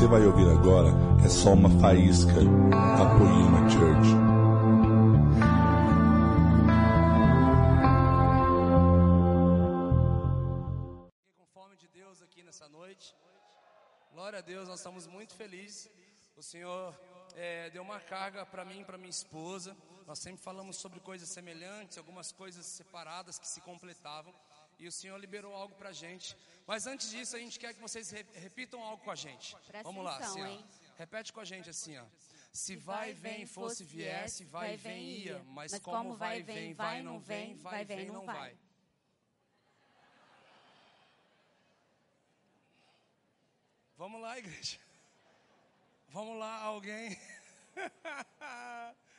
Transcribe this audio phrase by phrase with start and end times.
[0.00, 0.88] você vai ouvir agora
[1.22, 4.08] é só uma faísca da Poema Church.
[11.36, 13.14] com fome de Deus aqui nessa noite.
[14.14, 15.90] Glória a Deus, nós estamos muito felizes.
[16.34, 16.98] O Senhor
[17.36, 19.76] é, deu uma carga para mim, para minha esposa.
[20.06, 24.32] Nós sempre falamos sobre coisas semelhantes, algumas coisas separadas que se completavam.
[24.82, 26.34] E o Senhor liberou algo para a gente.
[26.66, 29.54] Mas antes disso, a gente quer que vocês re- repitam algo com a gente.
[29.66, 30.92] Presta Vamos lá, atenção, assim, ó.
[30.96, 32.04] Repete com a gente assim, ó.
[32.52, 35.38] Se Se vai, vem, fosse, viesse, vai, vem, ia.
[35.44, 38.56] Mas como vai, vem, vai, não vem, vai, vem, não vai.
[43.96, 44.78] Vamos lá, igreja.
[46.08, 47.18] Vamos lá, alguém.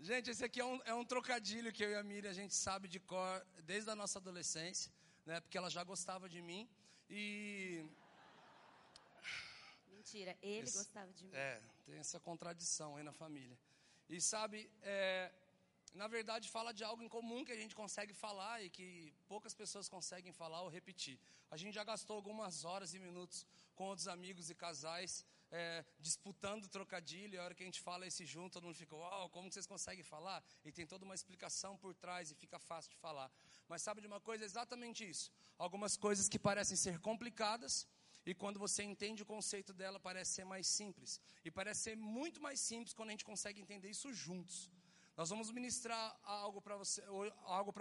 [0.00, 2.54] gente, esse aqui é um, é um trocadilho que eu e a Miriam a gente
[2.54, 4.92] sabe de cor desde a nossa adolescência,
[5.24, 5.40] né?
[5.40, 6.68] Porque ela já gostava de mim
[7.08, 7.84] e
[9.88, 11.30] Mentira, ele Esse- gostava de mim.
[11.34, 13.58] é, tem essa contradição aí na família.
[14.08, 15.32] E sabe, é,
[15.94, 19.52] na verdade fala de algo em comum que a gente consegue falar e que poucas
[19.54, 21.18] pessoas conseguem falar ou repetir.
[21.50, 26.68] A gente já gastou algumas horas e minutos com outros amigos e casais é, disputando
[26.68, 27.40] trocadilho.
[27.40, 30.04] A hora que a gente fala esse junto, todo mundo fica, uau, como vocês conseguem
[30.04, 30.42] falar?
[30.64, 33.30] E tem toda uma explicação por trás e fica fácil de falar.
[33.68, 34.44] Mas sabe de uma coisa?
[34.44, 35.30] É exatamente isso.
[35.58, 37.86] Algumas coisas que parecem ser complicadas,
[38.24, 41.20] e quando você entende o conceito dela, parece ser mais simples.
[41.44, 44.68] E parece ser muito mais simples quando a gente consegue entender isso juntos.
[45.16, 47.02] Nós vamos ministrar algo para você,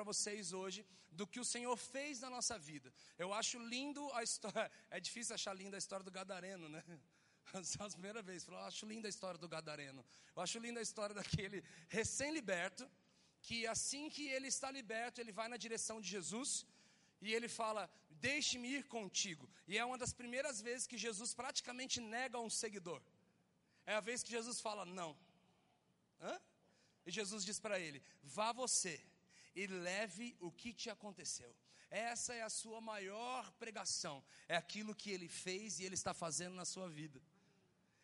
[0.06, 2.94] vocês hoje do que o Senhor fez na nossa vida.
[3.18, 4.72] Eu acho lindo a história.
[4.90, 6.82] É difícil achar linda a história do Gadareno, né?
[7.54, 8.48] Essa é a primeira vez.
[8.48, 10.06] Eu acho linda a história do Gadareno.
[10.36, 12.90] Eu acho linda a história daquele recém-liberto
[13.42, 16.66] que assim que ele está liberto, ele vai na direção de Jesus
[17.22, 19.50] e ele fala: Deixe-me ir contigo.
[19.68, 23.02] E é uma das primeiras vezes que Jesus praticamente nega um seguidor.
[23.86, 25.18] É a vez que Jesus fala: Não.
[26.22, 26.40] Hã?
[27.06, 29.00] E Jesus diz para ele: Vá você
[29.56, 31.56] e leve o que te aconteceu.
[31.90, 34.24] Essa é a sua maior pregação.
[34.48, 37.22] É aquilo que ele fez e ele está fazendo na sua vida.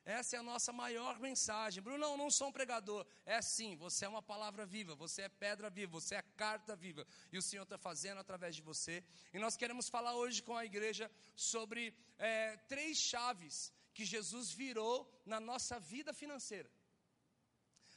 [0.04, 1.82] Essa é a nossa maior mensagem.
[1.84, 3.06] Bruno, não, não sou um pregador.
[3.26, 7.06] É sim, você é uma palavra viva, você é pedra viva, você é carta viva.
[7.32, 9.04] E o Senhor está fazendo através de você.
[9.32, 15.08] E nós queremos falar hoje com a igreja sobre é, três chaves que Jesus virou
[15.26, 16.70] na nossa vida financeira.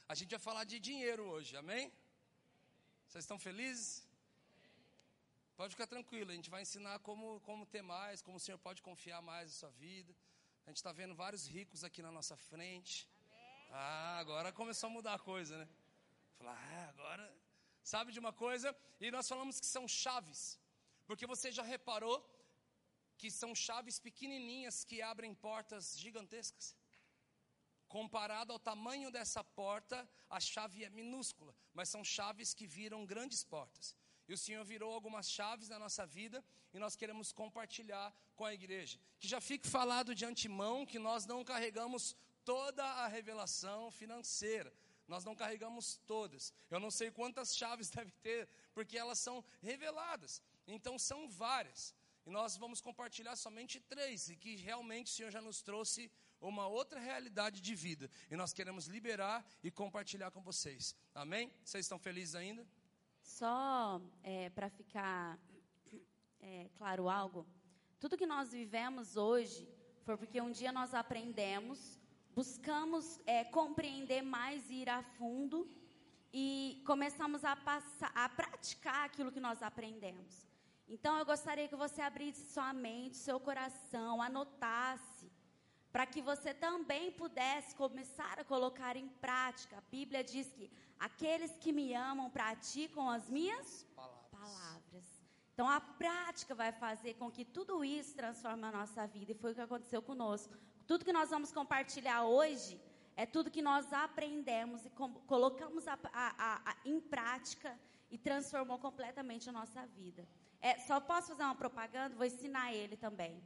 [0.07, 1.91] A gente vai falar de dinheiro hoje, amém?
[3.07, 4.05] Vocês estão felizes?
[5.57, 8.81] Pode ficar tranquilo, a gente vai ensinar como, como ter mais, como o Senhor pode
[8.81, 10.13] confiar mais na sua vida.
[10.65, 13.07] A gente está vendo vários ricos aqui na nossa frente.
[13.69, 15.67] Ah, agora começou a mudar a coisa, né?
[16.37, 17.25] Falar, ah, agora.
[17.83, 18.75] Sabe de uma coisa?
[18.99, 20.59] E nós falamos que são chaves.
[21.05, 22.17] Porque você já reparou
[23.15, 26.75] que são chaves pequenininhas que abrem portas gigantescas?
[27.87, 33.43] Comparado ao tamanho dessa porta, a chave é minúscula, mas são chaves que viram grandes
[33.43, 33.95] portas.
[34.27, 36.43] E o Senhor virou algumas chaves na nossa vida
[36.73, 38.99] e nós queremos compartilhar com a igreja.
[39.19, 44.73] Que já fique falado de antemão que nós não carregamos toda a revelação financeira.
[45.07, 46.53] Nós não carregamos todas.
[46.69, 50.41] Eu não sei quantas chaves deve ter, porque elas são reveladas.
[50.67, 51.93] Então são várias.
[52.25, 56.67] E nós vamos compartilhar somente três, e que realmente o Senhor já nos trouxe uma
[56.67, 58.09] outra realidade de vida.
[58.31, 60.95] E nós queremos liberar e compartilhar com vocês.
[61.13, 61.51] Amém?
[61.63, 62.67] Vocês estão felizes ainda?
[63.25, 63.99] Só
[64.53, 65.37] para ficar
[66.39, 67.45] é, claro algo,
[67.99, 69.67] tudo que nós vivemos hoje
[70.03, 71.99] foi porque um dia nós aprendemos,
[72.35, 75.67] buscamos é, compreender mais e ir a fundo
[76.31, 80.45] e começamos a, passar, a praticar aquilo que nós aprendemos.
[80.87, 85.14] Então eu gostaria que você abrisse sua mente, seu coração, anotasse,
[85.95, 89.77] para que você também pudesse começar a colocar em prática.
[89.77, 90.69] A Bíblia diz que
[90.99, 94.29] aqueles que me amam praticam as minhas Palavras.
[94.29, 95.05] palavras.
[95.53, 99.31] Então a prática vai fazer com que tudo isso transforme a nossa vida.
[99.31, 100.53] E foi o que aconteceu conosco.
[100.85, 102.77] Tudo que nós vamos compartilhar hoje
[103.15, 104.89] é tudo que nós aprendemos e
[105.25, 107.79] colocamos a, a, a, em prática
[108.11, 110.27] e transformou completamente a nossa vida.
[110.59, 112.17] É, só posso fazer uma propaganda?
[112.17, 113.41] Vou ensinar ele também.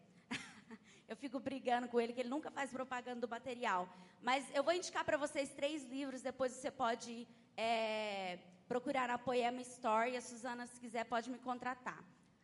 [1.10, 3.90] Eu fico brigando com ele, que ele nunca faz propaganda do material.
[4.22, 7.28] Mas eu vou indicar para vocês três livros, depois você pode
[7.58, 10.12] é, procurar na Poema Store.
[10.12, 12.00] E a Suzana, se quiser, pode me contratar.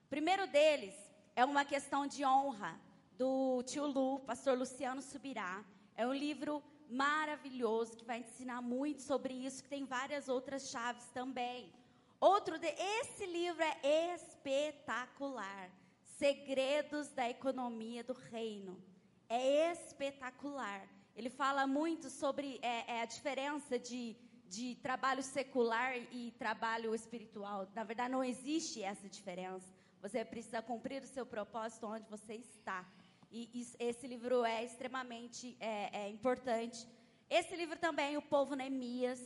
[0.06, 0.96] O primeiro deles
[1.36, 2.80] é uma questão de honra,
[3.16, 5.64] do tio Lu, pastor Luciano Subirá.
[5.96, 11.06] É um livro maravilhoso que vai ensinar muito sobre isso, que tem várias outras chaves
[11.14, 11.72] também.
[12.20, 12.68] Outro de,
[13.00, 15.70] esse livro é espetacular.
[16.18, 18.82] Segredos da Economia do Reino.
[19.28, 20.88] é espetacular.
[21.14, 24.16] Ele fala muito sobre é, é, a diferença de,
[24.48, 27.68] de trabalho secular e trabalho espiritual.
[27.76, 29.68] Na verdade, não existe essa diferença.
[30.02, 32.86] Você precisa cumprir o seu propósito onde você está.
[33.30, 36.88] E esse livro é extremamente é, é importante.
[37.30, 39.20] Esse livro também, O Povo Neemias,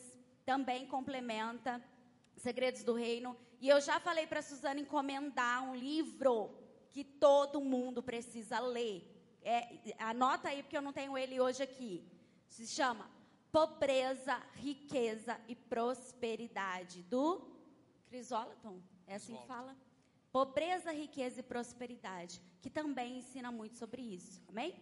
[0.44, 1.84] também complementa
[2.36, 3.38] Segredos do Reino.
[3.62, 9.04] E eu já falei para a Suzana encomendar um livro que todo mundo precisa ler.
[9.42, 12.04] É, anota aí, porque eu não tenho ele hoje aqui.
[12.48, 13.10] Se chama
[13.52, 17.48] Pobreza, Riqueza e Prosperidade, do
[18.08, 18.82] Crisóloton.
[19.08, 19.76] É assim que fala?
[20.32, 24.42] Pobreza, riqueza e prosperidade, que também ensina muito sobre isso.
[24.48, 24.76] Amém?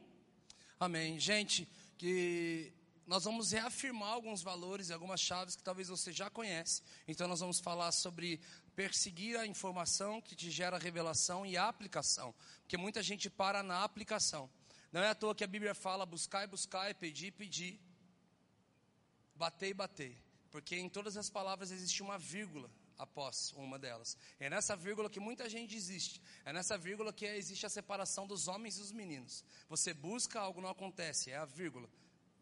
[0.80, 1.18] Amém.
[1.20, 1.68] Gente,
[1.98, 2.74] que
[3.08, 6.84] nós vamos reafirmar alguns valores e algumas chaves que talvez você já conhece.
[7.08, 8.40] Então nós vamos falar sobre
[8.76, 13.84] perseguir a informação que te gera revelação e a aplicação, porque muita gente para na
[13.84, 14.50] aplicação.
[14.92, 17.80] Não é à toa que a Bíblia fala buscar e buscar, pedir e pedir,
[19.36, 20.18] bater e bater,
[20.52, 24.18] porque em todas as palavras existe uma vírgula após uma delas.
[24.38, 26.22] É nessa vírgula que muita gente existe.
[26.44, 29.46] É nessa vírgula que existe a separação dos homens e dos meninos.
[29.70, 31.90] Você busca, algo não acontece, é a vírgula.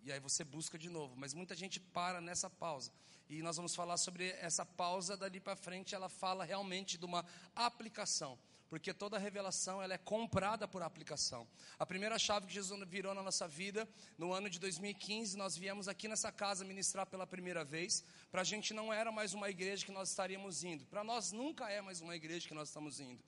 [0.05, 2.91] E aí você busca de novo, mas muita gente para nessa pausa.
[3.27, 7.25] E nós vamos falar sobre essa pausa dali para frente, ela fala realmente de uma
[7.55, 8.37] aplicação
[8.69, 11.47] porque toda revelação ela é comprada por aplicação.
[11.77, 13.87] A primeira chave que Jesus virou na nossa vida,
[14.17, 18.03] no ano de 2015, nós viemos aqui nessa casa ministrar pela primeira vez.
[18.31, 20.85] Para a gente não era mais uma igreja que nós estaríamos indo.
[20.87, 23.23] Para nós nunca é mais uma igreja que nós estamos indo.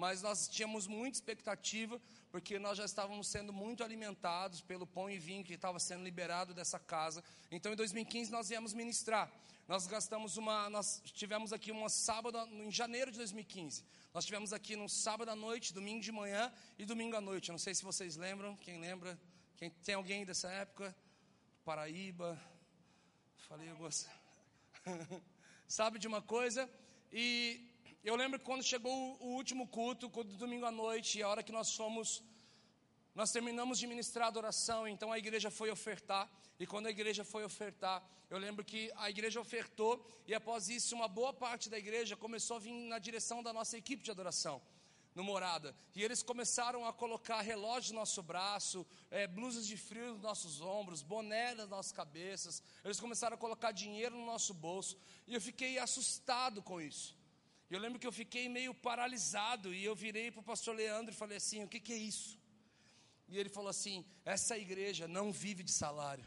[0.00, 2.00] Mas nós tínhamos muita expectativa,
[2.30, 6.54] porque nós já estávamos sendo muito alimentados pelo pão e vinho que estava sendo liberado
[6.54, 7.22] dessa casa.
[7.50, 9.30] Então, em 2015, nós viemos ministrar.
[9.68, 13.84] Nós gastamos uma, nós tivemos aqui uma sábado em janeiro de 2015.
[14.14, 17.50] Nós tivemos aqui no sábado à noite, domingo de manhã e domingo à noite.
[17.50, 19.20] Eu não sei se vocês lembram, quem lembra?
[19.58, 20.96] Quem tem alguém dessa época?
[21.62, 22.40] Paraíba.
[23.48, 24.08] Falei algumas.
[25.68, 26.70] Sabe de uma coisa?
[27.12, 27.69] E
[28.02, 31.74] eu lembro quando chegou o último culto, do domingo à noite, a hora que nós
[31.74, 32.22] fomos
[33.14, 36.30] nós terminamos de ministrar a adoração, então a igreja foi ofertar.
[36.58, 40.94] E quando a igreja foi ofertar, eu lembro que a igreja ofertou, e após isso,
[40.94, 44.62] uma boa parte da igreja começou a vir na direção da nossa equipe de adoração,
[45.14, 45.74] no Morada.
[45.94, 50.60] E eles começaram a colocar relógio no nosso braço, é, blusas de frio nos nossos
[50.60, 52.62] ombros, boné nas nossas cabeças.
[52.84, 54.96] Eles começaram a colocar dinheiro no nosso bolso.
[55.26, 57.19] E eu fiquei assustado com isso.
[57.70, 61.16] Eu lembro que eu fiquei meio paralisado, e eu virei para o pastor Leandro e
[61.16, 62.36] falei assim: o que, que é isso?
[63.28, 66.24] E ele falou assim: essa igreja não vive de salário,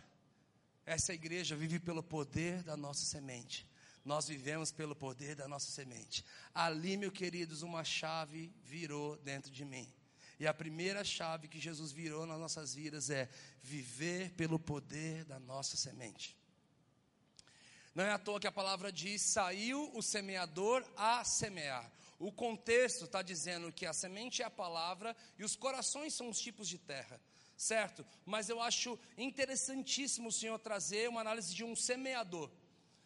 [0.85, 3.67] essa igreja vive pelo poder da nossa semente.
[4.05, 6.25] Nós vivemos pelo poder da nossa semente.
[6.53, 9.87] Ali, meus queridos, uma chave virou dentro de mim.
[10.39, 13.29] E a primeira chave que Jesus virou nas nossas vidas é
[13.61, 16.37] viver pelo poder da nossa semente.
[17.93, 21.91] Não é à toa que a palavra diz: saiu o semeador a semear.
[22.19, 26.39] O contexto está dizendo que a semente é a palavra e os corações são os
[26.39, 27.19] tipos de terra,
[27.57, 28.05] certo?
[28.25, 32.49] Mas eu acho interessantíssimo o Senhor trazer uma análise de um semeador.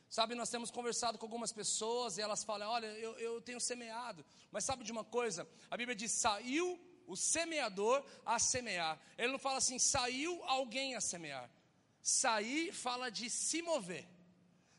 [0.10, 4.26] Sabe, nós temos conversado com algumas pessoas e elas falam: Olha, eu, eu tenho semeado.
[4.52, 5.48] Mas sabe de uma coisa?
[5.70, 9.00] A Bíblia diz: saiu o semeador a semear.
[9.18, 11.50] Ele não fala assim, saiu alguém a semear.
[12.02, 14.08] Sair fala de se mover.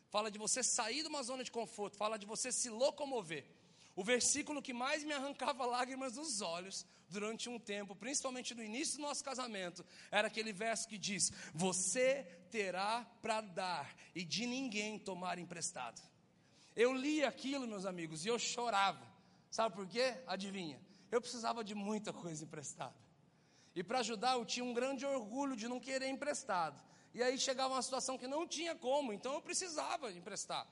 [0.09, 1.97] Fala de você sair de uma zona de conforto.
[1.97, 3.45] Fala de você se locomover.
[3.95, 8.97] O versículo que mais me arrancava lágrimas dos olhos durante um tempo, principalmente no início
[8.97, 14.97] do nosso casamento, era aquele verso que diz: Você terá para dar e de ninguém
[14.97, 16.01] tomar emprestado.
[16.75, 19.05] Eu li aquilo, meus amigos, e eu chorava.
[19.51, 20.15] Sabe por quê?
[20.25, 20.79] Adivinha?
[21.11, 22.95] Eu precisava de muita coisa emprestada.
[23.75, 26.81] E para ajudar, eu tinha um grande orgulho de não querer emprestado.
[27.13, 30.67] E aí chegava uma situação que não tinha como, então eu precisava emprestar.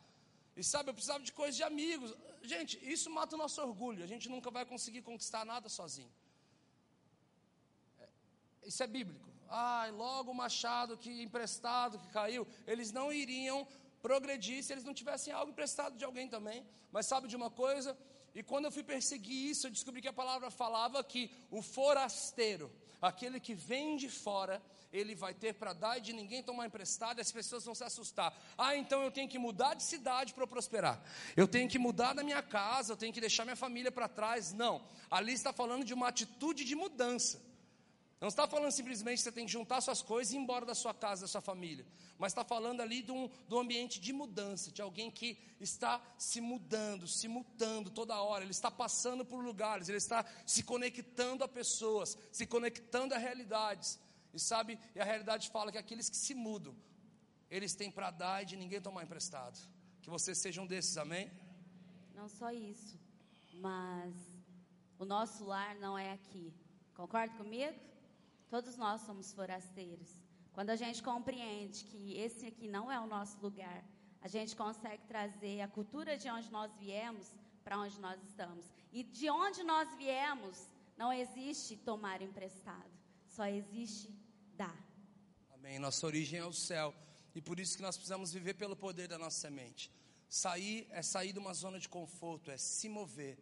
[0.55, 2.13] E sabe, eu precisava de coisas de amigos.
[2.41, 4.03] Gente, isso mata o nosso orgulho.
[4.03, 6.11] A gente nunca vai conseguir conquistar nada sozinho.
[7.99, 8.07] É,
[8.63, 9.27] isso é bíblico.
[9.49, 13.67] Ai, logo o machado que emprestado que caiu, eles não iriam
[14.01, 16.65] progredir se eles não tivessem algo emprestado de alguém também.
[16.91, 17.97] Mas sabe de uma coisa?
[18.33, 22.71] E quando eu fui perseguir isso, eu descobri que a palavra falava que o forasteiro,
[23.01, 24.61] aquele que vem de fora,
[24.91, 28.33] ele vai ter para dar e de ninguém tomar emprestado, as pessoas vão se assustar.
[28.57, 31.01] Ah, então eu tenho que mudar de cidade para prosperar.
[31.35, 34.53] Eu tenho que mudar da minha casa, eu tenho que deixar minha família para trás.
[34.53, 34.83] Não.
[35.09, 37.46] Ali está falando de uma atitude de mudança.
[38.19, 40.73] Não está falando simplesmente que você tem que juntar suas coisas e ir embora da
[40.73, 41.85] sua casa, da sua família.
[42.17, 46.01] Mas está falando ali de um, de um ambiente de mudança, de alguém que está
[46.17, 48.43] se mudando, se mutando toda hora.
[48.43, 53.99] Ele está passando por lugares, ele está se conectando a pessoas, se conectando a realidades.
[54.33, 56.75] E sabe, e a realidade fala que aqueles que se mudam,
[57.51, 59.59] eles têm para dar e de ninguém tomar emprestado.
[60.01, 61.31] Que você seja um desses, amém?
[62.15, 62.99] Não só isso,
[63.53, 64.15] mas
[64.97, 66.51] o nosso lar não é aqui.
[66.95, 67.77] Concorda comigo?
[68.49, 70.09] Todos nós somos forasteiros.
[70.53, 73.83] Quando a gente compreende que esse aqui não é o nosso lugar,
[74.21, 77.27] a gente consegue trazer a cultura de onde nós viemos
[77.63, 78.65] para onde nós estamos.
[78.91, 82.91] E de onde nós viemos, não existe tomar emprestado,
[83.27, 84.11] só existe
[84.55, 84.75] dar.
[85.53, 85.77] Amém.
[85.77, 86.93] Nossa origem é o céu.
[87.35, 89.91] E por isso que nós precisamos viver pelo poder da nossa semente.
[90.27, 93.37] Sair é sair de uma zona de conforto, é se mover.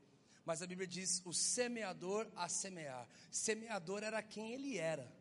[0.46, 3.08] Mas a Bíblia diz: o semeador a semear.
[3.32, 5.12] Semeador era quem ele era.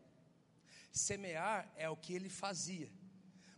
[0.92, 2.90] Semear é o que ele fazia.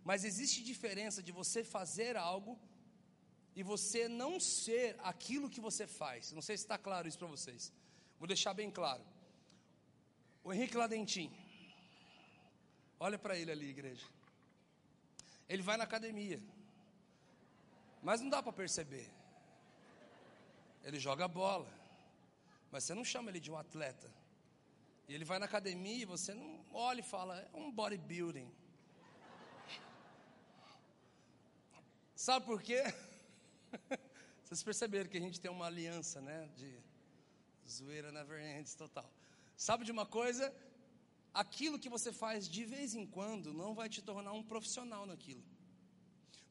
[0.05, 2.59] Mas existe diferença de você fazer algo
[3.57, 6.31] e você não ser aquilo que você faz.
[6.31, 7.73] Não sei se está claro isso para vocês.
[8.19, 9.05] Vou deixar bem claro.
[10.45, 11.31] O Henrique Ladentim.
[13.01, 14.07] Olha para ele ali, igreja.
[15.49, 16.41] Ele vai na academia.
[18.03, 19.11] Mas não dá para perceber.
[20.87, 21.69] Ele joga bola.
[22.71, 24.09] Mas você não chama ele de um atleta.
[25.09, 28.49] E ele vai na academia e você não olha e fala, é um bodybuilding.
[32.15, 32.83] Sabe por quê?
[34.45, 36.49] Vocês perceberam que a gente tem uma aliança, né?
[36.57, 36.79] De
[37.69, 39.11] zoeira never ends total.
[39.57, 40.55] Sabe de uma coisa?
[41.35, 45.43] Aquilo que você faz de vez em quando não vai te tornar um profissional naquilo.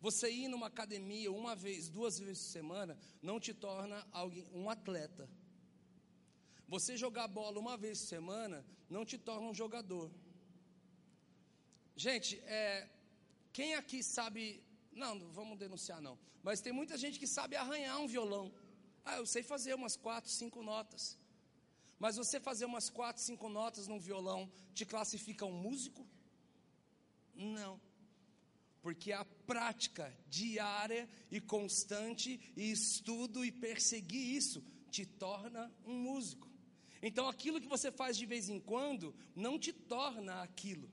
[0.06, 2.94] Você ir numa academia uma vez, duas vezes por semana,
[3.28, 5.28] não te torna alguém, um atleta.
[6.68, 8.58] Você jogar bola uma vez por semana
[8.88, 10.12] não te torna um jogador.
[11.96, 12.88] Gente, é,
[13.52, 16.20] quem aqui sabe não, não vamos denunciar não.
[16.44, 18.54] Mas tem muita gente que sabe arranhar um violão.
[19.04, 21.18] Ah, eu sei fazer umas quatro, cinco notas.
[21.98, 26.08] Mas você fazer umas quatro, cinco notas num violão te classifica um músico?
[27.34, 27.82] Não.
[28.86, 36.48] Porque a prática diária e constante e estudo e perseguir isso te torna um músico.
[37.02, 40.88] Então aquilo que você faz de vez em quando não te torna aquilo.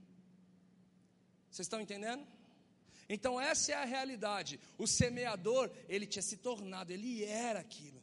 [1.51, 2.27] Vocês estão entendendo?
[3.11, 4.59] Então essa é a realidade.
[4.79, 8.03] O semeador, ele tinha se tornado, ele era aquilo.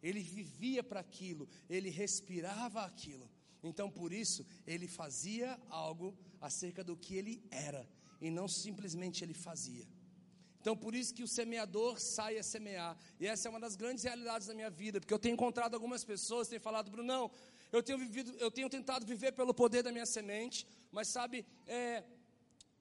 [0.00, 3.28] Ele vivia para aquilo, ele respirava aquilo.
[3.64, 7.84] Então por isso ele fazia algo acerca do que ele era
[8.26, 9.86] e não simplesmente ele fazia.
[10.60, 12.96] Então por isso que o semeador sai a semear.
[13.20, 16.02] E essa é uma das grandes realidades da minha vida, porque eu tenho encontrado algumas
[16.12, 17.30] pessoas têm falado, Brunão,
[17.70, 22.02] eu tenho vivido, eu tenho tentado viver pelo poder da minha semente, mas sabe, é,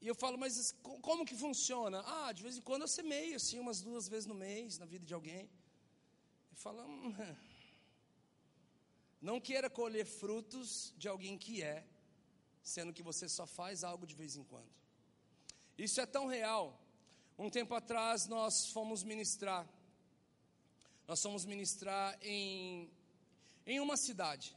[0.04, 0.74] e eu falo, mas
[1.08, 2.02] como que funciona?
[2.06, 5.06] Ah, de vez em quando eu semeio, assim, umas duas vezes no mês, na vida
[5.06, 5.50] de alguém.
[6.54, 7.14] E fala, hum,
[9.30, 11.86] não queira colher frutos de alguém que é,
[12.62, 14.72] sendo que você só faz algo de vez em quando.
[15.78, 16.80] Isso é tão real.
[17.38, 19.68] Um tempo atrás nós fomos ministrar,
[21.08, 22.92] nós fomos ministrar em,
[23.66, 24.56] em uma cidade.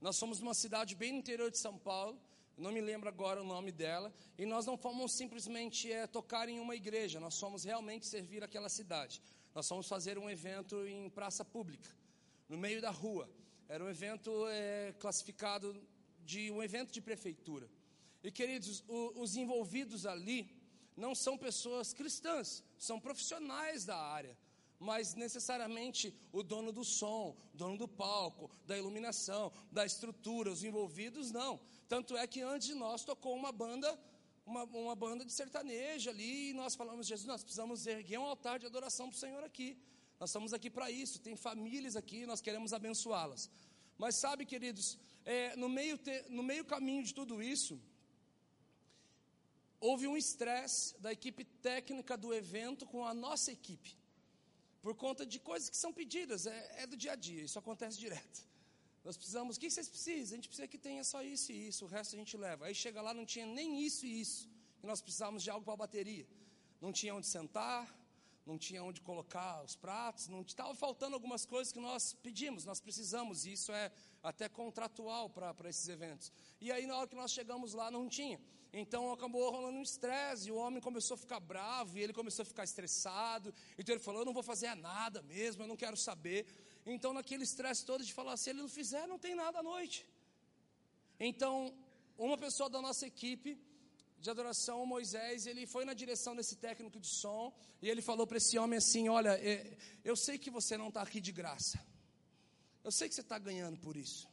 [0.00, 2.18] Nós fomos numa cidade bem no interior de São Paulo,
[2.56, 6.58] não me lembro agora o nome dela, e nós não fomos simplesmente é, tocar em
[6.58, 9.22] uma igreja, nós fomos realmente servir aquela cidade.
[9.54, 11.88] Nós fomos fazer um evento em praça pública,
[12.48, 13.28] no meio da rua.
[13.68, 15.78] Era um evento é, classificado
[16.24, 17.68] de um evento de prefeitura.
[18.22, 20.50] E queridos, o, os envolvidos ali
[20.96, 24.36] não são pessoas cristãs, são profissionais da área
[24.82, 31.30] mas necessariamente o dono do som, dono do palco, da iluminação, da estrutura, os envolvidos,
[31.30, 31.60] não.
[31.88, 33.96] Tanto é que antes de nós tocou uma banda,
[34.44, 38.58] uma, uma banda de sertanejo ali, e nós falamos, Jesus, nós precisamos erguer um altar
[38.58, 39.78] de adoração para o Senhor aqui.
[40.18, 43.48] Nós estamos aqui para isso, tem famílias aqui, nós queremos abençoá-las.
[43.96, 47.80] Mas sabe, queridos, é, no, meio te, no meio caminho de tudo isso,
[49.88, 53.90] houve um estresse da equipe técnica do evento com a nossa equipe
[54.82, 57.96] por conta de coisas que são pedidas, é, é do dia a dia, isso acontece
[57.98, 58.38] direto.
[59.04, 60.34] Nós precisamos, o que vocês precisam?
[60.34, 62.66] A gente precisa que tenha só isso e isso, o resto a gente leva.
[62.66, 64.48] Aí chega lá, não tinha nem isso e isso,
[64.82, 66.26] e nós precisávamos de algo para a bateria.
[66.80, 67.82] Não tinha onde sentar,
[68.44, 72.80] não tinha onde colocar os pratos, não estava faltando algumas coisas que nós pedimos, nós
[72.80, 76.32] precisamos, e isso é até contratual para esses eventos.
[76.60, 78.40] E aí, na hora que nós chegamos lá, não tinha.
[78.72, 82.42] Então acabou rolando um estresse, e o homem começou a ficar bravo, e ele começou
[82.42, 83.52] a ficar estressado.
[83.76, 86.46] Então ele falou: Eu não vou fazer nada mesmo, eu não quero saber.
[86.86, 90.06] Então, naquele estresse todo de falar: Se ele não fizer, não tem nada à noite.
[91.20, 91.74] Então,
[92.16, 93.60] uma pessoa da nossa equipe
[94.18, 97.52] de adoração, Moisés, ele foi na direção desse técnico de som
[97.82, 99.38] e ele falou para esse homem assim: Olha,
[100.02, 101.78] eu sei que você não está aqui de graça,
[102.82, 104.28] eu sei que você está ganhando por isso,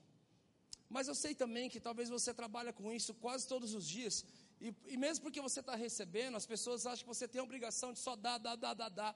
[0.90, 4.26] Mas eu sei também que talvez você trabalha com isso quase todos os dias.
[4.60, 7.94] E, e mesmo porque você está recebendo, as pessoas acham que você tem a obrigação
[7.94, 9.16] de só dar, dar, dar, dar, dar.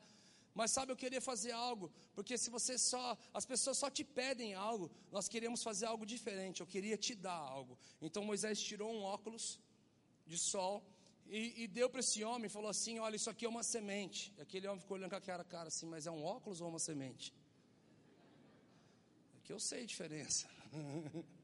[0.53, 4.53] Mas sabe, eu queria fazer algo, porque se você só, as pessoas só te pedem
[4.53, 7.75] algo, nós queremos fazer algo diferente, eu queria te dar algo.
[8.00, 9.60] Então Moisés tirou um óculos
[10.27, 10.86] de sol
[11.25, 14.32] e, e deu para esse homem, falou assim: Olha, isso aqui é uma semente.
[14.38, 16.80] E aquele homem ficou olhando com aquela cara assim, mas é um óculos ou uma
[16.80, 17.34] semente?
[19.36, 20.48] É que eu sei a diferença.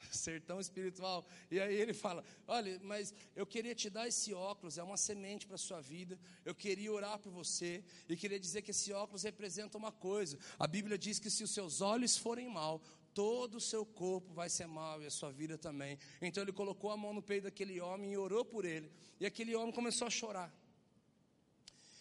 [0.10, 1.26] sertão espiritual.
[1.50, 5.46] E aí ele fala: Olha, mas eu queria te dar esse óculos, é uma semente
[5.46, 6.18] para a sua vida.
[6.44, 10.38] Eu queria orar por você e queria dizer que esse óculos representa uma coisa.
[10.58, 12.82] A Bíblia diz que se os seus olhos forem mal,
[13.14, 15.98] todo o seu corpo vai ser mal e a sua vida também.
[16.20, 18.90] Então ele colocou a mão no peito daquele homem e orou por ele.
[19.18, 20.52] E aquele homem começou a chorar.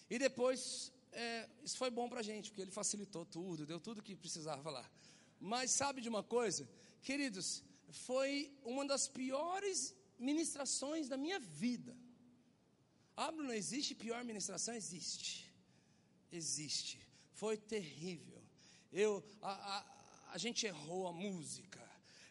[0.09, 4.01] E depois, é, isso foi bom para a gente, porque ele facilitou tudo, deu tudo
[4.01, 4.89] que precisava lá.
[5.39, 6.67] Mas sabe de uma coisa?
[7.01, 11.95] Queridos, foi uma das piores ministrações da minha vida.
[13.15, 14.73] Ah, Bruno, existe pior ministração?
[14.73, 15.53] Existe.
[16.31, 16.99] Existe.
[17.33, 18.41] Foi terrível.
[18.91, 19.85] Eu, a, a,
[20.33, 21.79] a gente errou a música.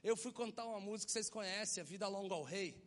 [0.02, 2.80] Eu fui contar uma música que vocês conhecem, A Vida Longa ao Rei.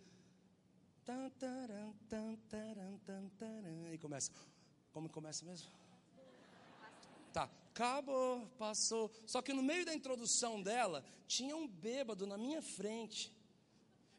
[3.94, 4.32] E começa.
[4.92, 5.81] Como começa mesmo?
[7.74, 9.10] Acabou, passou.
[9.26, 13.34] Só que no meio da introdução dela, tinha um bêbado na minha frente.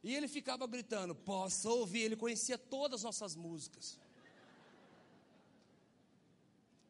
[0.02, 2.00] E ele ficava gritando: Posso ouvir?
[2.00, 3.98] Ele conhecia todas as nossas músicas.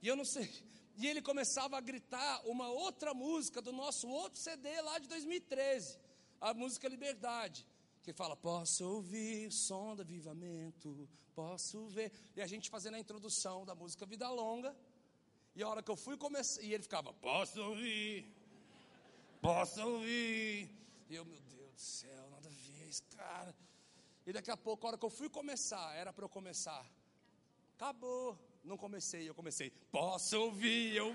[0.01, 0.49] E eu não sei.
[0.97, 5.99] E ele começava a gritar uma outra música do nosso outro CD lá de 2013,
[6.41, 7.67] a música Liberdade,
[8.03, 12.13] que fala: Posso ouvir o som do avivamento, posso ver.
[12.37, 14.77] E a gente fazendo a introdução da música Vida Longa.
[15.55, 18.27] E a hora que eu fui começar, e ele ficava, posso ouvir,
[19.41, 20.71] posso ouvir.
[21.11, 23.55] E eu, meu Deus do céu, nada a ver, esse cara.
[24.27, 26.85] E daqui a pouco, a hora que eu fui começar, era para eu começar.
[27.77, 28.39] Acabou.
[28.65, 30.95] Não comecei, eu comecei, posso ouvir.
[30.95, 31.13] Eu,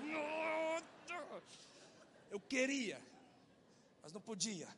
[2.30, 3.02] eu queria,
[4.02, 4.68] mas não podia.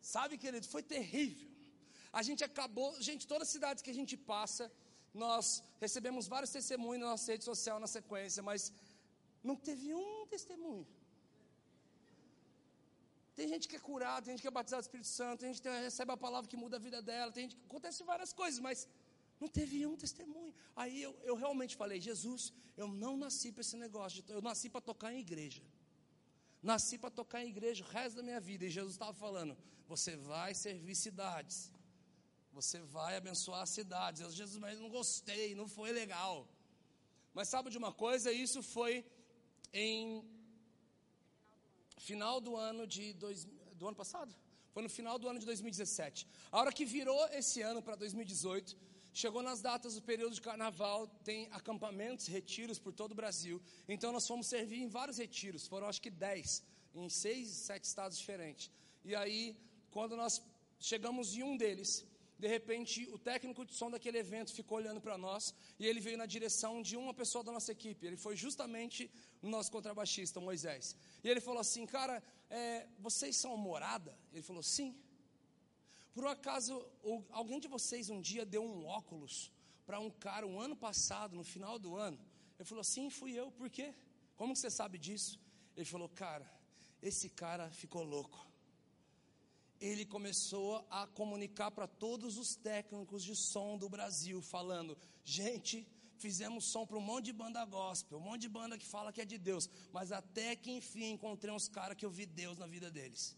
[0.00, 1.48] Sabe, querido, foi terrível.
[2.12, 4.70] A gente acabou, gente, todas as cidades que a gente passa,
[5.12, 8.72] nós recebemos vários testemunhos na nossa rede social na sequência, mas
[9.42, 10.86] não teve um testemunho.
[13.34, 15.62] Tem gente que é curada, tem gente que é batizada do Espírito Santo, tem gente
[15.62, 18.60] que recebe a palavra que muda a vida dela, tem gente que acontece várias coisas,
[18.60, 18.86] mas
[19.40, 20.54] não teve um testemunho.
[20.76, 24.80] Aí eu, eu realmente falei, Jesus, eu não nasci para esse negócio, eu nasci para
[24.80, 25.62] tocar em igreja.
[26.62, 28.66] Nasci para tocar em igreja o resto da minha vida.
[28.66, 29.56] E Jesus estava falando:
[29.88, 31.72] você vai servir cidades.
[32.52, 34.34] Você vai abençoar as cidades.
[34.34, 36.48] Jesus, mas não gostei, não foi legal.
[37.32, 38.32] Mas sabe de uma coisa?
[38.32, 39.04] Isso foi
[39.72, 40.24] em
[41.98, 44.34] final do ano de dois, do ano passado?
[44.72, 46.26] Foi no final do ano de 2017.
[46.50, 48.76] A hora que virou esse ano para 2018,
[49.12, 53.60] chegou nas datas do período de carnaval, tem acampamentos, retiros por todo o Brasil.
[53.88, 56.62] Então nós fomos servir em vários retiros, foram acho que 10,
[56.94, 58.70] em seis, sete estados diferentes.
[59.04, 59.56] E aí,
[59.90, 60.42] quando nós
[60.78, 62.06] chegamos em um deles,
[62.40, 66.16] de repente, o técnico de som daquele evento ficou olhando para nós e ele veio
[66.16, 68.06] na direção de uma pessoa da nossa equipe.
[68.06, 69.10] Ele foi justamente
[69.42, 70.96] o nosso contrabaixista, Moisés.
[71.22, 74.18] E ele falou assim: Cara, é, vocês são morada?
[74.32, 74.96] Ele falou: Sim.
[76.14, 76.82] Por um acaso,
[77.30, 79.52] alguém de vocês um dia deu um óculos
[79.86, 82.18] para um cara, um ano passado, no final do ano?
[82.58, 83.52] Ele falou: Sim, fui eu.
[83.52, 83.94] Por quê?
[84.34, 85.38] Como você sabe disso?
[85.76, 86.50] Ele falou: Cara,
[87.02, 88.49] esse cara ficou louco
[89.80, 95.86] ele começou a comunicar para todos os técnicos de som do Brasil, falando: gente,
[96.18, 99.22] fizemos som para um monte de banda gospel, um monte de banda que fala que
[99.22, 102.66] é de Deus, mas até que enfim encontrei uns caras que eu vi Deus na
[102.66, 103.36] vida deles.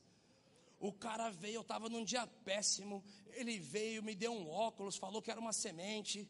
[0.80, 5.22] O cara veio, eu estava num dia péssimo, ele veio, me deu um óculos, falou
[5.22, 6.28] que era uma semente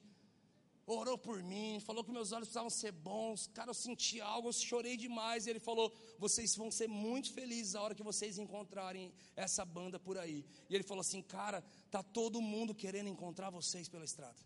[0.98, 3.46] orou por mim, falou que meus olhos precisavam ser bons.
[3.48, 5.46] Cara, eu senti algo, eu chorei demais.
[5.46, 9.98] E ele falou: vocês vão ser muito felizes a hora que vocês encontrarem essa banda
[9.98, 10.44] por aí.
[10.68, 14.40] E ele falou assim: cara, tá todo mundo querendo encontrar vocês pela estrada.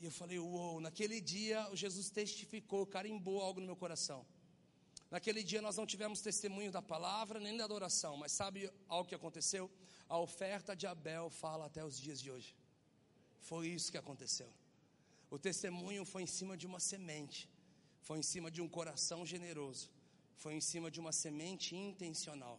[0.00, 4.24] E eu falei: uou, naquele dia Jesus testificou, carimbou algo no meu coração.
[5.10, 9.14] Naquele dia nós não tivemos testemunho da palavra nem da adoração, mas sabe algo que
[9.14, 9.70] aconteceu?
[10.08, 12.54] A oferta de Abel fala até os dias de hoje.
[13.40, 14.52] Foi isso que aconteceu.
[15.30, 17.48] O testemunho foi em cima de uma semente,
[18.00, 19.90] foi em cima de um coração generoso,
[20.36, 22.58] foi em cima de uma semente intencional.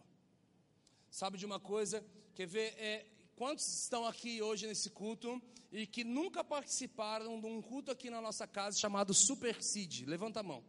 [1.10, 2.04] Sabe de uma coisa?
[2.34, 2.74] Quer ver?
[2.78, 8.08] É, quantos estão aqui hoje nesse culto e que nunca participaram de um culto aqui
[8.08, 10.06] na nossa casa chamado Super Seed?
[10.06, 10.62] Levanta a mão.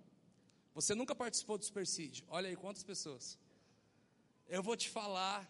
[0.74, 2.22] Você nunca participou do Super Seed?
[2.28, 3.38] Olha aí quantas pessoas.
[4.48, 5.48] eu vou te falar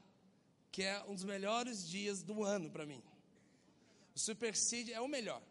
[0.71, 3.01] que é um dos melhores dias do ano para mim.
[4.15, 5.41] O Super Seed é o melhor.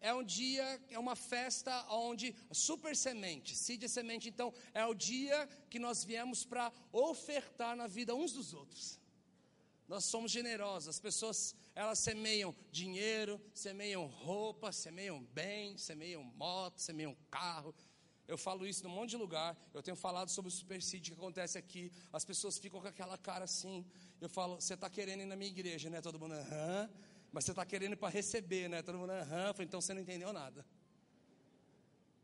[0.00, 4.94] É um dia, é uma festa onde super semente, seed é semente, então é o
[4.94, 8.98] dia que nós viemos para ofertar na vida uns dos outros.
[9.86, 17.14] Nós somos generosos, as pessoas elas semeiam dinheiro, semeiam roupa, semeiam bem, semeiam moto, semeiam
[17.30, 17.74] carro,
[18.30, 19.56] eu falo isso num monte de lugar.
[19.74, 21.92] Eu tenho falado sobre o supersídio que acontece aqui.
[22.12, 23.84] As pessoas ficam com aquela cara assim.
[24.20, 26.00] Eu falo, você está querendo ir na minha igreja, né?
[26.00, 26.88] Todo mundo, aham.
[27.32, 28.82] Mas você está querendo para receber, né?
[28.82, 29.54] Todo mundo, aham.
[29.60, 30.64] Então você não entendeu nada.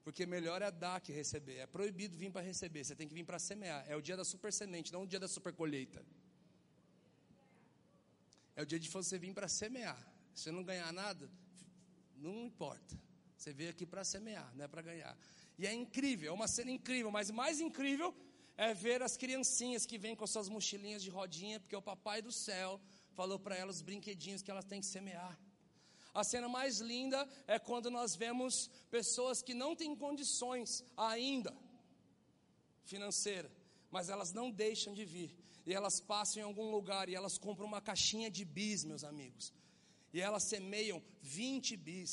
[0.05, 1.57] Porque melhor é dar que receber.
[1.57, 2.85] É proibido vir para receber.
[2.85, 3.85] Você tem que vir para semear.
[3.89, 6.05] É o dia da super semente, não o dia da super colheita.
[8.55, 9.99] É o dia de você vir para semear.
[10.35, 11.29] Se você não ganhar nada,
[12.17, 12.97] não importa.
[13.37, 15.17] Você veio aqui para semear, não é para ganhar.
[15.59, 18.15] E é incrível, é uma cena incrível, mas mais incrível
[18.57, 22.33] é ver as criancinhas que vêm com suas mochilinhas de rodinha, porque o papai do
[22.33, 22.81] céu
[23.21, 25.35] falou para elas os brinquedinhos que elas têm que semear.
[26.15, 31.53] A cena mais linda é quando nós vemos pessoas que não têm condições ainda
[32.85, 33.51] financeira,
[33.91, 35.31] mas elas não deixam de vir.
[35.67, 39.53] E elas passam em algum lugar e elas compram uma caixinha de bis, meus amigos.
[40.15, 42.13] E elas semeiam 20 bis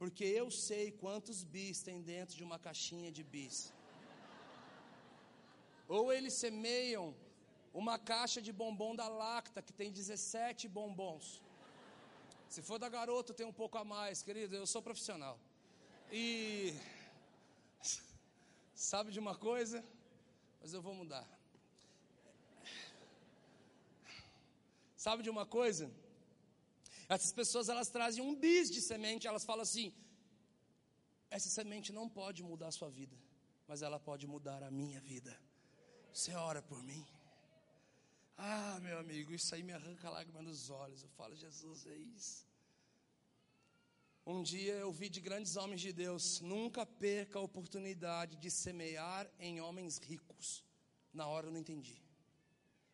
[0.00, 3.56] porque eu sei quantos bis tem dentro de uma caixinha de bis.
[5.86, 7.14] Ou eles semeiam
[7.72, 11.42] uma caixa de bombom da Lacta, que tem 17 bombons.
[12.48, 15.38] Se for da garoto, tem um pouco a mais, querido, eu sou profissional.
[16.10, 16.74] E.
[18.74, 19.84] Sabe de uma coisa?
[20.60, 21.26] Mas eu vou mudar.
[24.96, 25.90] Sabe de uma coisa?
[27.08, 29.94] Essas pessoas elas trazem um bis de semente, elas falam assim:
[31.30, 33.16] essa semente não pode mudar a sua vida,
[33.68, 35.40] mas ela pode mudar a minha vida.
[36.12, 37.06] Você ora por mim?
[38.42, 41.02] Ah, meu amigo, isso aí me arranca a lágrima dos olhos.
[41.02, 42.46] Eu falo, Jesus, é isso.
[44.26, 49.30] Um dia eu vi de grandes homens de Deus, nunca perca a oportunidade de semear
[49.38, 50.64] em homens ricos.
[51.12, 52.00] Na hora eu não entendi.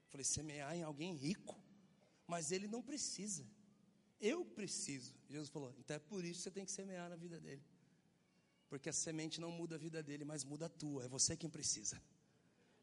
[0.09, 1.57] Falei, semear em alguém rico?
[2.27, 3.47] Mas ele não precisa.
[4.21, 5.15] Eu preciso.
[5.31, 7.65] Jesus falou: então é por isso que você tem que semear na vida dele.
[8.69, 11.05] Porque a semente não muda a vida dele, mas muda a tua.
[11.05, 12.03] É você quem precisa.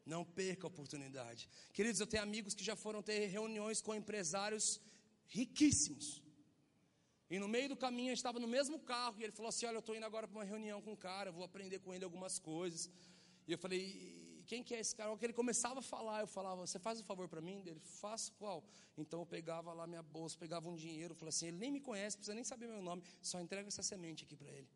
[0.04, 1.48] Não perca a oportunidade.
[1.72, 4.80] Queridos, eu tenho amigos que já foram ter reuniões com empresários
[5.26, 6.22] riquíssimos.
[7.30, 9.76] E no meio do caminho, eu estava no mesmo carro, e ele falou assim: Olha,
[9.76, 12.38] eu estou indo agora para uma reunião com um cara, vou aprender com ele algumas
[12.38, 12.90] coisas.
[13.48, 13.82] E eu falei:
[14.46, 15.16] quem que é esse cara?
[15.16, 17.62] Que ele começava a falar, eu falava, você faz um favor para mim?
[17.66, 18.62] Ele, faço qual?
[18.96, 22.16] Então eu pegava lá minha bolsa, pegava um dinheiro, falava assim, ele nem me conhece,
[22.16, 24.68] precisa nem saber meu nome, só entrega essa semente aqui para ele.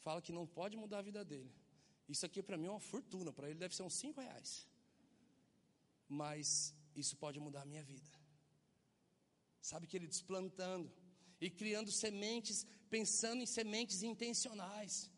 [0.00, 1.52] Fala que não pode mudar a vida dele.
[2.08, 4.68] Isso aqui para mim é uma fortuna, para ele deve ser uns cinco reais.
[6.08, 8.10] Mas isso pode mudar a minha vida.
[9.60, 10.92] Sabe que ele desplantando
[11.40, 15.10] e criando sementes, pensando em sementes intencionais,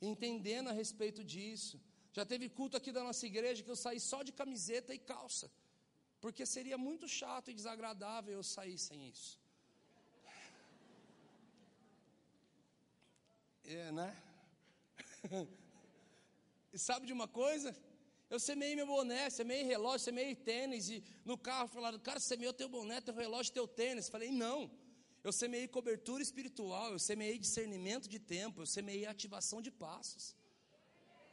[0.00, 1.80] entendendo a respeito disso.
[2.12, 5.50] Já teve culto aqui da nossa igreja que eu saí só de camiseta e calça.
[6.20, 9.38] Porque seria muito chato e desagradável eu sair sem isso.
[13.62, 14.10] É, né?
[16.72, 17.76] e sabe de uma coisa?
[18.28, 20.88] Eu semei meu boné, semei relógio, semei tênis.
[20.88, 24.08] E no carro falaram, cara, semeou teu boné, teu relógio, teu tênis.
[24.08, 24.70] Falei, não.
[25.22, 30.34] Eu semeei cobertura espiritual, eu semeei discernimento de tempo, eu semeei ativação de passos.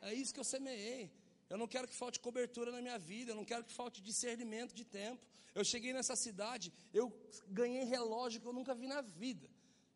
[0.01, 1.11] É isso que eu semeei.
[1.49, 4.73] Eu não quero que falte cobertura na minha vida, eu não quero que falte discernimento
[4.73, 5.21] de tempo.
[5.55, 7.05] Eu cheguei nessa cidade, eu
[7.47, 9.49] ganhei relógio que eu nunca vi na vida.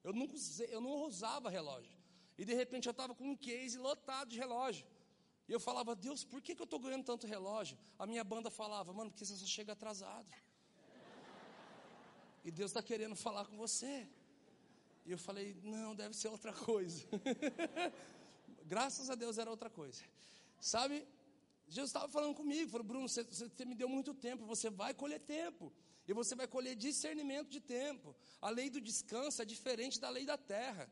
[0.04, 0.36] Eu, nunca
[0.70, 1.98] eu não usava relógio.
[2.38, 4.86] E de repente eu estava com um case lotado de relógio.
[5.48, 7.78] E eu falava, Deus, por que, que eu estou ganhando tanto relógio?
[7.98, 10.28] A minha banda falava, mano, porque você só chega atrasado.
[12.44, 14.08] E Deus está querendo falar com você.
[15.06, 17.06] E eu falei, não, deve ser outra coisa.
[18.66, 20.02] Graças a Deus era outra coisa.
[20.60, 21.08] Sabe,
[21.68, 25.20] Jesus estava falando comigo, falou, Bruno, você, você me deu muito tempo, você vai colher
[25.20, 25.72] tempo.
[26.08, 28.16] E você vai colher discernimento de tempo.
[28.42, 30.90] A lei do descanso é diferente da lei da terra.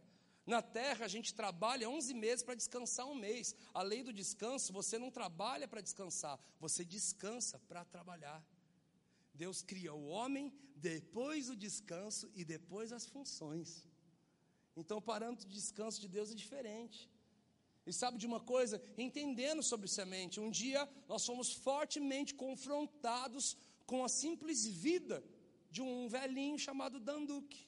[0.50, 3.56] Na terra a gente trabalha 11 meses para descansar um mês.
[3.72, 8.44] A lei do descanso, você não trabalha para descansar, você descansa para trabalhar.
[9.32, 13.88] Deus cria o homem, depois o descanso e depois as funções.
[14.76, 17.08] Então, o parâmetro de descanso de Deus é diferente.
[17.86, 18.82] E sabe de uma coisa?
[18.98, 25.24] Entendendo sobre semente, um dia nós fomos fortemente confrontados com a simples vida
[25.70, 27.68] de um velhinho chamado Danduque,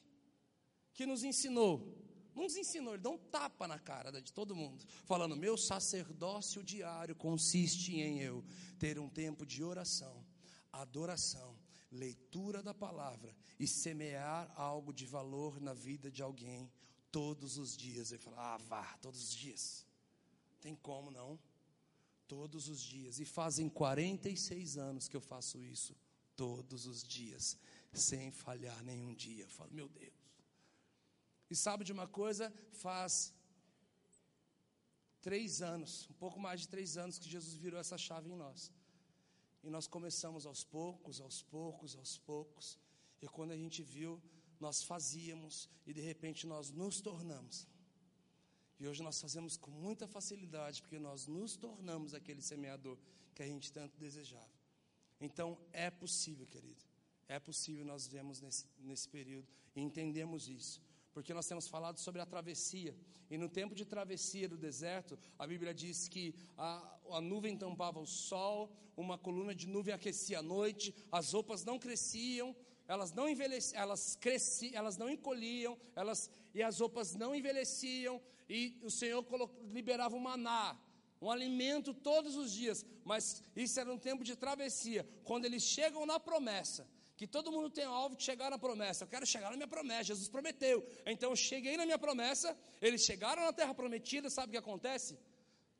[0.92, 2.02] que nos ensinou.
[2.34, 7.14] Nos ensinou, ele dá um tapa na cara de todo mundo, falando: Meu sacerdócio diário
[7.14, 8.44] consiste em eu
[8.78, 10.24] ter um tempo de oração,
[10.72, 11.56] adoração,
[11.90, 16.72] leitura da palavra e semear algo de valor na vida de alguém
[17.10, 18.10] todos os dias.
[18.10, 19.86] Ele fala: Ah, vá, todos os dias.
[20.62, 21.38] Tem como não?
[22.28, 23.18] Todos os dias.
[23.18, 25.94] E fazem 46 anos que eu faço isso.
[26.36, 27.58] Todos os dias.
[27.92, 29.44] Sem falhar nenhum dia.
[29.44, 30.21] Eu falo, meu Deus.
[31.52, 32.44] E sabe de uma coisa?
[32.84, 33.12] Faz
[35.20, 38.72] três anos, um pouco mais de três anos, que Jesus virou essa chave em nós.
[39.62, 42.78] E nós começamos aos poucos, aos poucos, aos poucos.
[43.20, 44.12] E quando a gente viu,
[44.58, 47.68] nós fazíamos e de repente nós nos tornamos.
[48.80, 52.96] E hoje nós fazemos com muita facilidade, porque nós nos tornamos aquele semeador
[53.34, 54.54] que a gente tanto desejava.
[55.20, 56.82] Então é possível, querido.
[57.28, 60.80] É possível, nós vemos nesse, nesse período e entendemos isso
[61.12, 62.96] porque nós temos falado sobre a travessia.
[63.30, 68.00] E no tempo de travessia do deserto, a Bíblia diz que a, a nuvem tampava
[68.00, 72.54] o sol, uma coluna de nuvem aquecia a noite, as roupas não cresciam,
[72.88, 78.78] elas não envelheciam, elas cresciam, elas não encolhiam, elas e as roupas não envelheciam, e
[78.82, 79.24] o Senhor
[79.70, 80.78] liberava o maná,
[81.20, 85.08] um alimento todos os dias, mas isso era um tempo de travessia.
[85.24, 86.86] Quando eles chegam na promessa,
[87.22, 89.04] que todo mundo tem o alvo de chegar na promessa.
[89.04, 90.02] Eu quero chegar na minha promessa.
[90.02, 90.84] Jesus prometeu.
[91.06, 92.48] Então eu cheguei na minha promessa.
[92.80, 94.28] Eles chegaram na terra prometida.
[94.28, 95.16] Sabe o que acontece?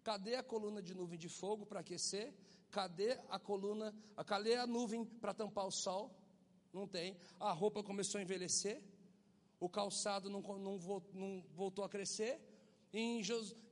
[0.04, 2.32] Cadê a coluna de nuvem de fogo para aquecer?
[2.70, 3.92] Cadê a coluna?
[4.24, 6.16] Cadê a nuvem para tampar o sol?
[6.72, 7.16] Não tem.
[7.40, 8.80] A roupa começou a envelhecer.
[9.58, 10.78] O calçado não, não,
[11.12, 12.40] não voltou a crescer.
[12.92, 13.20] Em,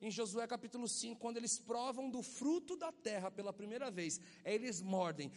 [0.00, 4.80] em Josué capítulo 5, quando eles provam do fruto da terra pela primeira vez, eles
[4.80, 5.30] mordem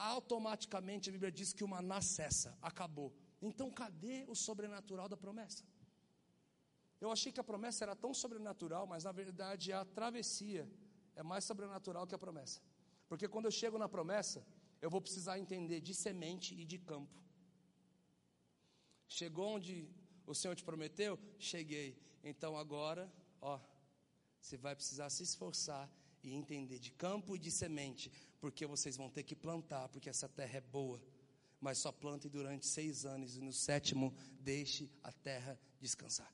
[0.00, 3.12] automaticamente a Bíblia diz que o maná cessa, acabou.
[3.40, 5.64] Então, cadê o sobrenatural da promessa?
[7.00, 10.70] Eu achei que a promessa era tão sobrenatural, mas na verdade a travessia
[11.16, 12.60] é mais sobrenatural que a promessa.
[13.08, 14.46] Porque quando eu chego na promessa,
[14.82, 17.18] eu vou precisar entender de semente e de campo.
[19.08, 19.88] Chegou onde
[20.26, 21.18] o Senhor te prometeu?
[21.38, 21.98] Cheguei.
[22.22, 23.10] Então agora,
[23.40, 23.58] ó,
[24.40, 25.90] você vai precisar se esforçar
[26.22, 30.28] e entender de campo e de semente, porque vocês vão ter que plantar, porque essa
[30.28, 31.02] terra é boa.
[31.60, 36.32] Mas só plante durante seis anos e no sétimo deixe a terra descansar.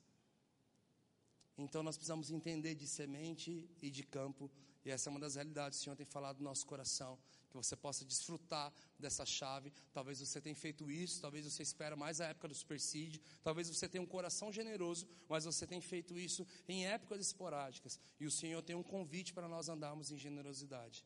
[1.59, 4.51] Então nós precisamos entender de semente e de campo,
[4.85, 7.19] e essa é uma das realidades que o Senhor tem falado no nosso coração
[7.61, 9.73] que você possa desfrutar dessa chave.
[9.93, 13.89] Talvez você tenha feito isso, talvez você espera mais a época do supersídio, talvez você
[13.89, 17.99] tenha um coração generoso, mas você tem feito isso em épocas esporádicas.
[18.19, 21.05] E o Senhor tem um convite para nós andarmos em generosidade.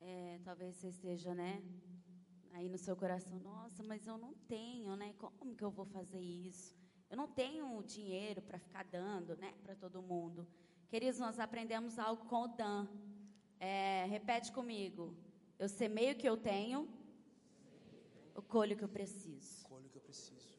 [0.00, 1.62] É, talvez você esteja, né?
[2.52, 5.14] Aí no seu coração, nossa, mas eu não tenho, né?
[5.18, 6.74] Como que eu vou fazer isso?
[7.08, 10.46] Eu não tenho dinheiro para ficar dando, né, para todo mundo.
[10.88, 12.88] Queridos, nós aprendemos algo com o Dan.
[13.60, 15.16] É, repete comigo.
[15.58, 16.88] Eu semeio o que eu tenho,
[18.34, 19.64] eu colho o que eu preciso.
[19.64, 20.56] Colho que eu preciso.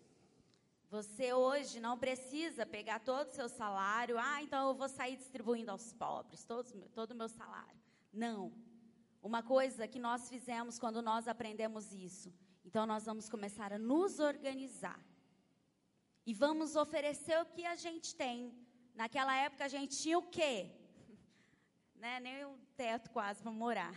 [0.90, 5.70] Você hoje não precisa pegar todo o seu salário, ah, então eu vou sair distribuindo
[5.70, 7.80] aos pobres, todos, todo o meu salário.
[8.12, 8.54] Não.
[9.22, 12.34] Uma coisa que nós fizemos quando nós aprendemos isso,
[12.66, 15.00] então nós vamos começar a nos organizar.
[16.26, 18.54] E vamos oferecer o que a gente tem.
[18.96, 20.72] Naquela época a gente tinha o quê?
[21.96, 22.20] né?
[22.20, 23.96] Nem o teto quase para morar.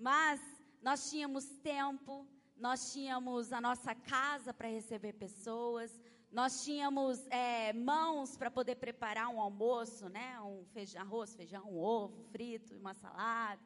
[0.00, 0.40] Mas
[0.80, 6.00] nós tínhamos tempo, nós tínhamos a nossa casa para receber pessoas,
[6.32, 10.40] nós tínhamos é, mãos para poder preparar um almoço, né?
[10.40, 13.60] Um feijão, arroz, feijão, um ovo frito, uma salada,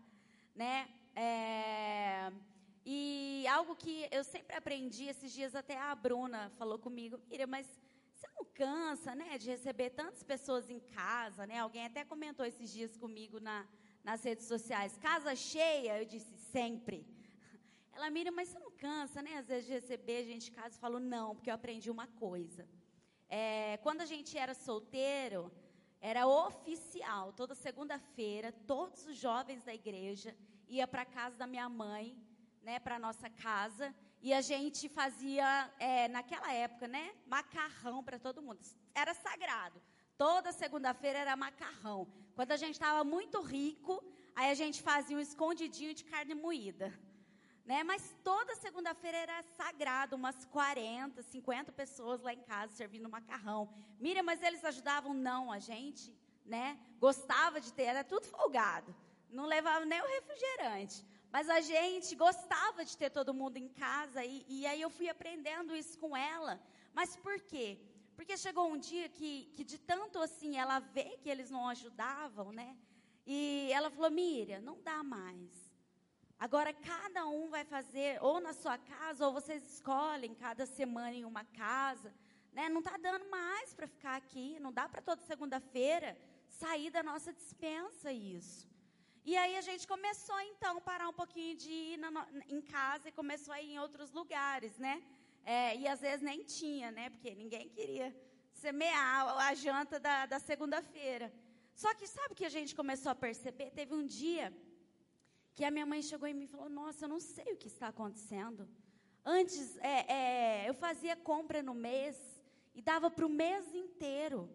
[0.56, 0.88] né?
[1.14, 2.32] É,
[2.84, 7.66] e algo que eu sempre aprendi esses dias até a Bruna falou comigo, Miriam, mas
[8.12, 11.60] você não cansa, né, de receber tantas pessoas em casa, né?
[11.60, 13.64] Alguém até comentou esses dias comigo na
[14.04, 17.06] nas redes sociais, casa cheia, eu disse, sempre.
[17.92, 19.38] Ela mira, mas você não cansa, né?
[19.38, 22.68] Às vezes de receber gente em casa, eu falo, não, porque eu aprendi uma coisa.
[23.28, 25.50] É, quando a gente era solteiro,
[26.00, 30.36] era oficial, toda segunda-feira, todos os jovens da igreja
[30.68, 32.16] ia para a casa da minha mãe,
[32.62, 38.42] né, para nossa casa, e a gente fazia, é, naquela época, né, macarrão para todo
[38.42, 38.60] mundo.
[38.94, 39.80] Era sagrado.
[40.16, 42.06] Toda segunda-feira era macarrão.
[42.34, 44.02] Quando a gente estava muito rico,
[44.34, 46.92] aí a gente fazia um escondidinho de carne moída.
[47.64, 47.82] Né?
[47.82, 53.68] Mas toda segunda-feira era sagrado, umas 40, 50 pessoas lá em casa servindo macarrão.
[53.98, 55.14] Miriam, mas eles ajudavam?
[55.14, 56.78] Não, a gente né?
[57.00, 58.94] gostava de ter, era tudo folgado.
[59.30, 61.04] Não levava nem o refrigerante.
[61.32, 65.08] Mas a gente gostava de ter todo mundo em casa e, e aí eu fui
[65.08, 66.60] aprendendo isso com ela.
[66.92, 67.80] Mas por quê?
[68.16, 72.52] Porque chegou um dia que, que de tanto assim ela vê que eles não ajudavam,
[72.52, 72.76] né?
[73.26, 75.74] E ela falou: Miriam, não dá mais.
[76.38, 81.24] Agora, cada um vai fazer, ou na sua casa, ou vocês escolhem cada semana em
[81.24, 82.12] uma casa.
[82.52, 82.68] Né?
[82.68, 86.16] Não está dando mais para ficar aqui, não dá para toda segunda-feira
[86.48, 88.68] sair da nossa dispensa isso.
[89.24, 92.10] E aí a gente começou então a parar um pouquinho de ir na,
[92.46, 95.02] em casa e começou a ir em outros lugares, né?
[95.44, 97.10] É, e às vezes nem tinha, né?
[97.10, 98.14] Porque ninguém queria
[98.52, 101.32] semear a janta da, da segunda-feira.
[101.74, 103.70] Só que sabe o que a gente começou a perceber?
[103.70, 104.52] Teve um dia
[105.54, 107.68] que a minha mãe chegou em mim e falou: Nossa, eu não sei o que
[107.68, 108.68] está acontecendo.
[109.24, 112.16] Antes, é, é, eu fazia compra no mês
[112.74, 114.50] e dava para o mês inteiro.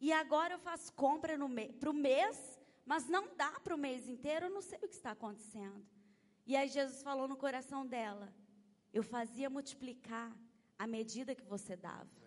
[0.00, 1.36] E agora eu faço compra
[1.78, 4.94] para o mês, mas não dá para o mês inteiro, eu não sei o que
[4.94, 5.86] está acontecendo.
[6.44, 8.32] E aí Jesus falou no coração dela:
[8.92, 10.34] Eu fazia multiplicar
[10.78, 12.22] à medida que você dava.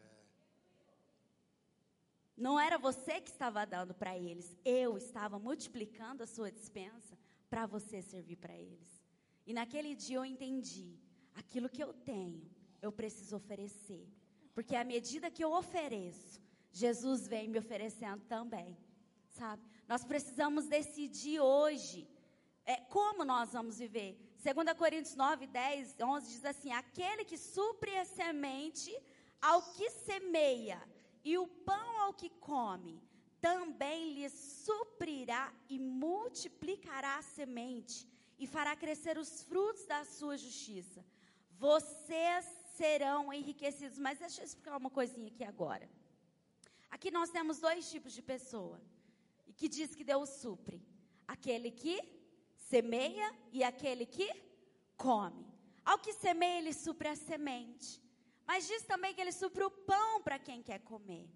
[2.36, 7.18] Não era você que estava dando para eles, eu estava multiplicando a sua dispensa
[7.50, 9.02] para você servir para eles.
[9.46, 11.00] E naquele dia eu entendi:
[11.34, 12.50] aquilo que eu tenho,
[12.82, 14.06] eu preciso oferecer.
[14.54, 18.78] Porque à medida que eu ofereço, Jesus vem me oferecendo também.
[19.30, 19.62] Sabe?
[19.88, 22.08] Nós precisamos decidir hoje
[22.66, 24.18] é, como nós vamos viver.
[24.44, 28.96] 2 Coríntios 9, 10, 11 diz assim: Aquele que supre a semente
[29.42, 30.82] ao que semeia
[31.24, 33.02] e o pão ao que come,
[33.42, 41.06] também lhes suprirá e multiplicará a semente e fará crescer os frutos da sua justiça.
[41.52, 42.46] Vocês
[42.76, 43.98] serão enriquecidos.
[43.98, 45.90] Mas deixa eu explicar uma coisinha aqui agora.
[46.90, 48.82] Aqui nós temos dois tipos de pessoa.
[49.48, 50.82] E que diz que Deus supre:
[51.28, 51.96] aquele que
[52.72, 54.28] semeia e aquele que
[54.98, 55.46] come.
[55.84, 58.02] Ao que semeia, ele supre a semente.
[58.48, 61.28] Mas diz também que ele supre o pão para quem quer comer.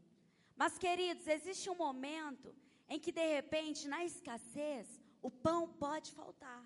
[0.55, 2.55] Mas, queridos, existe um momento
[2.87, 4.87] em que, de repente, na escassez,
[5.21, 6.63] o pão pode faltar.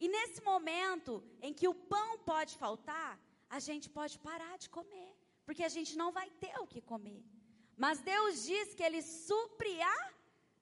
[0.00, 1.12] E nesse momento
[1.42, 3.12] em que o pão pode faltar,
[3.50, 5.10] a gente pode parar de comer,
[5.44, 7.22] porque a gente não vai ter o que comer.
[7.76, 10.12] Mas Deus diz que Ele supre a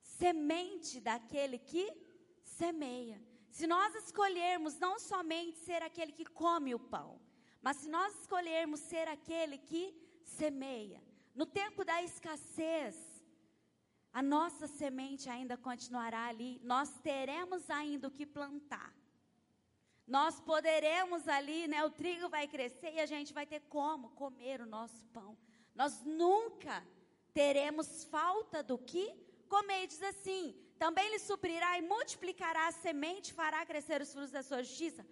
[0.01, 1.85] semente daquele que
[2.61, 3.19] semeia.
[3.57, 7.11] Se nós escolhermos não somente ser aquele que come o pão,
[7.65, 9.85] mas se nós escolhermos ser aquele que
[10.23, 11.03] semeia,
[11.35, 12.97] no tempo da escassez,
[14.13, 18.95] a nossa semente ainda continuará ali, nós teremos ainda o que plantar.
[20.07, 24.61] Nós poderemos ali, né, o trigo vai crescer e a gente vai ter como comer
[24.61, 25.37] o nosso pão.
[25.75, 26.87] Nós nunca
[27.35, 29.05] teremos falta do que
[29.49, 29.85] comer.
[29.85, 34.43] E diz assim: também lhe suprirá e multiplicará a semente, fará crescer os frutos da
[34.43, 35.07] sua justiça.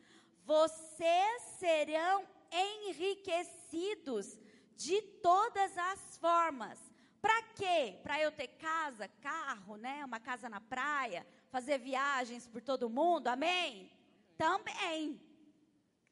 [0.44, 4.38] Vocês serão enriquecidos
[4.76, 6.78] de todas as formas.
[7.20, 7.98] Para quê?
[8.02, 10.04] Para eu ter casa, carro, né?
[10.04, 13.90] Uma casa na praia, fazer viagens por todo mundo, amém?
[14.36, 15.20] Também.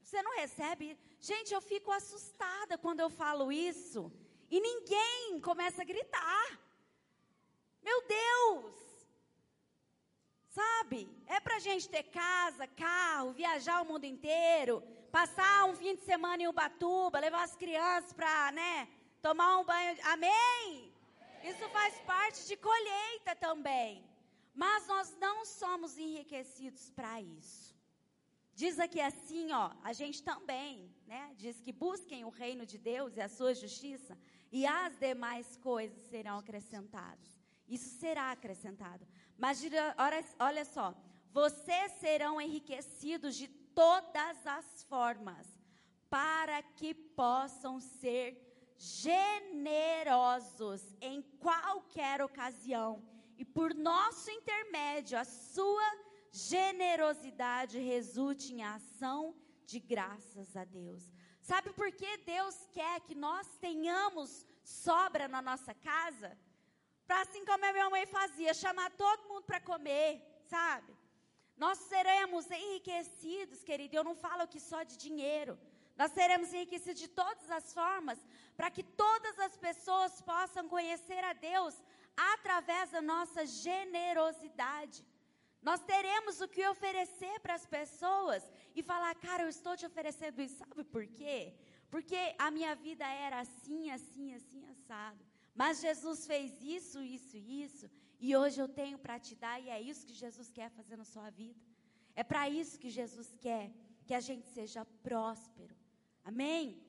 [0.01, 0.99] Você não recebe?
[1.21, 4.11] Gente, eu fico assustada quando eu falo isso.
[4.51, 6.61] E ninguém começa a gritar.
[7.83, 8.92] Meu Deus!
[10.59, 11.09] Sabe?
[11.27, 16.43] É para gente ter casa, carro, viajar o mundo inteiro, passar um fim de semana
[16.43, 18.87] em Ubatuba, levar as crianças para, né,
[19.23, 19.97] tomar um banho.
[20.15, 20.93] Amém?
[21.43, 24.05] Isso faz parte de colheita também.
[24.55, 27.75] Mas nós não somos enriquecidos para isso.
[28.53, 31.33] Diz aqui assim, ó, a gente também, né?
[31.39, 34.19] Diz que busquem o reino de Deus e a sua justiça,
[34.53, 37.31] e as demais coisas serão acrescentadas.
[37.67, 39.07] Isso será acrescentado.
[39.43, 39.61] Mas
[40.39, 40.95] olha, só,
[41.33, 45.49] vocês serão enriquecidos de todas as formas,
[46.09, 48.41] para que possam ser
[48.79, 53.03] generosos em qualquer ocasião,
[53.37, 55.91] e por nosso intermédio, a sua
[56.31, 59.35] generosidade resulte em ação
[59.67, 61.13] de graças a Deus.
[61.41, 66.39] Sabe por que Deus quer que nós tenhamos sobra na nossa casa?
[67.13, 70.11] Para assim como a minha mãe fazia, chamar todo mundo para comer,
[70.53, 70.93] sabe?
[71.63, 73.95] Nós seremos enriquecidos, querido.
[73.95, 75.59] Eu não falo aqui só de dinheiro.
[75.95, 78.19] Nós seremos enriquecidos de todas as formas,
[78.57, 81.75] para que todas as pessoas possam conhecer a Deus
[82.17, 85.05] através da nossa generosidade.
[85.61, 88.43] Nós teremos o que oferecer para as pessoas
[88.75, 90.57] e falar, cara, eu estou te oferecendo isso.
[90.57, 91.53] Sabe por quê?
[91.91, 95.32] Porque a minha vida era assim, assim, assim, assado.
[95.55, 97.91] Mas Jesus fez isso, isso e isso.
[98.19, 101.05] E hoje eu tenho para te dar, e é isso que Jesus quer fazer na
[101.05, 101.61] sua vida.
[102.15, 103.73] É para isso que Jesus quer
[104.07, 105.75] que a gente seja próspero.
[106.25, 106.81] Amém?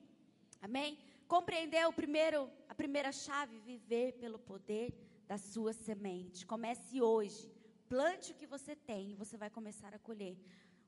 [0.60, 0.98] Amém?
[1.26, 4.94] Compreender o primeiro, a primeira chave, viver pelo poder
[5.26, 6.46] da sua semente.
[6.46, 7.50] Comece hoje.
[7.88, 10.36] Plante o que você tem e você vai começar a colher.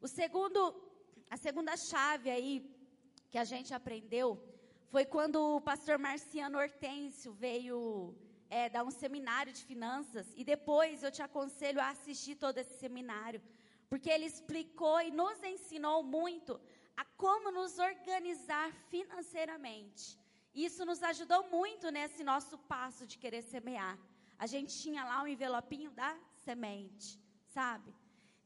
[0.01, 0.75] O segundo,
[1.31, 2.55] a segunda chave aí
[3.31, 4.43] que a gente aprendeu
[4.97, 8.15] foi quando o pastor Marciano Hortêncio veio
[8.49, 12.79] é, dar um seminário de finanças e depois eu te aconselho a assistir todo esse
[12.79, 13.43] seminário,
[13.91, 16.59] porque ele explicou e nos ensinou muito
[16.97, 20.19] a como nos organizar financeiramente.
[20.55, 23.99] Isso nos ajudou muito nesse nosso passo de querer semear.
[24.39, 27.95] A gente tinha lá um envelopinho da semente, sabe?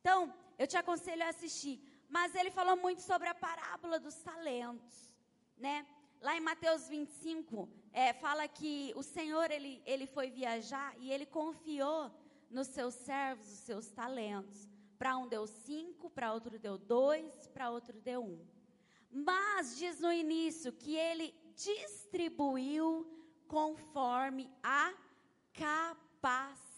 [0.01, 1.80] Então, eu te aconselho a assistir.
[2.09, 5.14] Mas ele falou muito sobre a parábola dos talentos,
[5.57, 5.86] né?
[6.21, 11.25] Lá em Mateus 25, é, fala que o Senhor, ele, ele foi viajar e ele
[11.25, 12.11] confiou
[12.51, 14.68] nos seus servos os seus talentos.
[14.99, 18.47] Para um deu cinco, para outro deu dois, para outro deu um.
[19.11, 23.07] Mas diz no início que ele distribuiu
[23.49, 24.93] conforme a
[25.55, 26.71] capacidade.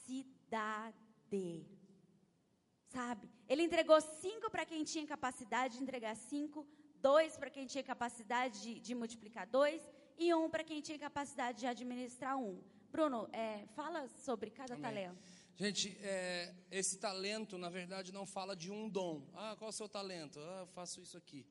[2.88, 3.28] Sabe?
[3.49, 6.66] Ele entregou cinco para quem tinha capacidade de entregar cinco,
[7.03, 9.82] dois para quem tinha capacidade de, de multiplicar dois
[10.16, 12.62] e um para quem tinha capacidade de administrar um.
[12.90, 14.82] Bruno, é, fala sobre cada Amém.
[14.82, 15.22] talento.
[15.57, 19.26] Gente, é, esse talento, na verdade, não fala de um dom.
[19.34, 20.38] Ah, qual é o seu talento?
[20.40, 21.46] Ah, eu faço isso aqui.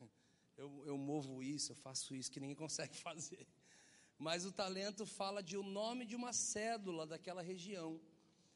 [0.56, 3.44] Eu, eu movo isso, eu faço isso, que ninguém consegue fazer.
[4.16, 8.00] Mas o talento fala de o nome de uma cédula daquela região.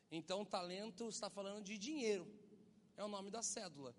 [0.09, 2.25] Então, talento está falando de dinheiro.
[2.97, 3.93] É o nome da cédula.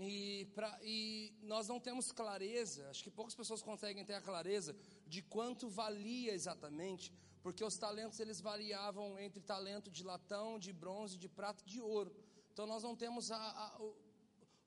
[0.00, 4.76] E, pra, e nós não temos clareza, acho que poucas pessoas conseguem ter a clareza
[5.08, 11.18] de quanto valia exatamente, porque os talentos eles variavam entre talento de latão, de bronze,
[11.18, 12.14] de prata e de ouro.
[12.52, 13.96] Então nós não temos a, a, o,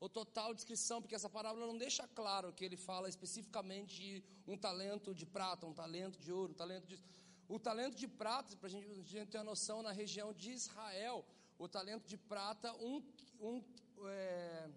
[0.02, 4.58] o, total descrição, porque essa parábola não deixa claro que ele fala especificamente de um
[4.58, 7.00] talento de prata, um talento de ouro, um talento de.
[7.48, 11.26] O talento de prata, para a gente ter uma noção, na região de Israel,
[11.58, 13.04] o talento de prata, um,
[13.42, 13.64] um
[14.08, 14.70] é,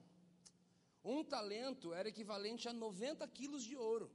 [1.04, 4.10] um talento era equivalente a 90 quilos de ouro.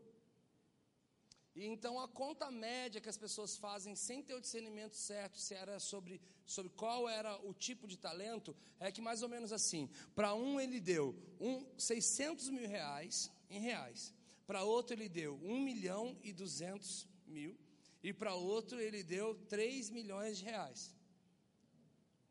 [1.55, 5.53] E então a conta média que as pessoas fazem sem ter o discernimento certo, se
[5.53, 9.89] era sobre, sobre qual era o tipo de talento, é que mais ou menos assim,
[10.15, 14.13] para um ele deu um, 600 mil reais em reais,
[14.47, 17.57] para outro ele deu 1 milhão e 200 mil,
[18.01, 20.95] e para outro ele deu 3 milhões de reais.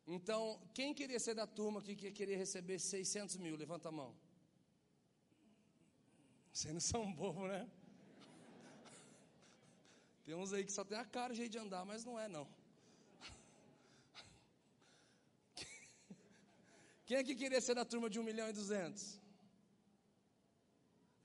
[0.07, 3.57] Então, quem queria ser da turma que queria receber 600 mil?
[3.57, 4.17] Levanta a mão.
[6.59, 7.71] Vocês não são bobo, né?
[10.25, 12.49] Tem uns aí que só tem a cara jeito de andar, mas não é não.
[17.07, 19.21] Quem é que queria ser da turma de 1 milhão e 200?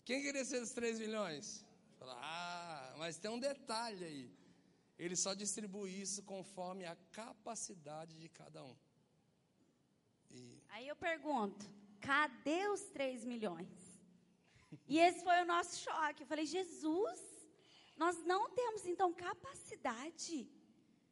[0.05, 1.65] Quem queria ser dos 3 milhões?
[1.99, 4.31] Ah, mas tem um detalhe aí.
[4.99, 8.75] Ele só distribui isso conforme a capacidade de cada um.
[10.29, 10.61] E...
[10.69, 11.65] Aí eu pergunto:
[11.99, 13.82] cadê os 3 milhões?
[14.87, 16.23] E esse foi o nosso choque.
[16.23, 17.19] Eu falei, Jesus,
[17.97, 20.49] nós não temos então capacidade.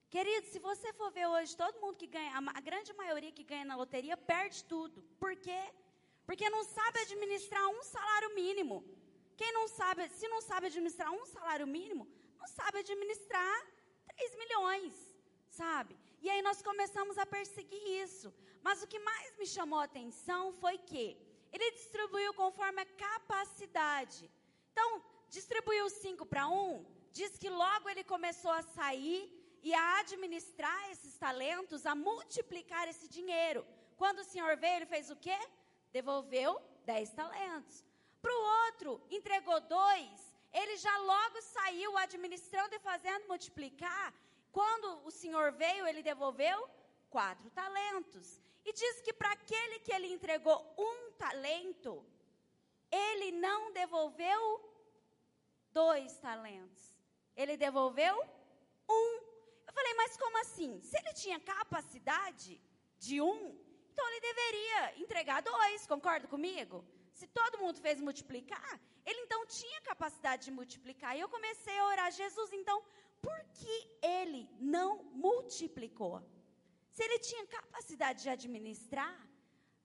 [0.09, 3.65] Querido, se você for ver hoje, todo mundo que ganha, a grande maioria que ganha
[3.65, 5.01] na loteria perde tudo.
[5.19, 5.61] Por quê?
[6.25, 8.83] Porque não sabe administrar um salário mínimo.
[9.37, 12.07] Quem não sabe, se não sabe administrar um salário mínimo,
[12.39, 13.55] não sabe administrar
[14.07, 14.93] 3 milhões,
[15.49, 15.97] sabe?
[16.21, 18.33] E aí nós começamos a perseguir isso.
[18.61, 21.17] Mas o que mais me chamou a atenção foi que
[21.51, 24.29] ele distribuiu conforme a capacidade.
[24.71, 29.21] Então, distribuiu cinco para um, diz que logo ele começou a sair
[29.61, 33.65] e a administrar esses talentos, a multiplicar esse dinheiro.
[33.95, 35.37] Quando o senhor veio, ele fez o quê?
[35.91, 37.83] Devolveu dez talentos.
[38.21, 44.13] Para o outro, entregou dois, ele já logo saiu administrando e fazendo multiplicar.
[44.51, 46.69] Quando o senhor veio, ele devolveu
[47.09, 48.41] quatro talentos.
[48.65, 52.05] E diz que para aquele que ele entregou um talento,
[52.91, 54.41] ele não devolveu
[55.71, 56.83] dois talentos.
[57.35, 58.15] Ele devolveu
[58.89, 59.09] um.
[59.67, 60.79] Eu falei, mas como assim?
[60.81, 62.61] Se ele tinha capacidade
[62.99, 63.57] de um,
[63.91, 66.85] então ele deveria entregar dois, concorda comigo?
[67.13, 71.15] Se todo mundo fez multiplicar, ele então tinha capacidade de multiplicar.
[71.15, 72.83] E eu comecei a orar, Jesus, então,
[73.21, 76.21] por que ele não multiplicou?
[76.91, 79.17] Se ele tinha capacidade de administrar,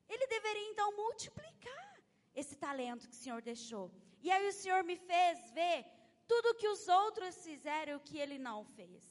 [0.08, 2.02] ele deveria então multiplicar
[2.34, 3.90] esse talento que o Senhor deixou.
[4.22, 5.86] E aí o Senhor me fez ver
[6.26, 9.02] tudo o que os outros fizeram e o que ele não fez.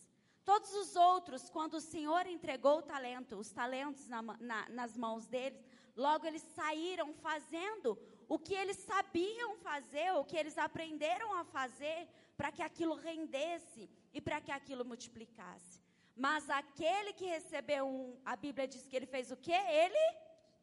[0.43, 5.25] Todos os outros, quando o Senhor entregou o talento, os talentos na, na, nas mãos
[5.25, 5.65] deles,
[5.95, 12.07] logo eles saíram fazendo o que eles sabiam fazer, o que eles aprenderam a fazer,
[12.37, 15.84] para que aquilo rendesse e para que aquilo multiplicasse.
[16.15, 19.51] Mas aquele que recebeu um, a Bíblia diz que ele fez o quê?
[19.51, 20.17] Ele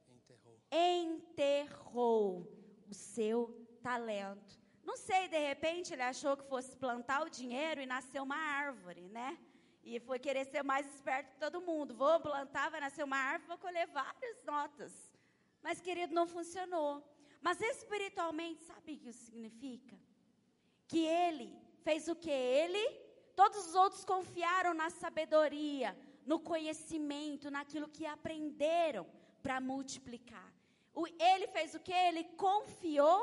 [0.09, 0.59] enterrou.
[0.71, 2.49] enterrou
[2.89, 3.39] o seu
[3.83, 4.59] talento.
[4.83, 9.09] Não sei, de repente ele achou que fosse plantar o dinheiro e nasceu uma árvore,
[9.09, 9.39] né?
[9.85, 11.95] E foi querer ser mais esperto que todo mundo.
[11.95, 15.11] Vou plantar, vai nascer uma árvore, vou colher várias notas.
[15.63, 17.05] Mas, querido, não funcionou.
[17.41, 19.99] Mas espiritualmente, sabe o que isso significa?
[20.87, 22.31] Que ele fez o que?
[22.31, 22.85] Ele,
[23.35, 29.07] todos os outros confiaram na sabedoria, no conhecimento, naquilo que aprenderam
[29.43, 30.53] para multiplicar.
[30.95, 31.93] O, ele fez o que?
[31.93, 33.23] Ele confiou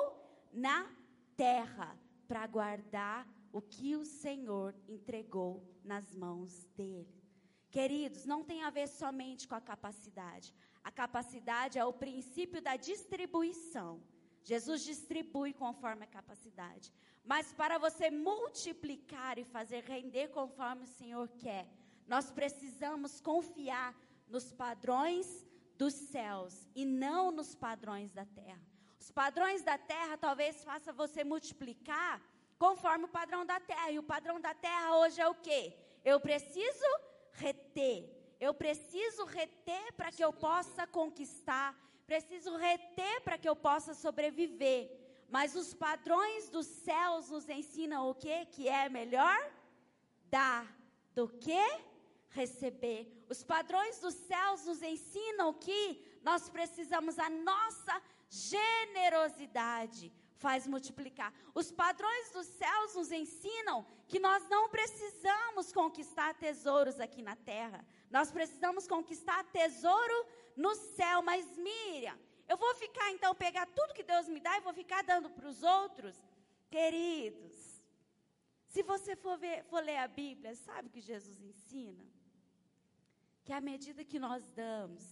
[0.51, 0.89] na
[1.38, 1.97] terra
[2.28, 7.20] para guardar o que o Senhor entregou nas mãos dele.
[7.72, 10.53] Queridos, não tem a ver somente com a capacidade.
[10.84, 14.01] A capacidade é o princípio da distribuição.
[14.43, 16.91] Jesus distribui conforme a capacidade.
[17.24, 21.68] Mas para você multiplicar e fazer render conforme o Senhor quer,
[22.08, 23.96] nós precisamos confiar
[24.28, 25.46] nos padrões
[25.78, 28.62] dos céus e não nos padrões da terra.
[29.00, 32.22] Os padrões da terra talvez faça você multiplicar
[32.58, 33.92] conforme o padrão da terra.
[33.92, 35.74] E o padrão da terra hoje é o quê?
[36.04, 36.86] Eu preciso
[37.32, 38.10] reter.
[38.40, 41.76] Eu preciso reter para que eu possa conquistar.
[42.06, 44.99] Preciso reter para que eu possa sobreviver.
[45.30, 48.48] Mas os padrões dos céus nos ensinam o quê?
[48.52, 49.40] Que é melhor
[50.30, 50.66] dar
[51.14, 51.64] do que
[52.30, 53.26] receber.
[53.30, 61.34] Os padrões dos céus nos ensinam que nós precisamos a nossa generosidade faz multiplicar.
[61.54, 67.86] Os padrões dos céus nos ensinam que nós não precisamos conquistar tesouros aqui na terra.
[68.10, 70.26] Nós precisamos conquistar tesouro
[70.56, 71.22] no céu.
[71.22, 72.18] Mas Miriam,
[72.50, 75.47] eu vou ficar então pegar tudo que Deus me dá e vou ficar dando para
[75.47, 76.16] os outros?
[76.70, 77.56] Queridos,
[78.68, 82.04] se você for, ver, for ler a Bíblia, sabe o que Jesus ensina?
[83.43, 85.06] Que a medida que nós damos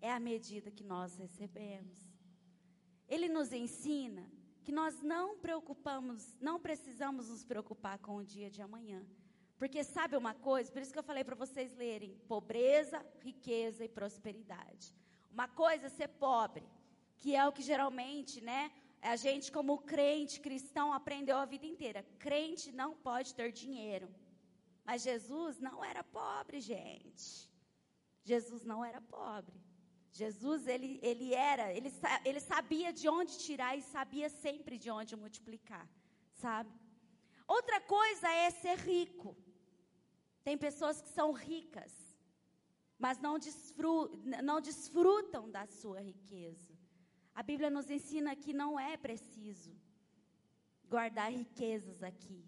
[0.00, 1.98] é a medida que nós recebemos.
[3.08, 4.28] Ele nos ensina
[4.64, 9.04] que nós não preocupamos, não precisamos nos preocupar com o dia de amanhã.
[9.56, 10.72] Porque sabe uma coisa?
[10.72, 14.92] Por isso que eu falei para vocês lerem: pobreza, riqueza e prosperidade.
[15.32, 16.64] Uma coisa é ser pobre,
[17.16, 18.70] que é o que geralmente, né,
[19.00, 22.04] a gente como crente cristão aprendeu a vida inteira.
[22.18, 24.08] Crente não pode ter dinheiro.
[24.84, 27.50] Mas Jesus não era pobre, gente.
[28.24, 29.60] Jesus não era pobre.
[30.12, 31.90] Jesus, ele, ele era, ele,
[32.24, 35.88] ele sabia de onde tirar e sabia sempre de onde multiplicar,
[36.34, 36.70] sabe?
[37.48, 39.34] Outra coisa é ser rico.
[40.44, 41.92] Tem pessoas que são ricas,
[43.02, 43.96] mas não, desfru,
[44.44, 46.72] não desfrutam da sua riqueza.
[47.34, 49.72] A Bíblia nos ensina que não é preciso
[50.88, 52.40] guardar riquezas aqui.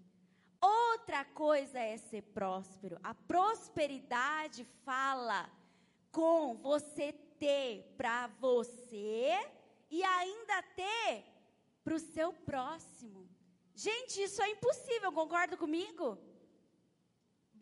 [0.60, 3.00] Outra coisa é ser próspero.
[3.02, 5.50] A prosperidade fala
[6.12, 9.32] com você ter para você
[9.90, 11.24] e ainda ter
[11.82, 13.28] para o seu próximo.
[13.74, 16.16] Gente, isso é impossível, concorda comigo?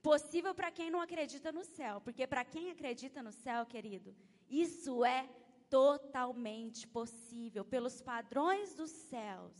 [0.02, 4.14] Possível para quem não acredita no céu, porque para quem acredita no céu, querido,
[4.48, 5.28] isso é
[5.70, 9.54] totalmente possível pelos padrões dos céus.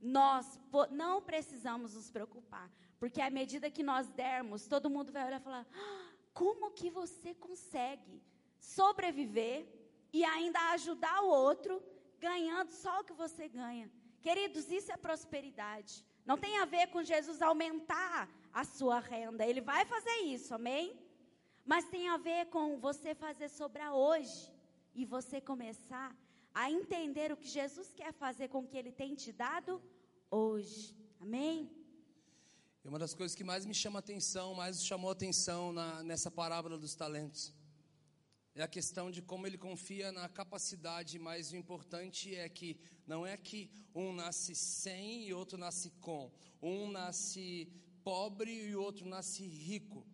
[0.00, 0.60] Nós
[0.90, 5.44] não precisamos nos preocupar, porque à medida que nós dermos, todo mundo vai olhar e
[5.44, 8.20] falar: ah, como que você consegue?
[8.62, 9.66] sobreviver
[10.12, 11.82] e ainda ajudar o outro,
[12.18, 13.90] ganhando só o que você ganha.
[14.20, 16.04] Queridos, isso é prosperidade.
[16.24, 19.46] Não tem a ver com Jesus aumentar a sua renda.
[19.46, 20.98] Ele vai fazer isso, amém?
[21.64, 24.52] Mas tem a ver com você fazer sobrar hoje
[24.94, 26.14] e você começar
[26.54, 29.80] a entender o que Jesus quer fazer com o que ele tem te dado
[30.30, 30.94] hoje.
[31.20, 31.70] Amém?
[32.84, 36.76] E uma das coisas que mais me chama atenção, mais chamou atenção na, nessa parábola
[36.76, 37.54] dos talentos,
[38.54, 43.24] é a questão de como ele confia na capacidade, mas o importante é que não
[43.24, 46.30] é que um nasce sem e outro nasce com,
[46.60, 47.72] um nasce
[48.04, 50.06] pobre e o outro nasce rico.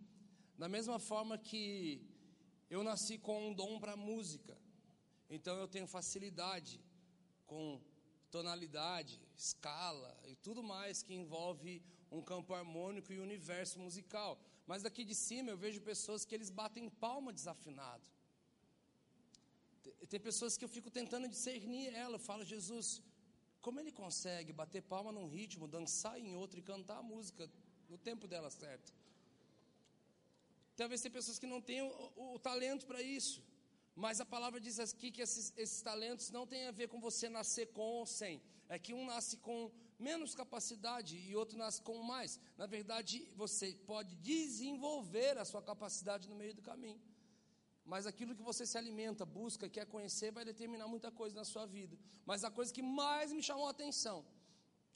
[0.57, 2.03] Da mesma forma que
[2.68, 4.57] eu nasci com um dom para música,
[5.30, 6.80] então eu tenho facilidade
[7.47, 7.80] com
[8.30, 14.39] tonalidade, escala e tudo mais que envolve um campo harmônico e universo musical.
[14.66, 18.07] Mas daqui de cima eu vejo pessoas que eles batem palma desafinado.
[20.09, 22.16] Tem pessoas que eu fico tentando discernir ela.
[22.16, 23.03] Eu falo, Jesus,
[23.61, 27.51] como ele consegue bater palma num ritmo, dançar em outro e cantar a música
[27.89, 28.93] no tempo dela certo?
[30.76, 33.43] Talvez tem pessoas que não têm o, o, o talento para isso.
[33.97, 37.28] Mas a palavra diz aqui que esses, esses talentos não têm a ver com você
[37.28, 38.41] nascer com ou sem.
[38.68, 42.39] É que um nasce com menos capacidade e outro nasce com mais.
[42.57, 47.01] Na verdade, você pode desenvolver a sua capacidade no meio do caminho.
[47.84, 51.66] Mas aquilo que você se alimenta, busca, quer conhecer, vai determinar muita coisa na sua
[51.66, 51.99] vida.
[52.24, 54.24] Mas a coisa que mais me chamou a atenção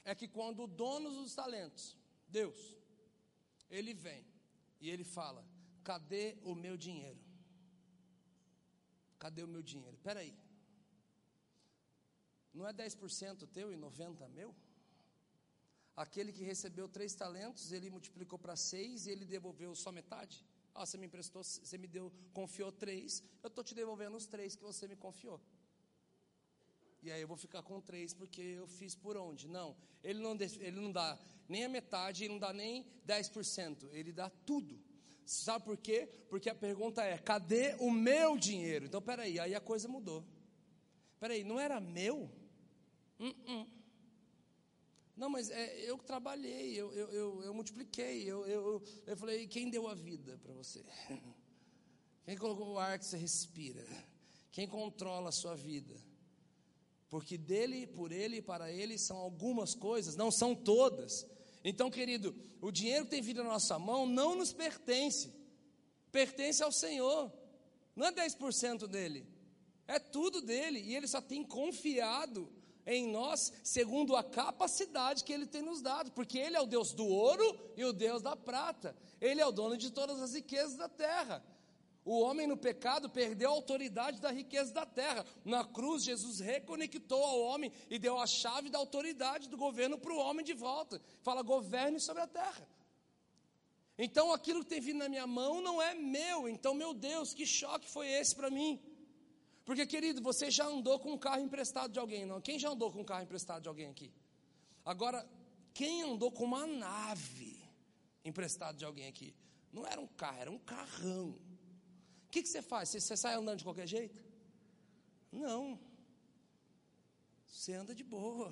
[0.05, 2.73] é que quando o dono dos talentos, Deus,
[3.77, 4.23] ele vem
[4.79, 5.43] e ele fala:
[5.83, 7.21] Cadê o meu dinheiro?
[9.23, 9.95] Cadê o meu dinheiro?
[9.95, 10.33] Espera aí.
[12.53, 14.55] Não é 10% teu e 90% meu?
[15.95, 20.45] Aquele que recebeu três talentos, ele multiplicou para seis e ele devolveu só metade?
[20.73, 24.55] Ah, você me emprestou, você me deu, confiou três, eu estou te devolvendo os três
[24.55, 25.39] que você me confiou.
[27.03, 29.47] E aí eu vou ficar com três porque eu fiz por onde?
[29.47, 34.13] Não, ele não, ele não dá nem a metade, ele não dá nem 10%, ele
[34.13, 34.79] dá tudo.
[35.25, 36.09] Sabe por quê?
[36.29, 38.85] Porque a pergunta é: cadê o meu dinheiro?
[38.85, 40.25] Então, peraí, aí a coisa mudou.
[41.19, 42.31] Peraí, não era meu?
[43.19, 43.67] Uh -uh.
[45.15, 49.69] Não, mas é, eu trabalhei, eu, eu, eu, eu multipliquei, eu, eu, eu falei, quem
[49.69, 50.83] deu a vida para você?
[52.25, 53.85] Quem colocou o ar que você respira?
[54.49, 55.93] Quem controla a sua vida?
[57.13, 61.27] Porque dele, por ele e para ele são algumas coisas, não são todas.
[61.63, 65.31] Então, querido, o dinheiro que tem vindo na nossa mão não nos pertence,
[66.11, 67.31] pertence ao Senhor,
[67.95, 69.27] não é 10% dele,
[69.87, 72.51] é tudo dele, e ele só tem confiado
[72.83, 76.93] em nós segundo a capacidade que Ele tem nos dado, porque Ele é o Deus
[76.93, 80.75] do ouro e o Deus da prata, Ele é o dono de todas as riquezas
[80.75, 81.45] da terra.
[82.05, 85.25] O homem no pecado perdeu a autoridade da riqueza da terra.
[85.45, 90.13] Na cruz, Jesus reconectou ao homem e deu a chave da autoridade do governo para
[90.13, 91.01] o homem de volta.
[91.21, 92.67] Fala, governe sobre a terra.
[93.97, 96.49] Então aquilo que tem vindo na minha mão não é meu.
[96.49, 98.81] Então, meu Deus, que choque foi esse para mim?
[99.63, 102.41] Porque, querido, você já andou com um carro emprestado de alguém, não?
[102.41, 104.11] Quem já andou com um carro emprestado de alguém aqui?
[104.83, 105.25] Agora,
[105.73, 107.63] quem andou com uma nave
[108.25, 109.33] emprestado de alguém aqui?
[109.71, 111.39] Não era um carro, era um carrão.
[112.33, 112.89] Que, que você faz?
[112.89, 114.19] Você, você sai andando de qualquer jeito?
[115.31, 115.79] Não.
[117.45, 118.51] Você anda de boa.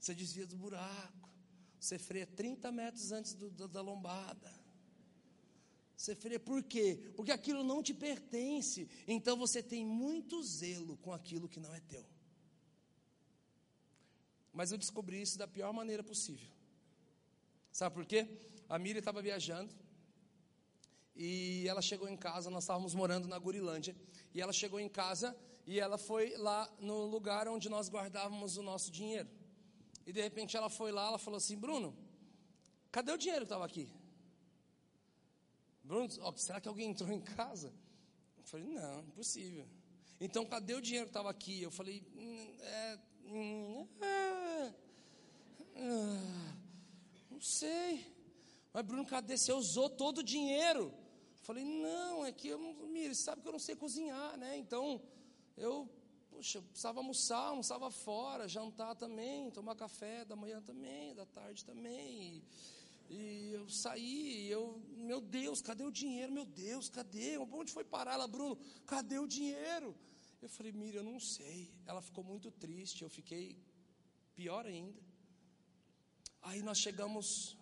[0.00, 1.28] Você desvia do buraco.
[1.78, 4.50] Você freia 30 metros antes do, do, da lombada.
[5.94, 7.12] Você freia por quê?
[7.14, 8.88] Porque aquilo não te pertence.
[9.06, 12.06] Então você tem muito zelo com aquilo que não é teu.
[14.54, 16.50] Mas eu descobri isso da pior maneira possível.
[17.70, 18.26] Sabe por quê?
[18.70, 19.85] A Miriam estava viajando
[21.16, 23.96] e ela chegou em casa, nós estávamos morando na Gurilândia,
[24.34, 25.36] e ela chegou em casa
[25.66, 29.28] e ela foi lá no lugar onde nós guardávamos o nosso dinheiro.
[30.06, 31.96] E de repente ela foi lá, ela falou assim: Bruno,
[32.92, 33.90] cadê o dinheiro que estava aqui?
[35.82, 37.72] Bruno, será que alguém entrou em casa?
[38.36, 39.66] Eu falei, não, impossível.
[40.20, 41.62] Então, cadê o dinheiro que estava aqui?
[41.62, 42.98] Eu falei, hum, é,
[44.02, 44.74] é,
[45.74, 45.86] é,
[47.30, 48.14] não sei.
[48.72, 49.36] Mas, Bruno, cadê?
[49.36, 50.92] Você usou todo o dinheiro.
[51.46, 52.60] Falei, não, é que, eu,
[53.14, 54.56] sabe que eu não sei cozinhar, né?
[54.56, 55.00] Então,
[55.56, 55.88] eu,
[56.28, 61.64] poxa, eu precisava almoçar, almoçava fora, jantar também, tomar café da manhã também, da tarde
[61.64, 62.42] também.
[63.08, 66.32] E, e eu saí, eu, meu Deus, cadê o dinheiro?
[66.32, 67.38] Meu Deus, cadê?
[67.38, 68.58] Onde foi parar ela, Bruno?
[68.84, 69.94] Cadê o dinheiro?
[70.42, 71.70] Eu falei, Miriam, eu não sei.
[71.86, 73.56] Ela ficou muito triste, eu fiquei
[74.34, 75.00] pior ainda.
[76.42, 77.56] Aí nós chegamos,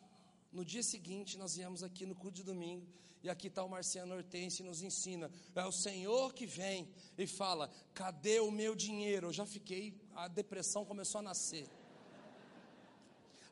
[0.51, 2.87] no dia seguinte, nós viemos aqui no culto de domingo,
[3.25, 5.31] e aqui está o Marciano Hortense nos ensina.
[5.55, 9.29] É o Senhor que vem e fala: cadê o meu dinheiro?
[9.29, 11.67] Eu já fiquei, a depressão começou a nascer.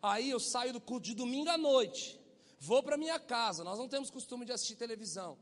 [0.02, 2.20] Aí eu saio do culto de domingo à noite,
[2.60, 3.64] vou para minha casa.
[3.64, 5.38] Nós não temos costume de assistir televisão,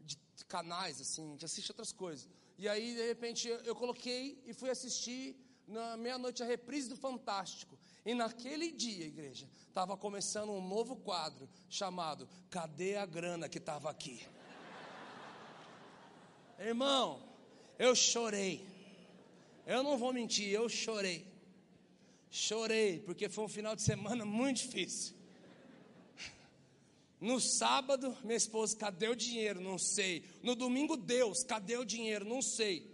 [0.00, 0.18] de
[0.48, 2.28] canais assim, a gente assiste outras coisas.
[2.58, 5.36] E aí, de repente, eu coloquei e fui assistir
[5.68, 7.77] na meia-noite a reprise do Fantástico.
[8.08, 13.90] E naquele dia, igreja, estava começando um novo quadro chamado Cadê a grana que estava
[13.90, 14.26] aqui?
[16.58, 17.22] Irmão,
[17.78, 18.66] eu chorei.
[19.66, 21.26] Eu não vou mentir, eu chorei.
[22.30, 25.14] Chorei, porque foi um final de semana muito difícil.
[27.20, 29.60] No sábado, minha esposa, cadê o dinheiro?
[29.60, 30.24] Não sei.
[30.42, 32.24] No domingo, Deus, cadê o dinheiro?
[32.24, 32.90] Não sei.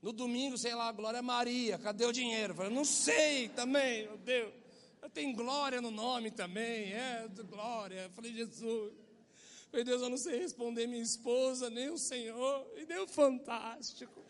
[0.00, 2.54] No domingo, sei lá, Glória Maria, cadê o dinheiro?
[2.62, 4.54] Eu não sei também, meu Deus.
[5.02, 8.02] Eu tenho glória no nome também, é, glória.
[8.02, 8.92] Eu falei, Jesus.
[9.70, 12.66] Falei, Deus, eu não sei responder minha esposa, nem o Senhor.
[12.76, 14.22] E deu fantástico.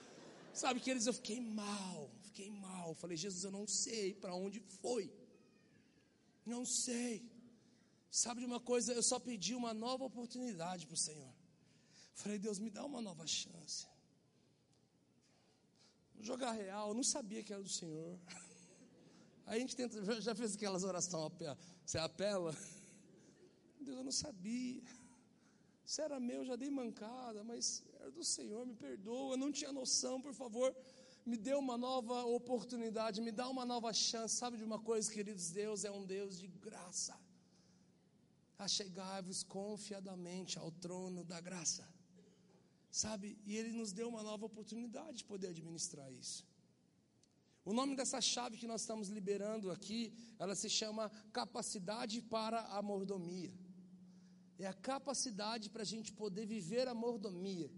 [0.52, 2.94] Sabe, que eles eu fiquei mal fiquei mal.
[2.94, 5.12] Falei, Jesus, eu não sei para onde foi.
[6.46, 7.28] Não sei.
[8.10, 8.92] Sabe de uma coisa?
[8.92, 11.34] Eu só pedi uma nova oportunidade para o Senhor.
[12.14, 13.86] Falei, Deus, me dá uma nova chance.
[16.20, 18.18] Jogar real, não sabia que era do Senhor.
[19.46, 21.32] Aí a gente tenta, já fez aquelas orações,
[21.84, 22.54] você apela.
[23.80, 24.82] Deus, eu não sabia.
[25.84, 29.72] Se era meu, já dei mancada, mas era do Senhor, me perdoa, eu não tinha
[29.72, 30.76] noção, por favor,
[31.24, 34.36] me dê uma nova oportunidade, me dá uma nova chance.
[34.36, 35.50] Sabe de uma coisa, queridos?
[35.50, 37.18] Deus é um Deus de graça.
[38.58, 41.88] Achegai-vos confiadamente ao trono da graça.
[42.90, 43.38] Sabe?
[43.44, 46.46] E Ele nos deu uma nova oportunidade de poder administrar isso.
[47.64, 52.80] O nome dessa chave que nós estamos liberando aqui, ela se chama capacidade para a
[52.80, 53.52] mordomia.
[54.58, 57.70] É a capacidade para a gente poder viver a mordomia.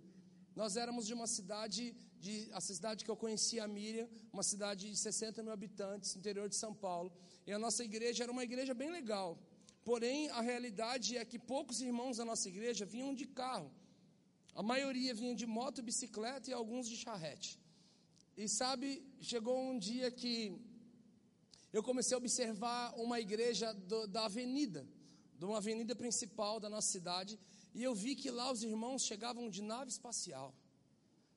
[0.54, 4.90] Nós éramos de uma cidade, de, a cidade que eu conhecia, a Miriam, uma cidade
[4.90, 7.12] de 60 mil habitantes, interior de São Paulo.
[7.46, 9.38] E a nossa igreja era uma igreja bem legal.
[9.84, 13.72] Porém, a realidade é que poucos irmãos da nossa igreja vinham de carro.
[14.54, 17.58] A maioria vinha de moto, bicicleta e alguns de charrete.
[18.36, 20.58] E sabe, chegou um dia que
[21.72, 24.86] eu comecei a observar uma igreja do, da avenida,
[25.38, 27.38] de uma avenida principal da nossa cidade,
[27.74, 30.54] e eu vi que lá os irmãos chegavam de nave espacial,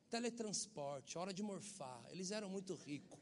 [0.09, 3.19] teletransporte, hora de morfar, eles eram muito ricos.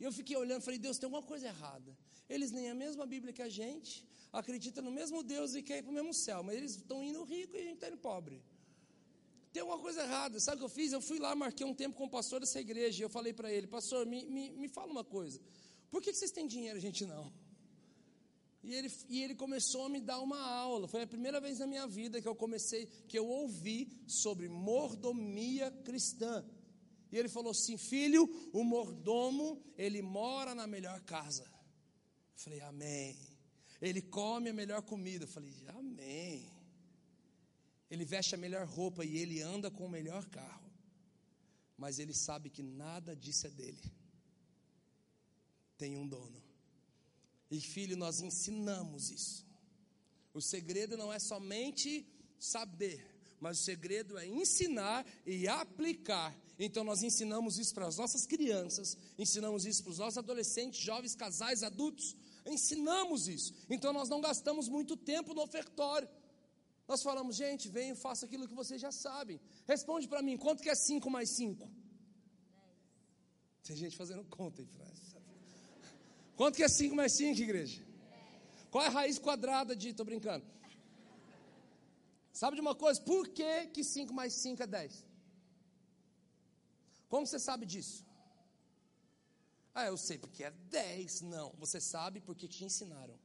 [0.00, 1.96] E eu fiquei olhando, falei, Deus, tem alguma coisa errada.
[2.28, 5.82] Eles nem a mesma Bíblia que a gente, acreditam no mesmo Deus e querem ir
[5.82, 8.42] para o mesmo céu, mas eles estão indo rico e a gente está indo pobre.
[9.52, 10.92] Tem alguma coisa errada, sabe o que eu fiz?
[10.92, 13.52] Eu fui lá, marquei um tempo com o pastor dessa igreja e eu falei para
[13.52, 15.40] ele, pastor, me, me, me fala uma coisa,
[15.90, 17.32] por que, que vocês têm dinheiro a gente não?
[18.62, 20.86] E ele, e ele começou a me dar uma aula.
[20.86, 25.70] Foi a primeira vez na minha vida que eu comecei, que eu ouvi sobre mordomia
[25.82, 26.44] cristã.
[27.10, 31.42] E ele falou assim: Filho, o mordomo, ele mora na melhor casa.
[31.44, 33.16] Eu falei, Amém.
[33.80, 35.24] Ele come a melhor comida.
[35.24, 36.59] Eu falei, Amém.
[37.90, 40.70] Ele veste a melhor roupa e ele anda com o melhor carro.
[41.76, 43.82] Mas ele sabe que nada disso é dele.
[45.76, 46.40] Tem um dono.
[47.50, 49.44] E filho, nós ensinamos isso.
[50.32, 52.06] O segredo não é somente
[52.38, 53.04] saber,
[53.40, 56.38] mas o segredo é ensinar e aplicar.
[56.58, 61.16] Então nós ensinamos isso para as nossas crianças, ensinamos isso para os nossos adolescentes, jovens,
[61.16, 62.14] casais, adultos.
[62.46, 63.52] Ensinamos isso.
[63.68, 66.08] Então nós não gastamos muito tempo no ofertório.
[66.90, 69.40] Nós falamos, gente, venham, faça aquilo que vocês já sabem.
[69.72, 71.70] Responde para mim, quanto que é 5 mais 5?
[73.66, 75.16] Tem gente fazendo conta aí, França.
[76.34, 77.80] Quanto que é 5 mais 5, igreja?
[78.72, 79.90] Qual é a raiz quadrada de.
[79.90, 80.44] Estou brincando.
[82.32, 83.00] Sabe de uma coisa?
[83.00, 85.06] Por que, que 5 mais 5 é 10?
[87.08, 88.04] Como você sabe disso?
[89.72, 91.20] Ah, eu sei porque é 10.
[91.20, 93.16] Não, você sabe porque te ensinaram.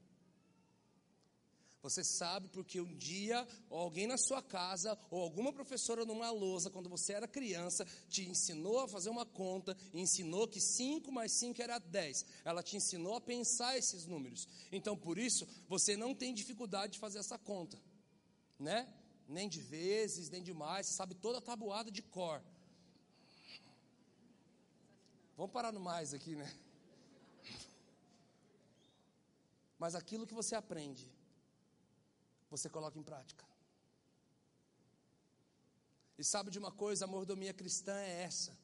[1.86, 6.90] Você sabe porque um dia alguém na sua casa ou alguma professora numa lousa, quando
[6.90, 11.78] você era criança, te ensinou a fazer uma conta ensinou que 5 mais 5 era
[11.78, 12.26] 10.
[12.44, 14.48] Ela te ensinou a pensar esses números.
[14.72, 17.80] Então, por isso, você não tem dificuldade de fazer essa conta,
[18.58, 18.92] né?
[19.28, 22.42] Nem de vezes, nem de mais, você sabe toda a tabuada de cor.
[25.38, 26.52] Vamos parar no mais aqui, né?
[29.78, 31.15] Mas aquilo que você aprende,
[32.50, 33.46] você coloca em prática.
[36.18, 38.58] E sabe de uma coisa, a mordomia cristã é essa: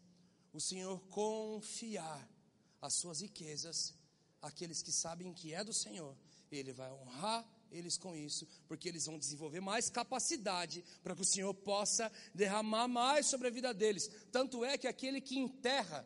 [0.54, 2.28] o Senhor confiar
[2.82, 3.94] as suas riquezas
[4.42, 6.16] àqueles que sabem que é do Senhor.
[6.52, 11.26] Ele vai honrar eles com isso, porque eles vão desenvolver mais capacidade para que o
[11.26, 14.10] Senhor possa derramar mais sobre a vida deles.
[14.32, 16.06] Tanto é que aquele que enterra,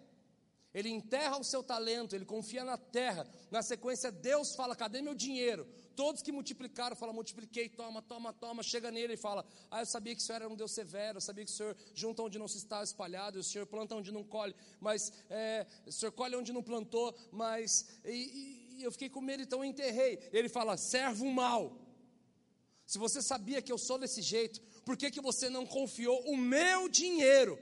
[0.74, 3.28] ele enterra o seu talento, ele confia na terra.
[3.50, 5.68] Na sequência, Deus fala: cadê meu dinheiro?
[5.96, 10.16] Todos que multiplicaram, fala, multipliquei, toma, toma, toma, chega nele e fala, ah, eu sabia
[10.16, 12.48] que o Senhor era um Deus severo, eu sabia que o Senhor junta onde não
[12.48, 16.52] se está espalhado, o Senhor planta onde não colhe, mas é, o Senhor colhe onde
[16.52, 20.20] não plantou, mas e, e eu fiquei com medo, então eu enterrei.
[20.32, 21.82] Ele fala, servo mal.
[22.86, 26.38] Se você sabia que eu sou desse jeito, por que, que você não confiou o
[26.38, 27.58] meu dinheiro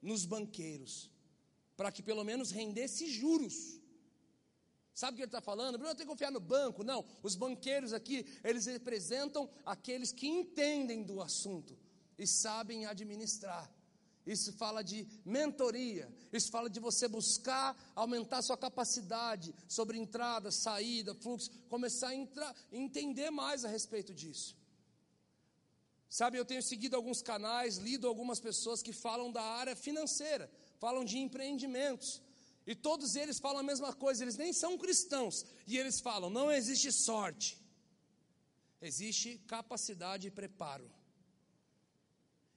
[0.00, 1.10] nos banqueiros?
[1.76, 3.80] Para que pelo menos rendesse juros.
[4.94, 5.76] Sabe o que ele está falando?
[5.76, 6.84] Não tem que confiar no banco.
[6.84, 11.76] Não, os banqueiros aqui, eles representam aqueles que entendem do assunto
[12.16, 13.68] e sabem administrar.
[14.24, 21.14] Isso fala de mentoria, isso fala de você buscar aumentar sua capacidade sobre entrada, saída,
[21.14, 24.56] fluxo, começar a entrar, entender mais a respeito disso.
[26.08, 31.04] Sabe, eu tenho seguido alguns canais, lido algumas pessoas que falam da área financeira, falam
[31.04, 32.22] de empreendimentos.
[32.66, 35.44] E todos eles falam a mesma coisa, eles nem são cristãos.
[35.66, 37.58] E eles falam: não existe sorte,
[38.80, 40.90] existe capacidade e preparo.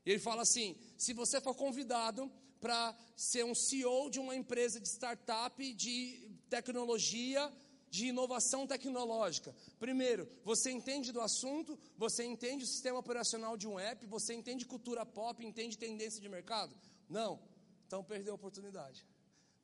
[0.05, 4.80] E ele fala assim: se você for convidado para ser um CEO de uma empresa
[4.80, 7.51] de startup de tecnologia,
[7.89, 9.55] de inovação tecnológica.
[9.80, 14.66] Primeiro, você entende do assunto, você entende o sistema operacional de um app, você entende
[14.66, 16.76] cultura pop, entende tendência de mercado?
[17.10, 17.39] Não.
[17.86, 19.05] Então perdeu a oportunidade.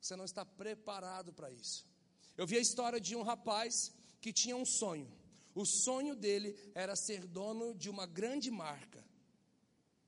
[0.04, 1.86] Você não está preparado para isso.
[2.36, 3.90] Eu vi a história de um rapaz
[4.20, 5.10] que tinha um sonho.
[5.54, 9.02] O sonho dele era ser dono de uma grande marca.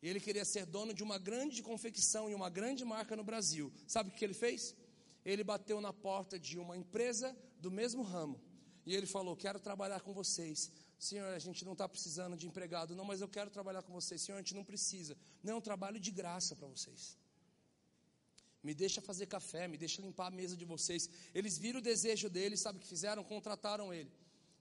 [0.02, 3.72] Ele queria ser dono de uma grande confecção e uma grande marca no Brasil.
[3.88, 4.76] Sabe o que ele fez?
[5.24, 8.38] Ele bateu na porta de uma empresa do mesmo ramo.
[8.84, 10.70] E ele falou: Quero trabalhar com vocês.
[10.98, 14.20] Senhor, a gente não está precisando de empregado, não, mas eu quero trabalhar com vocês.
[14.20, 15.16] Senhor, a gente não precisa.
[15.42, 17.16] Não é um trabalho de graça para vocês.
[18.62, 21.08] Me deixa fazer café, me deixa limpar a mesa de vocês.
[21.34, 23.22] Eles viram o desejo dele, sabe o que fizeram?
[23.22, 24.10] Contrataram ele.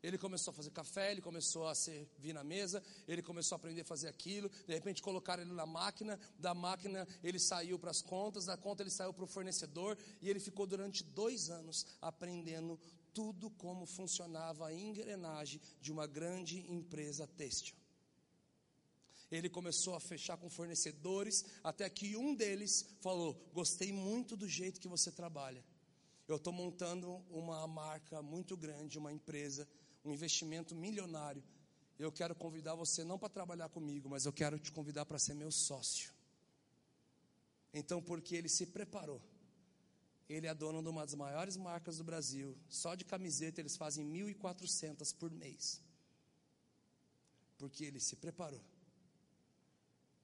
[0.03, 3.81] Ele começou a fazer café, ele começou a servir na mesa, ele começou a aprender
[3.81, 4.51] a fazer aquilo.
[4.67, 8.83] De repente colocaram ele na máquina, da máquina ele saiu para as contas, da conta
[8.83, 12.79] ele saiu para o fornecedor e ele ficou durante dois anos aprendendo
[13.15, 17.75] tudo como funcionava a engrenagem de uma grande empresa têxtil.
[19.35, 24.79] Ele começou a fechar com fornecedores, até que um deles falou: Gostei muito do jeito
[24.79, 25.63] que você trabalha.
[26.27, 29.67] Eu estou montando uma marca muito grande, uma empresa
[30.05, 31.43] um investimento milionário.
[31.97, 35.33] Eu quero convidar você não para trabalhar comigo, mas eu quero te convidar para ser
[35.33, 36.13] meu sócio.
[37.73, 39.21] Então, porque ele se preparou,
[40.29, 42.57] ele é dono de uma das maiores marcas do Brasil.
[42.69, 45.81] Só de camiseta eles fazem 1.400 por mês.
[47.57, 48.61] Porque ele se preparou.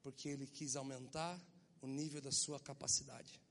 [0.01, 1.39] Porque ele quis aumentar
[1.81, 3.41] o nível da sua capacidade.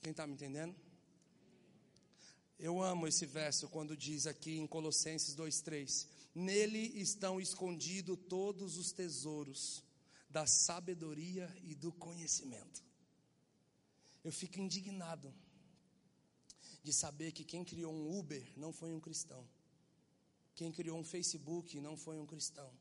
[0.00, 0.74] Quem está me entendendo?
[2.58, 8.92] Eu amo esse verso quando diz aqui em Colossenses 2:3, nele estão escondidos todos os
[8.92, 9.82] tesouros
[10.28, 12.82] da sabedoria e do conhecimento.
[14.24, 15.32] Eu fico indignado
[16.82, 19.46] de saber que quem criou um Uber não foi um cristão.
[20.54, 22.72] Quem criou um Facebook não foi um cristão.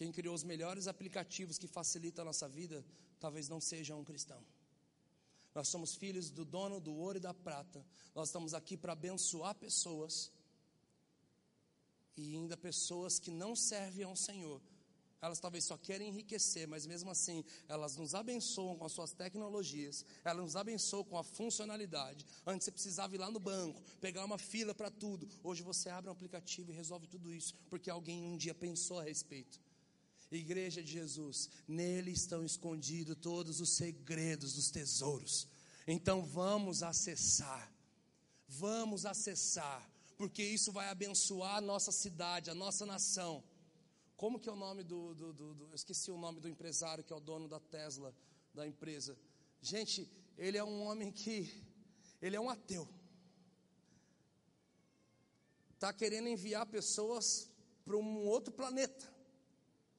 [0.00, 2.82] Quem criou os melhores aplicativos que facilitam a nossa vida
[3.18, 4.42] talvez não seja um cristão.
[5.54, 7.84] Nós somos filhos do dono do ouro e da prata.
[8.14, 10.32] Nós estamos aqui para abençoar pessoas.
[12.16, 14.62] E ainda pessoas que não servem ao Senhor.
[15.20, 20.06] Elas talvez só querem enriquecer, mas mesmo assim, elas nos abençoam com as suas tecnologias,
[20.24, 22.24] elas nos abençoam com a funcionalidade.
[22.46, 25.28] Antes você precisava ir lá no banco, pegar uma fila para tudo.
[25.44, 29.02] Hoje você abre um aplicativo e resolve tudo isso, porque alguém um dia pensou a
[29.02, 29.60] respeito.
[30.36, 35.48] Igreja de Jesus, nele estão escondidos todos os segredos dos tesouros.
[35.88, 37.72] Então vamos acessar,
[38.46, 43.42] vamos acessar, porque isso vai abençoar a nossa cidade, a nossa nação.
[44.16, 47.02] Como que é o nome do, do, do, do, Eu esqueci o nome do empresário
[47.02, 48.14] que é o dono da Tesla,
[48.54, 49.18] da empresa.
[49.60, 50.08] Gente,
[50.38, 51.66] ele é um homem que.
[52.22, 52.88] Ele é um ateu.
[55.74, 57.50] Está querendo enviar pessoas
[57.84, 59.19] para um outro planeta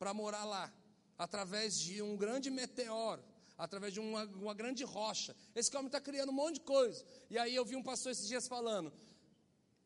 [0.01, 0.73] para morar lá,
[1.15, 3.23] através de um grande meteoro,
[3.55, 5.35] através de uma, uma grande rocha.
[5.53, 7.05] Esse homem está criando um monte de coisa.
[7.29, 8.91] E aí eu vi um pastor esses dias falando,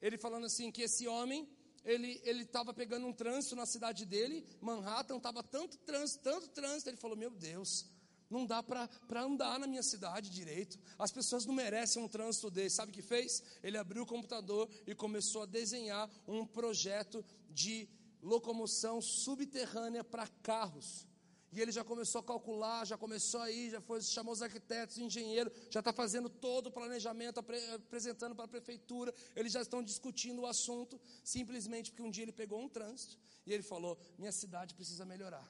[0.01, 1.45] ele falando assim que esse homem
[1.84, 6.89] ele ele estava pegando um trânsito na cidade dele, Manhattan, estava tanto trânsito, tanto trânsito,
[6.89, 7.86] ele falou: Meu Deus,
[8.30, 8.89] não dá para
[9.22, 10.80] andar na minha cidade direito.
[10.97, 12.78] As pessoas não merecem um trânsito desse.
[12.78, 13.43] Sabe o que fez?
[13.61, 17.89] Ele abriu o computador e começou a desenhar um projeto de
[18.26, 21.07] locomoção subterrânea para carros.
[21.53, 25.49] E ele já começou a calcular, já começou aí, já foi, chamou os arquitetos, engenheiro,
[25.69, 29.13] já está fazendo todo o planejamento, apresentando para a prefeitura.
[29.34, 33.53] Eles já estão discutindo o assunto, simplesmente porque um dia ele pegou um trânsito e
[33.53, 35.49] ele falou: minha cidade precisa melhorar.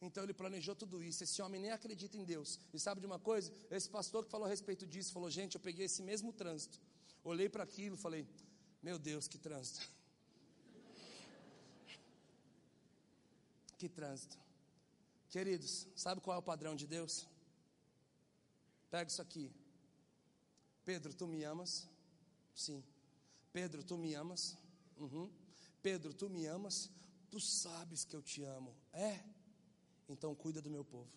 [0.00, 1.24] Então ele planejou tudo isso.
[1.24, 2.60] Esse homem nem acredita em Deus.
[2.72, 3.50] E sabe de uma coisa?
[3.70, 6.78] Esse pastor que falou a respeito disso falou: gente, eu peguei esse mesmo trânsito,
[7.24, 8.28] olhei para aquilo, falei:
[8.80, 10.03] meu Deus, que trânsito.
[13.78, 14.38] Que trânsito.
[15.28, 17.26] Queridos, sabe qual é o padrão de Deus?
[18.90, 19.50] Pega isso aqui.
[20.84, 21.88] Pedro, tu me amas?
[22.54, 22.84] Sim.
[23.52, 24.56] Pedro, tu me amas?
[24.96, 25.30] Uhum.
[25.82, 26.90] Pedro, tu me amas?
[27.30, 28.74] Tu sabes que eu te amo.
[28.92, 29.18] É?
[30.08, 31.10] Então cuida do meu povo.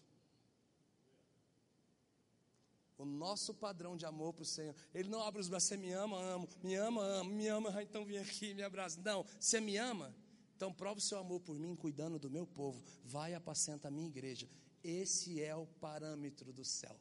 [2.97, 4.75] O nosso padrão de amor para o Senhor.
[4.93, 8.03] Ele não abre os braços, você me ama, amo, me ama, amo, me ama, então
[8.03, 8.99] vem aqui, me abraça.
[9.01, 10.15] Não, você me ama,
[10.57, 12.83] então, prova o seu amor por mim, cuidando do meu povo.
[13.05, 14.49] Vai apacenta a minha igreja.
[14.83, 16.99] Esse é o parâmetro do céu.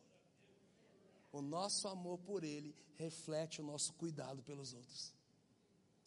[1.32, 5.10] O nosso amor por Ele reflete o nosso cuidado pelos outros.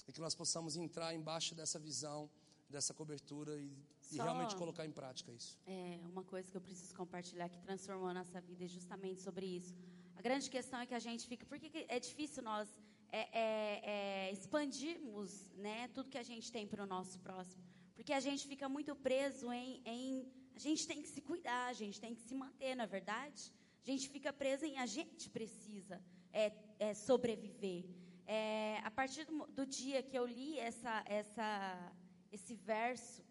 [0.08, 2.30] E que nós possamos entrar embaixo dessa visão,
[2.70, 3.76] dessa cobertura e,
[4.12, 5.58] e realmente colocar em prática isso.
[5.66, 9.48] É, uma coisa que eu preciso compartilhar que transformou a nossa vida é justamente sobre
[9.48, 9.74] isso.
[10.16, 11.48] A grande questão é que a gente fica.
[11.48, 12.70] Por que é difícil nós
[13.12, 17.64] é, é, é, expandirmos né, tudo que a gente tem para o nosso próximo.
[17.96, 20.32] Porque a gente fica muito preso em, em.
[20.56, 23.52] A gente tem que se cuidar, a gente tem que se manter, não é verdade?
[23.84, 26.02] A gente fica preso em a gente precisa
[26.32, 27.86] é, é, sobreviver.
[28.26, 31.94] É, a partir do, do, dia que eu li essa, essa,
[32.32, 33.24] esse verso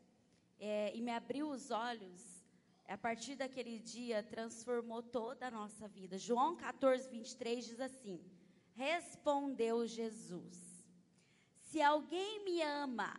[0.93, 2.21] e me abriu os olhos,
[2.89, 6.19] a partir daquele dia transformou toda a nossa vida.
[6.19, 8.21] João 14, 23 diz assim:
[8.79, 10.87] Respondeu Jesus:
[11.61, 13.13] Se alguém me ama,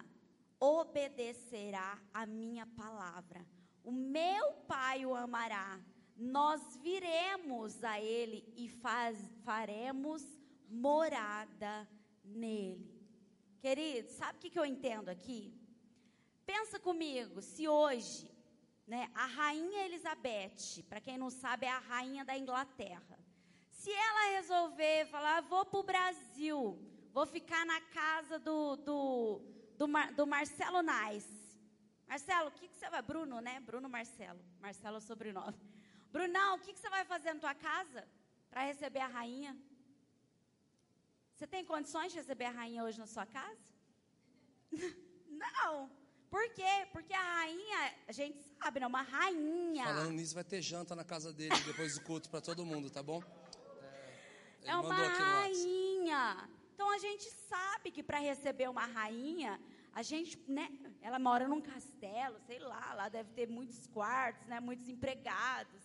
[0.58, 3.46] obedecerá a minha palavra.
[3.84, 5.82] O meu Pai o amará.
[6.16, 10.24] Nós viremos a ele e faz, faremos
[10.70, 11.86] morada
[12.24, 12.98] nele.
[13.60, 15.54] Queridos, sabe o que, que eu entendo aqui?
[16.46, 18.32] Pensa comigo, se hoje,
[18.88, 23.19] né, a rainha Elizabeth, para quem não sabe, é a rainha da Inglaterra.
[23.80, 26.78] Se ela resolver falar, vou para o Brasil,
[27.14, 29.42] vou ficar na casa do, do,
[29.78, 31.58] do, Mar, do Marcelo Nice.
[32.06, 33.02] Marcelo, o que, que você vai.
[33.02, 33.62] Bruno, né?
[33.62, 34.42] Bruno Marcelo.
[34.60, 35.58] Marcelo é o sobrenome.
[36.12, 38.06] Brunão, o que, que você vai fazer na tua casa
[38.50, 39.58] para receber a rainha?
[41.34, 43.66] Você tem condições de receber a rainha hoje na sua casa?
[45.30, 45.90] Não.
[46.30, 46.86] Por quê?
[46.92, 49.86] Porque a rainha, a gente sabe, é uma rainha.
[49.86, 53.02] Falando nisso, vai ter janta na casa dele depois do culto para todo mundo, tá
[53.02, 53.24] bom?
[54.64, 56.50] É, é uma rainha.
[56.74, 59.60] Então a gente sabe que para receber uma rainha,
[59.94, 60.70] a gente, né,
[61.02, 65.82] ela mora num castelo, sei lá, lá deve ter muitos quartos, né, muitos empregados.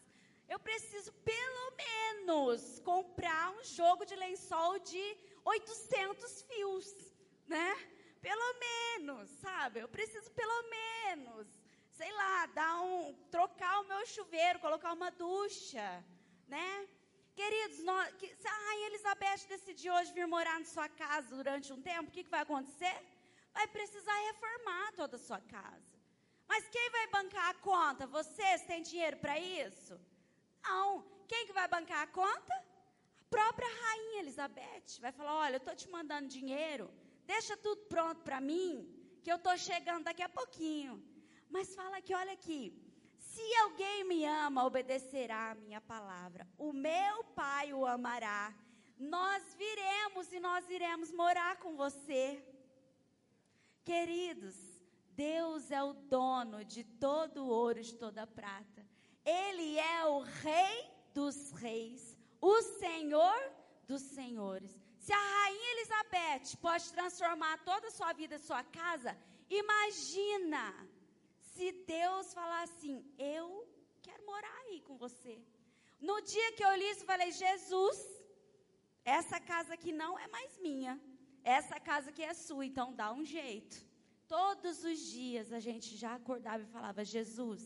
[0.48, 7.14] Eu preciso pelo menos comprar um jogo de lençol de 800 fios,
[7.46, 7.74] né?
[8.20, 9.80] Pelo menos, sabe?
[9.80, 11.46] Eu preciso pelo menos,
[11.90, 16.04] sei lá, dar um, trocar o meu chuveiro, colocar uma ducha,
[16.46, 16.88] né?
[17.34, 21.72] Queridos, nós, que, se a Rainha Elizabeth decidir hoje vir morar na sua casa durante
[21.72, 22.96] um tempo, o que, que vai acontecer?
[23.52, 25.94] Vai precisar reformar toda a sua casa.
[26.46, 28.06] Mas quem vai bancar a conta?
[28.06, 29.98] Vocês têm dinheiro para isso?
[30.62, 31.04] Não.
[31.26, 32.54] Quem que vai bancar a conta?
[33.34, 36.88] própria rainha Elizabeth vai falar: Olha, eu estou te mandando dinheiro,
[37.26, 38.72] deixa tudo pronto para mim,
[39.22, 40.94] que eu estou chegando daqui a pouquinho.
[41.50, 42.62] Mas fala aqui, olha aqui.
[43.34, 46.46] Se alguém me ama, obedecerá a minha palavra.
[46.56, 48.54] O meu Pai o amará.
[48.98, 52.24] Nós viremos e nós iremos morar com você.
[53.84, 54.56] Queridos,
[55.10, 58.86] Deus é o dono de todo ouro e de toda prata.
[59.24, 62.14] Ele é o Rei dos reis
[62.44, 63.40] o Senhor
[63.86, 64.70] dos senhores.
[64.98, 69.16] Se a rainha Elizabeth pode transformar toda a sua vida, sua casa,
[69.48, 70.86] imagina
[71.54, 73.46] se Deus falar assim: Eu
[74.02, 75.34] quero morar aí com você.
[76.00, 77.98] No dia que eu li isso, eu falei: Jesus,
[79.04, 81.00] essa casa aqui não é mais minha.
[81.42, 83.76] Essa casa aqui é sua, então dá um jeito.
[84.26, 87.62] Todos os dias a gente já acordava e falava: Jesus,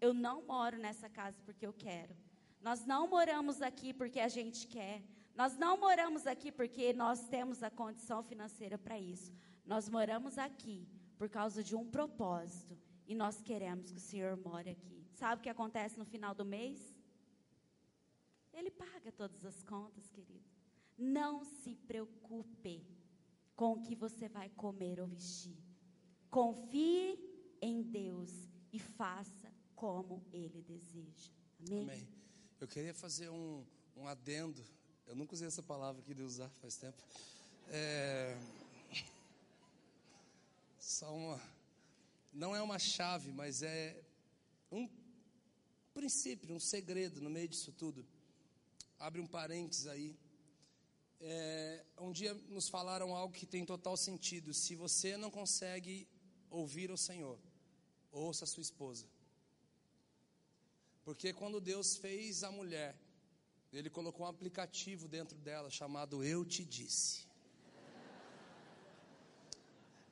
[0.00, 2.14] eu não moro nessa casa porque eu quero.
[2.60, 5.02] Nós não moramos aqui porque a gente quer.
[5.34, 9.32] Nós não moramos aqui porque nós temos a condição financeira para isso.
[9.64, 10.86] Nós moramos aqui
[11.16, 12.76] por causa de um propósito.
[13.10, 15.04] E nós queremos que o Senhor more aqui.
[15.14, 16.94] Sabe o que acontece no final do mês?
[18.52, 20.48] Ele paga todas as contas, querido.
[20.96, 22.86] Não se preocupe
[23.56, 25.58] com o que você vai comer ou vestir.
[26.30, 27.18] Confie
[27.60, 28.30] em Deus
[28.72, 31.32] e faça como Ele deseja.
[31.66, 31.82] Amém?
[31.82, 32.08] Amém.
[32.60, 34.64] Eu queria fazer um, um adendo.
[35.08, 37.02] Eu nunca usei essa palavra, queria usar faz tempo.
[37.70, 38.38] É,
[40.78, 41.59] só uma.
[42.32, 44.00] Não é uma chave, mas é
[44.70, 44.88] um
[45.92, 48.06] princípio, um segredo no meio disso tudo.
[48.98, 50.16] Abre um parênteses aí.
[51.20, 54.54] É, um dia nos falaram algo que tem total sentido.
[54.54, 56.08] Se você não consegue
[56.48, 57.38] ouvir o Senhor,
[58.10, 59.06] ouça a sua esposa.
[61.04, 62.96] Porque quando Deus fez a mulher,
[63.72, 67.28] Ele colocou um aplicativo dentro dela chamado Eu Te Disse.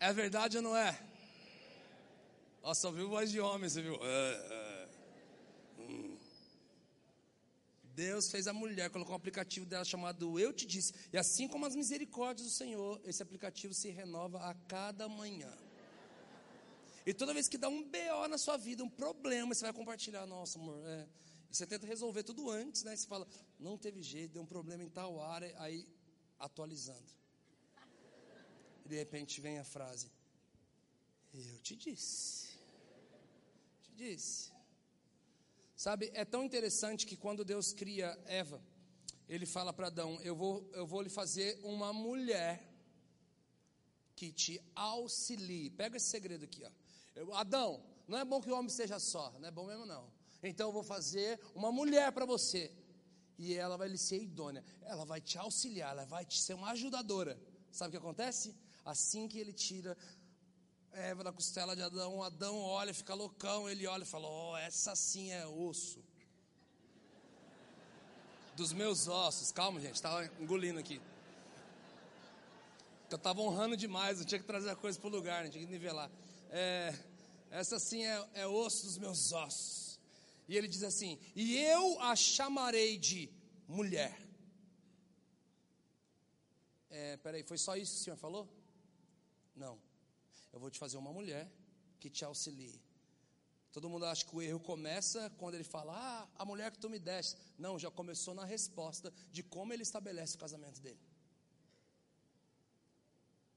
[0.00, 0.98] É verdade ou não é?
[2.62, 3.94] Nossa, só viu voz de homem, você viu?
[4.02, 4.88] É,
[5.78, 5.82] é.
[5.82, 6.18] Hum.
[7.82, 10.94] Deus fez a mulher, colocou um aplicativo dela chamado Eu Te Disse.
[11.12, 15.52] E assim como as misericórdias do Senhor, esse aplicativo se renova a cada manhã.
[17.04, 20.26] E toda vez que dá um BO na sua vida, um problema, você vai compartilhar,
[20.26, 21.08] nossa, amor, é.
[21.50, 22.94] E você tenta resolver tudo antes, né?
[22.94, 23.26] Você fala,
[23.58, 25.88] não teve jeito, deu um problema em tal área, aí
[26.38, 27.10] atualizando.
[28.84, 30.10] E de repente vem a frase:
[31.34, 32.47] Eu te disse.
[33.98, 34.52] Disse.
[35.74, 38.62] Sabe, é tão interessante que quando Deus cria Eva,
[39.28, 42.64] ele fala para Adão: eu vou, eu vou lhe fazer uma mulher
[44.14, 45.70] que te auxilie.
[45.70, 46.70] Pega esse segredo aqui, ó.
[47.16, 50.08] Eu, Adão, não é bom que o homem seja só, não é bom mesmo não.
[50.44, 52.70] Então eu vou fazer uma mulher para você.
[53.36, 54.64] E ela vai lhe ser idônea.
[54.82, 57.36] Ela vai te auxiliar, ela vai te ser uma ajudadora.
[57.72, 58.54] Sabe o que acontece?
[58.84, 59.98] Assim que ele tira
[60.92, 64.96] Eva da costela de Adão, Adão olha, fica loucão, ele olha e fala: "Oh, essa
[64.96, 66.02] sim é osso
[68.56, 69.52] dos meus ossos".
[69.52, 71.00] Calma, gente, estava engolindo aqui.
[73.10, 75.50] Eu estava honrando demais, eu tinha que trazer a coisa para o lugar, né?
[75.50, 76.10] tinha que nivelar.
[76.50, 76.94] É,
[77.50, 79.98] essa sim é, é osso dos meus ossos.
[80.48, 83.30] E ele diz assim: E eu a chamarei de
[83.66, 84.18] mulher.
[86.90, 88.48] É, peraí, foi só isso que o senhor falou?
[89.54, 89.78] Não.
[90.52, 91.50] Eu vou te fazer uma mulher
[92.00, 92.80] que te auxilie.
[93.72, 96.88] Todo mundo acha que o erro começa quando ele fala, ah, a mulher que tu
[96.88, 97.36] me deste.
[97.58, 101.08] Não, já começou na resposta de como ele estabelece o casamento dele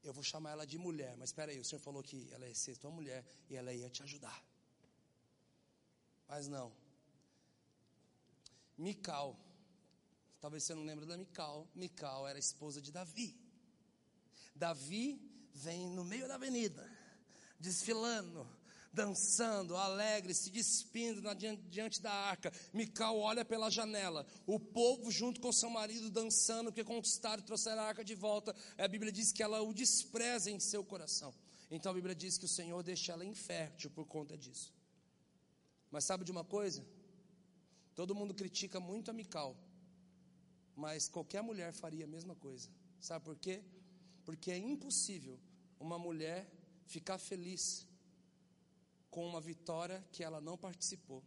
[0.02, 2.54] eu vou chamar ela de mulher, mas espera aí, o senhor falou que ela ia
[2.54, 4.44] ser tua mulher e ela ia te ajudar.
[6.26, 6.72] Mas não.
[8.76, 9.38] Mical,
[10.40, 13.38] talvez você não lembre da Mical, Mical era esposa de Davi.
[14.54, 15.20] Davi
[15.54, 16.88] vem no meio da avenida,
[17.58, 18.46] desfilando,
[18.92, 21.22] dançando, alegre, se despindo
[21.68, 22.52] diante da arca.
[22.72, 27.82] Mical olha pela janela, o povo junto com seu marido dançando, porque conquistaram e trouxeram
[27.82, 28.54] a arca de volta.
[28.76, 31.34] A Bíblia diz que ela o despreza em seu coração.
[31.70, 34.74] Então a Bíblia diz que o Senhor deixa ela infértil por conta disso.
[35.90, 36.84] Mas sabe de uma coisa?
[37.94, 39.56] Todo mundo critica muito a Mical,
[40.74, 42.70] mas qualquer mulher faria a mesma coisa.
[43.00, 43.62] Sabe por quê?
[44.24, 45.38] Porque é impossível
[45.78, 46.50] uma mulher
[46.86, 47.86] ficar feliz
[49.10, 51.22] com uma vitória que ela não participou.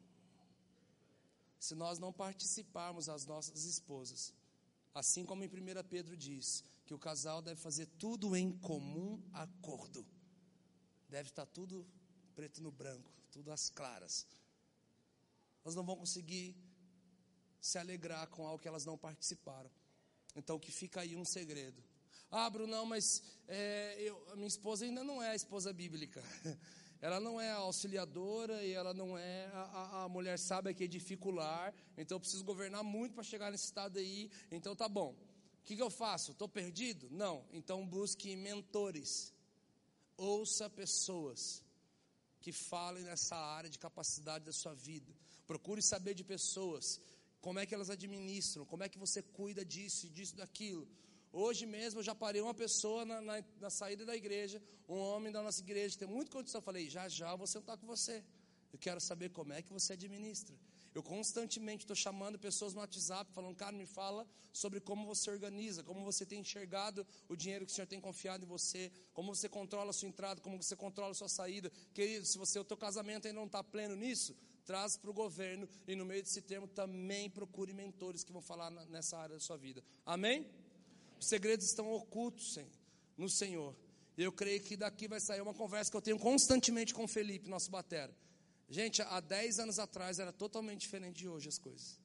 [1.60, 4.34] Se nós não participarmos as nossas esposas,
[4.94, 10.06] assim como em 1 Pedro diz, que o casal deve fazer tudo em comum acordo.
[11.10, 11.86] Deve estar tudo
[12.36, 14.28] preto no branco, tudo às claras.
[15.64, 16.56] Elas não vão conseguir
[17.60, 19.72] se alegrar com algo que elas não participaram.
[20.36, 21.84] Então, que fica aí um segredo.
[22.32, 26.24] Ah, não, mas é, eu, a minha esposa ainda não é a esposa bíblica.
[27.02, 31.28] ela não é auxiliadora e ela não é a, a, a mulher sábia que edifica
[31.28, 35.16] o lar, então eu preciso governar muito para chegar nesse estado aí, então tá bom.
[35.62, 36.32] O que, que eu faço?
[36.32, 37.08] Estou perdido?
[37.10, 37.44] Não.
[37.52, 39.34] Então busque mentores.
[40.16, 41.64] Ouça pessoas
[42.40, 45.12] que falem nessa área de capacidade da sua vida.
[45.48, 47.02] Procure saber de pessoas,
[47.42, 50.88] como é que elas administram, como é que você cuida disso e disso, daquilo.
[51.38, 55.34] Hoje mesmo eu já parei uma pessoa na, na, na, saída da igreja, um homem
[55.34, 56.60] da nossa igreja, tem muita condição.
[56.60, 58.24] Eu falei, já já eu vou sentar com você.
[58.72, 60.56] Eu quero saber como é que você administra.
[60.94, 65.84] Eu constantemente estou chamando pessoas no WhatsApp, falando, cara, me fala sobre como você organiza,
[65.84, 69.50] como você tem enxergado o dinheiro que o Senhor tem confiado em você, como você
[69.50, 71.70] controla a sua entrada, como você controla a sua saída.
[71.94, 74.34] Querido, se você, o teu casamento ainda não está pleno nisso,
[74.64, 78.72] traz para o governo e no meio desse termo também procure mentores que vão falar
[78.72, 79.84] nessa área da sua vida.
[80.06, 80.50] Amém?
[81.20, 82.58] Os segredos estão ocultos
[83.18, 83.76] no Senhor.
[84.18, 87.08] E eu creio que daqui vai sair uma conversa que eu tenho constantemente com o
[87.08, 88.16] Felipe, nosso batera.
[88.70, 92.00] Gente, há 10 anos atrás era totalmente diferente de hoje as coisas.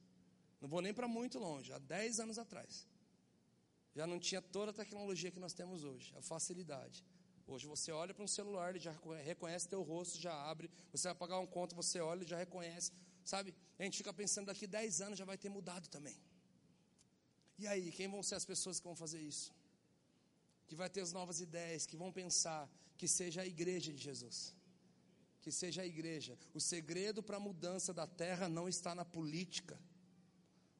[0.59, 2.87] Não vou nem para muito longe, há 10 anos atrás.
[3.95, 7.03] Já não tinha toda a tecnologia que nós temos hoje, a facilidade.
[7.47, 8.93] Hoje você olha para um celular, ele já
[9.23, 10.69] reconhece teu rosto, já abre.
[10.91, 12.91] Você vai pagar um conto, você olha, ele já reconhece.
[13.25, 13.53] Sabe?
[13.77, 16.15] A gente fica pensando daqui 10 anos já vai ter mudado também.
[17.61, 19.53] E aí, quem vão ser as pessoas que vão fazer isso?
[20.67, 22.67] Que vai ter as novas ideias, que vão pensar
[22.97, 24.37] que seja a igreja de Jesus.
[25.43, 26.35] Que seja a igreja.
[26.55, 29.79] O segredo para a mudança da terra não está na política.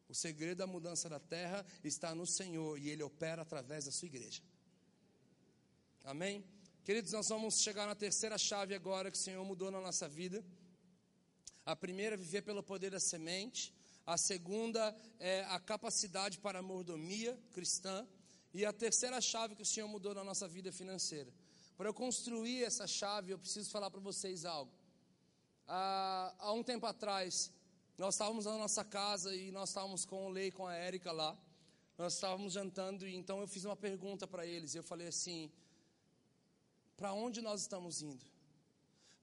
[0.10, 4.08] O segredo da mudança da terra está no Senhor e Ele opera através da sua
[4.08, 4.42] igreja.
[6.04, 6.44] Amém?
[6.84, 10.44] Queridos, nós vamos chegar na terceira chave agora que o Senhor mudou na nossa vida.
[11.64, 13.72] A primeira, viver pelo poder da semente.
[14.06, 18.08] A segunda é a capacidade para a mordomia cristã.
[18.54, 21.32] E a terceira chave que o Senhor mudou na nossa vida financeira.
[21.78, 24.72] Para eu construir essa chave, eu preciso falar para vocês algo.
[25.68, 27.52] Há, há um tempo atrás,
[27.98, 31.12] nós estávamos na nossa casa e nós estávamos com o Lei e com a Érica
[31.12, 31.38] lá.
[31.98, 34.76] Nós estávamos jantando e então eu fiz uma pergunta para eles.
[34.76, 35.52] Eu falei assim:
[36.98, 38.26] para onde nós estamos indo?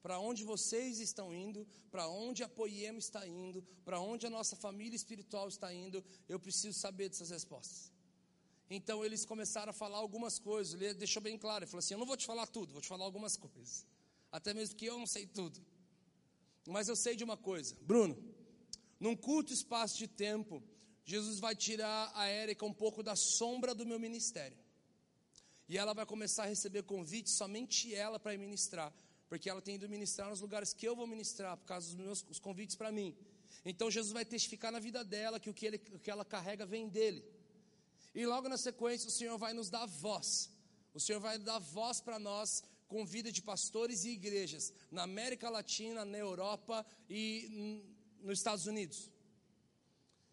[0.01, 4.55] Para onde vocês estão indo, para onde a Poema está indo, para onde a nossa
[4.55, 7.91] família espiritual está indo, eu preciso saber dessas respostas.
[8.69, 11.99] Então eles começaram a falar algumas coisas, ele deixou bem claro, ele falou assim: Eu
[11.99, 13.85] não vou te falar tudo, vou te falar algumas coisas,
[14.31, 15.59] até mesmo que eu não sei tudo,
[16.67, 18.15] mas eu sei de uma coisa, Bruno,
[18.99, 20.61] num curto espaço de tempo,
[21.03, 24.57] Jesus vai tirar a Érica um pouco da sombra do meu ministério.
[25.67, 28.93] E ela vai começar a receber convites, somente ela para ministrar.
[29.29, 32.25] Porque ela tem ido ministrar nos lugares que eu vou ministrar, por causa dos meus
[32.29, 33.15] os convites para mim.
[33.63, 36.65] Então Jesus vai testificar na vida dela que o que, ele, o que ela carrega
[36.65, 37.23] vem dele.
[38.15, 40.49] E logo na sequência o Senhor vai nos dar voz.
[40.93, 45.47] O Senhor vai dar voz para nós com vida de pastores e igrejas na América
[45.49, 47.83] Latina, na Europa e
[48.21, 49.11] nos Estados Unidos.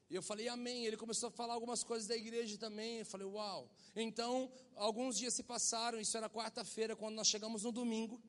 [0.09, 0.87] E eu falei, amém.
[0.87, 3.01] Ele começou a falar algumas coisas da igreja também.
[3.01, 3.71] Eu falei, uau.
[3.95, 8.23] Então, alguns dias se passaram, isso era quarta-feira, quando nós chegamos no domingo.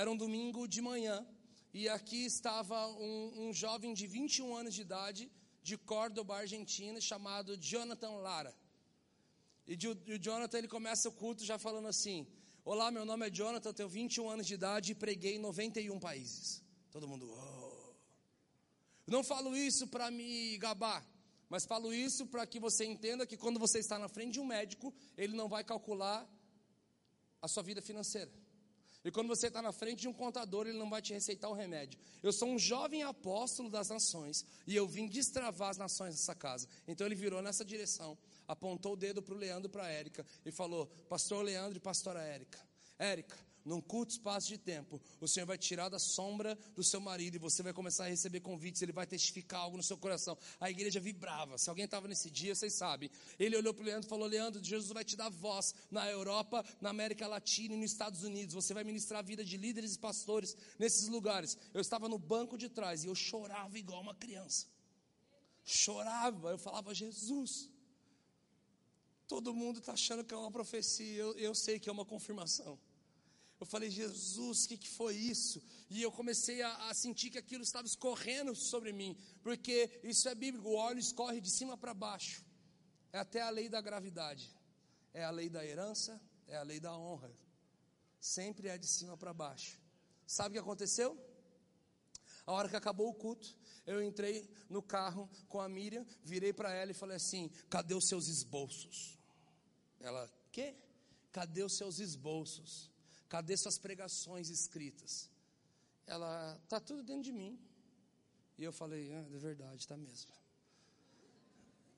[0.00, 1.26] Era um domingo de manhã.
[1.72, 5.32] E aqui estava um, um jovem de 21 anos de idade,
[5.62, 8.54] de Córdoba, Argentina, chamado Jonathan Lara.
[9.66, 9.74] E
[10.14, 12.26] o Jonathan, ele começa o culto já falando assim:
[12.62, 16.62] Olá, meu nome é Jonathan, tenho 21 anos de idade e preguei em 91 países.
[16.90, 17.94] Todo mundo, oh.
[19.06, 21.02] Não falo isso para me gabar.
[21.48, 24.44] Mas falo isso para que você entenda que quando você está na frente de um
[24.44, 26.28] médico, ele não vai calcular
[27.40, 28.30] a sua vida financeira.
[29.06, 31.54] E quando você está na frente de um contador, ele não vai te receitar o
[31.54, 31.96] remédio.
[32.24, 36.66] Eu sou um jovem apóstolo das nações e eu vim destravar as nações nessa casa.
[36.88, 38.18] Então ele virou nessa direção,
[38.48, 41.80] apontou o dedo para o Leandro e para a Érica e falou: Pastor Leandro e
[41.80, 42.58] Pastora Érica,
[42.98, 43.36] Érica,
[43.66, 47.38] num curto espaço de tempo, o Senhor vai tirar da sombra do seu marido e
[47.38, 50.38] você vai começar a receber convites, ele vai testificar algo no seu coração.
[50.60, 51.58] A igreja vibrava.
[51.58, 53.10] Se alguém estava nesse dia, vocês sabem.
[53.38, 56.64] Ele olhou para o Leandro e falou: Leandro, Jesus vai te dar voz na Europa,
[56.80, 58.54] na América Latina e nos Estados Unidos.
[58.54, 61.58] Você vai ministrar a vida de líderes e pastores nesses lugares.
[61.74, 64.68] Eu estava no banco de trás e eu chorava igual uma criança.
[65.64, 67.68] Chorava, eu falava: Jesus.
[69.26, 72.78] Todo mundo está achando que é uma profecia, eu, eu sei que é uma confirmação.
[73.58, 75.62] Eu falei, Jesus, o que, que foi isso?
[75.88, 80.34] E eu comecei a, a, sentir que aquilo estava escorrendo sobre mim, porque isso é
[80.34, 82.44] bíblico, o óleo escorre de cima para baixo.
[83.12, 84.54] É até a lei da gravidade,
[85.14, 87.34] é a lei da herança, é a lei da honra.
[88.20, 89.80] Sempre é de cima para baixo.
[90.26, 91.16] Sabe o que aconteceu?
[92.44, 93.56] A hora que acabou o culto,
[93.86, 98.06] eu entrei no carro com a Miriam, virei para ela e falei assim: cadê os
[98.06, 99.18] seus esboços?
[100.00, 100.76] Ela, quê?
[101.32, 102.90] Cadê os seus esboços?
[103.28, 105.30] Cadê suas pregações escritas?
[106.06, 107.58] Ela, está tudo dentro de mim.
[108.58, 110.30] E eu falei, ah, é verdade, está mesmo.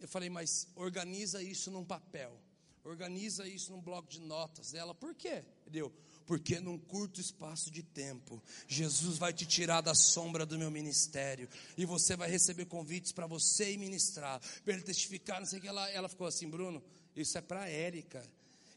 [0.01, 2.41] Eu falei, mas organiza isso num papel.
[2.85, 4.73] Organiza isso num bloco de notas.
[4.73, 5.45] Ela, por quê?
[5.67, 5.93] Deu,
[6.27, 11.49] porque num curto espaço de tempo, Jesus vai te tirar da sombra do meu ministério,
[11.77, 15.69] e você vai receber convites para você ministrar, para ele testificar, não sei o que.
[15.69, 16.83] Ela, ela ficou assim, Bruno,
[17.15, 18.23] isso é para Érica.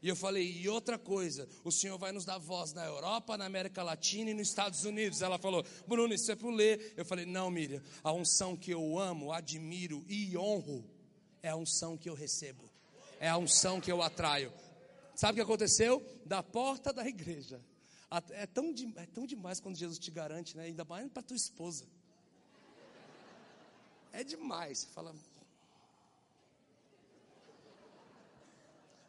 [0.01, 3.45] E eu falei, e outra coisa, o Senhor vai nos dar voz na Europa, na
[3.45, 5.21] América Latina e nos Estados Unidos.
[5.21, 6.93] Ela falou, Bruno, isso é para ler.
[6.97, 10.83] Eu falei, não, Miriam, a unção que eu amo, admiro e honro
[11.43, 12.67] é a unção que eu recebo,
[13.19, 14.51] é a unção que eu atraio.
[15.15, 16.03] Sabe o que aconteceu?
[16.25, 17.61] Da porta da igreja.
[18.31, 20.63] É tão, é tão demais quando Jesus te garante, né?
[20.63, 21.85] ainda mais para tua esposa.
[24.11, 24.79] É demais.
[24.79, 25.15] Você fala.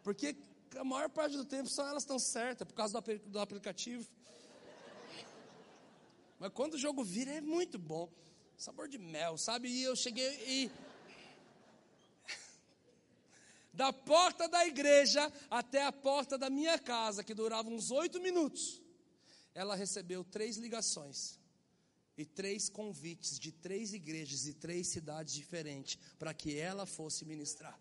[0.05, 0.37] Porque
[0.79, 4.09] a maior parte do tempo só elas estão certas, por causa do, do aplicativo.
[6.39, 8.13] Mas quando o jogo vira é muito bom.
[8.57, 9.69] Sabor de mel, sabe?
[9.69, 10.71] E eu cheguei e.
[13.73, 18.83] Da porta da igreja até a porta da minha casa, que durava uns oito minutos,
[19.55, 21.41] ela recebeu três ligações
[22.17, 27.79] e três convites de três igrejas e três cidades diferentes para que ela fosse ministrar.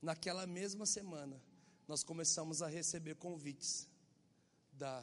[0.00, 1.40] Naquela mesma semana,
[1.88, 3.88] nós começamos a receber convites
[4.72, 5.02] da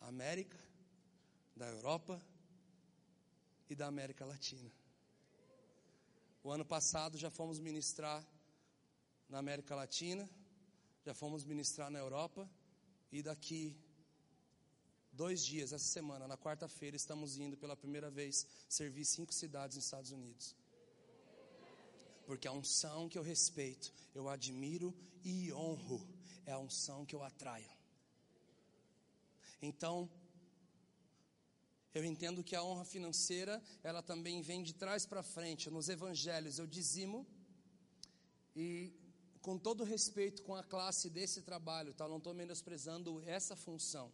[0.00, 0.58] América,
[1.56, 2.20] da Europa
[3.68, 4.70] e da América Latina.
[6.42, 8.24] O ano passado já fomos ministrar
[9.28, 10.28] na América Latina,
[11.04, 12.48] já fomos ministrar na Europa
[13.10, 13.76] e daqui
[15.12, 19.84] dois dias, essa semana, na quarta-feira, estamos indo pela primeira vez servir cinco cidades nos
[19.84, 20.54] Estados Unidos
[22.28, 24.94] porque a unção que eu respeito, eu admiro
[25.24, 26.06] e honro,
[26.44, 27.70] é a unção que eu atraio.
[29.62, 30.10] Então,
[31.94, 35.70] eu entendo que a honra financeira, ela também vem de trás para frente.
[35.70, 37.26] Nos evangelhos eu dizimo
[38.54, 38.92] e
[39.40, 42.06] com todo respeito com a classe desse trabalho, tá?
[42.06, 44.12] Não estou menosprezando essa função,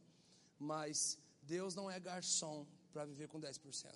[0.56, 3.92] mas Deus não é garçom para viver com 10%.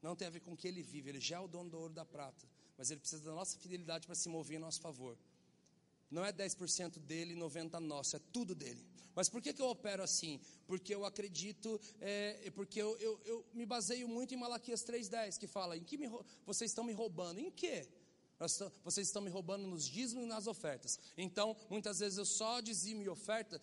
[0.00, 1.76] Não tem a ver com o que ele vive, ele já é o dono do
[1.76, 5.16] ouro da prata mas ele precisa da nossa fidelidade para se mover em nosso favor.
[6.10, 8.84] Não é 10% dele e 90% nosso, é tudo dele.
[9.14, 10.40] Mas por que, que eu opero assim?
[10.66, 15.46] Porque eu acredito, é, porque eu, eu, eu, me baseio muito em Malaquias 3,10, que
[15.46, 16.08] fala: em que me,
[16.44, 17.38] vocês estão me roubando?
[17.38, 17.86] Em quê?
[18.82, 20.98] Vocês estão me roubando nos dízimos e nas ofertas.
[21.16, 23.60] Então, muitas vezes eu só dizimo e oferta,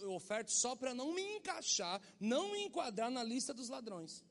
[0.00, 4.22] eu oferto só para não me encaixar, não me enquadrar na lista dos ladrões.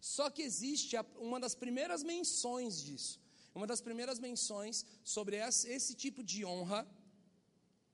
[0.00, 3.18] Só que existe uma das primeiras menções disso.
[3.58, 6.86] Uma das primeiras menções sobre esse tipo de honra.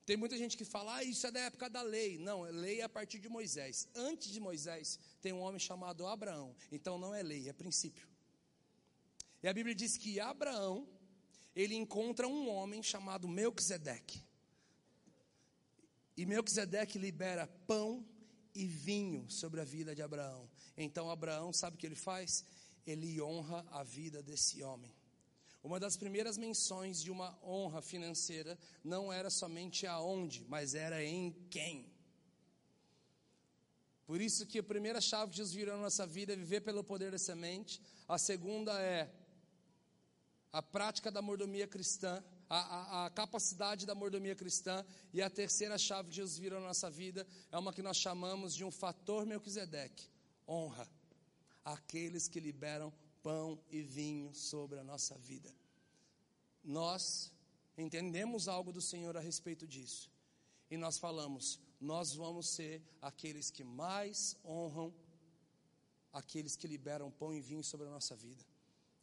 [0.05, 2.19] Tem muita gente que fala, ah, isso é da época da lei.
[2.19, 3.89] Não, é lei a partir de Moisés.
[3.95, 6.55] Antes de Moisés, tem um homem chamado Abraão.
[6.71, 8.07] Então não é lei, é princípio.
[9.43, 10.87] E a Bíblia diz que Abraão,
[11.57, 14.23] ele encontra um homem chamado Melquisedeque.
[16.15, 18.07] E Melquisedeque libera pão
[18.55, 20.47] e vinho sobre a vida de Abraão.
[20.77, 22.45] Então Abraão, sabe o que ele faz?
[22.87, 24.95] Ele honra a vida desse homem.
[25.65, 31.33] Uma das primeiras menções de uma honra financeira não era somente aonde, mas era em
[31.49, 31.91] quem.
[34.07, 36.85] Por isso que a primeira chave que Jesus virou na nossa vida é viver pelo
[36.85, 37.81] poder da semente.
[38.07, 39.11] A segunda é
[40.53, 44.85] a prática da mordomia cristã, a, a, a, capacidade da mordomia cristã.
[45.15, 48.55] E a terceira chave que Jesus virou na nossa vida é uma que nós chamamos
[48.55, 50.11] de um fator Melquisedeque:
[50.47, 50.87] honra.
[51.65, 52.93] Aqueles que liberam
[53.25, 55.51] pão e vinho sobre a nossa vida.
[56.63, 57.33] Nós
[57.77, 60.11] entendemos algo do Senhor a respeito disso.
[60.71, 64.95] E nós falamos, nós vamos ser aqueles que mais honram
[66.13, 68.45] aqueles que liberam pão e vinho sobre a nossa vida.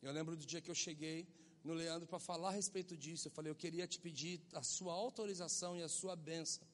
[0.01, 1.27] Eu lembro do dia que eu cheguei
[1.63, 3.27] no Leandro para falar a respeito disso.
[3.27, 6.65] Eu falei, eu queria te pedir a sua autorização e a sua bênção.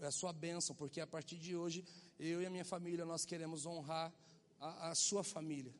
[0.00, 1.84] A sua bênção, porque a partir de hoje,
[2.18, 4.14] eu e a minha família, nós queremos honrar
[4.58, 5.74] a, a sua família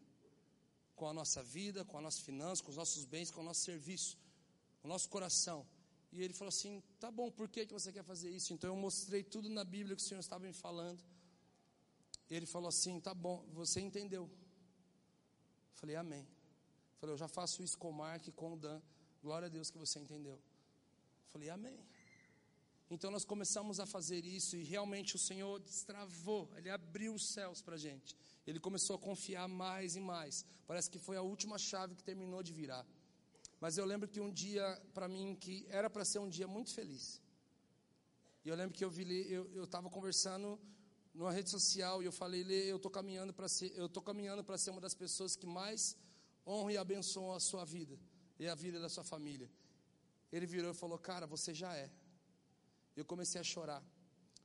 [0.97, 3.60] com a nossa vida, com a nossa finança, com os nossos bens, com o nosso
[3.60, 4.18] serviço,
[4.81, 5.66] com o nosso coração.
[6.10, 8.52] E ele falou assim: tá bom, por que, que você quer fazer isso?
[8.55, 11.02] Então eu mostrei tudo na Bíblia que o Senhor estava me falando.
[12.31, 14.24] Ele falou assim: tá bom, você entendeu.
[14.24, 16.23] Eu falei, amém.
[16.23, 18.81] Eu falei, eu já faço isso com o Mark e com o Dan.
[19.23, 20.36] Glória a Deus que você entendeu.
[20.36, 21.78] Eu falei, amém.
[22.89, 27.60] Então nós começamos a fazer isso e realmente o Senhor destravou, Ele abriu os céus
[27.60, 28.16] para a gente.
[28.47, 30.44] Ele começou a confiar mais e mais.
[30.66, 32.86] Parece que foi a última chave que terminou de virar.
[33.60, 34.64] Mas eu lembro que um dia,
[34.94, 37.20] para mim, que era para ser um dia muito feliz.
[38.44, 40.60] E eu lembro que eu vi, eu estava conversando
[41.12, 44.44] numa rede social e eu falei, Lê, eu estou caminhando para ser, eu estou caminhando
[44.44, 45.97] para ser uma das pessoas que mais
[46.47, 47.98] honram e abençoam a sua vida
[48.39, 49.51] e a vida da sua família.
[50.31, 51.90] Ele virou e falou, cara, você já é.
[52.94, 53.82] Eu comecei a chorar,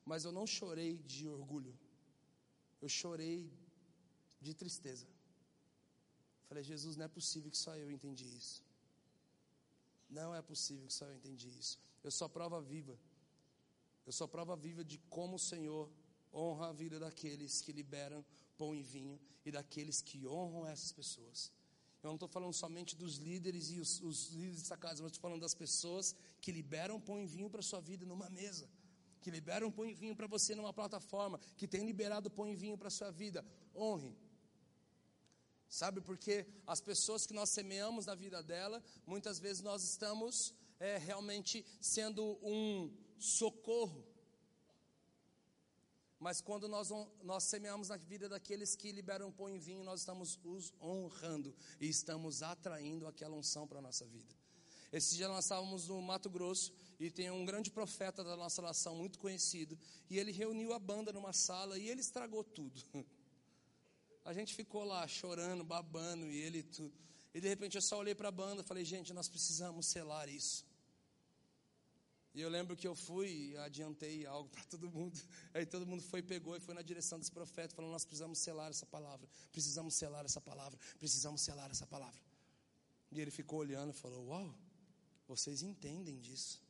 [0.06, 1.78] mas eu não chorei de orgulho.
[2.82, 3.52] Eu chorei
[4.42, 5.08] de tristeza.
[6.48, 8.64] Falei, Jesus, não é possível que só eu entendi isso.
[10.10, 11.80] Não é possível que só eu entendi isso.
[12.04, 12.98] Eu sou prova viva.
[14.06, 15.90] Eu sou prova viva de como o Senhor
[16.34, 18.26] honra a vida daqueles que liberam
[18.58, 21.52] pão e vinho e daqueles que honram essas pessoas.
[22.04, 25.22] Eu não estou falando somente dos líderes e os, os líderes dessa casa, mas estou
[25.22, 28.68] falando das pessoas que liberam pão e vinho para a sua vida numa mesa,
[29.22, 32.78] que liberam pão e vinho para você numa plataforma, que tem liberado pão e vinho
[32.78, 33.46] para sua vida.
[33.76, 34.18] Honre.
[35.72, 40.98] Sabe, porque as pessoas que nós semeamos na vida dela, muitas vezes nós estamos é,
[40.98, 44.06] realmente sendo um socorro.
[46.20, 46.90] Mas quando nós,
[47.24, 51.88] nós semeamos na vida daqueles que liberam pão e vinho, nós estamos os honrando e
[51.88, 54.36] estamos atraindo aquela unção para a nossa vida.
[54.92, 58.94] Esse dia nós estávamos no Mato Grosso e tem um grande profeta da nossa nação,
[58.94, 59.80] muito conhecido,
[60.10, 62.84] e ele reuniu a banda numa sala e ele estragou tudo.
[64.24, 66.94] A gente ficou lá chorando, babando e ele tudo.
[67.34, 70.30] E de repente eu só olhei para a banda e falei, gente, nós precisamos selar
[70.30, 70.66] isso.
[72.34, 75.20] E eu lembro que eu fui e adiantei algo para todo mundo.
[75.54, 78.70] Aí todo mundo foi, pegou e foi na direção desse profeta, falando: Nós precisamos selar
[78.70, 82.22] essa palavra, precisamos selar essa palavra, precisamos selar essa palavra.
[83.12, 84.56] E ele ficou olhando e falou: Uau,
[85.28, 86.62] vocês entendem disso.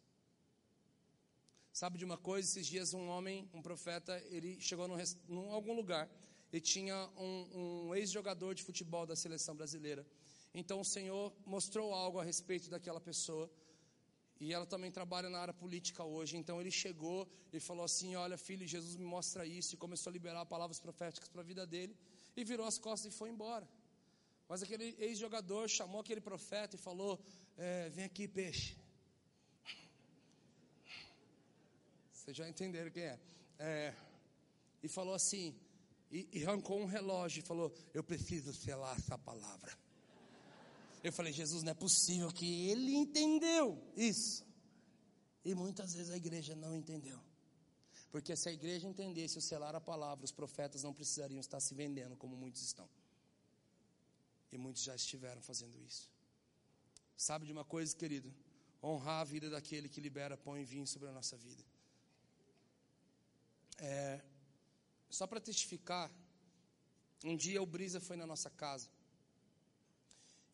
[1.72, 2.49] Sabe de uma coisa?
[2.49, 4.98] Esses dias um homem, um profeta, ele chegou num,
[5.28, 6.10] num algum lugar
[6.52, 10.06] e tinha um, um ex-jogador de futebol da seleção brasileira.
[10.53, 13.49] Então o Senhor mostrou algo a respeito daquela pessoa.
[14.40, 16.36] E ela também trabalha na área política hoje.
[16.36, 19.76] Então ele chegou e falou assim: Olha, filho, Jesus me mostra isso.
[19.76, 21.95] E começou a liberar palavras proféticas para a vida dele.
[22.36, 23.68] E virou as costas e foi embora.
[24.49, 27.23] Mas aquele ex-jogador chamou aquele profeta e falou:
[27.57, 28.76] é, Vem aqui, peixe.
[32.11, 33.19] Vocês já entenderam quem é.
[33.60, 33.95] é
[34.84, 35.56] e falou assim:
[36.12, 39.72] e, e arrancou um relógio e falou: Eu preciso selar essa palavra.
[41.04, 44.46] Eu falei: Jesus, não é possível que ele entendeu isso.
[45.44, 47.20] E muitas vezes a igreja não entendeu.
[48.12, 51.74] Porque se a igreja entendesse o selar a palavra, os profetas não precisariam estar se
[51.74, 52.88] vendendo como muitos estão.
[54.52, 56.12] E muitos já estiveram fazendo isso.
[57.16, 58.32] Sabe de uma coisa, querido?
[58.84, 61.64] Honrar a vida daquele que libera pão e vinho sobre a nossa vida.
[63.78, 64.22] É,
[65.12, 66.10] só para testificar,
[67.24, 68.90] um dia o Brisa foi na nossa casa.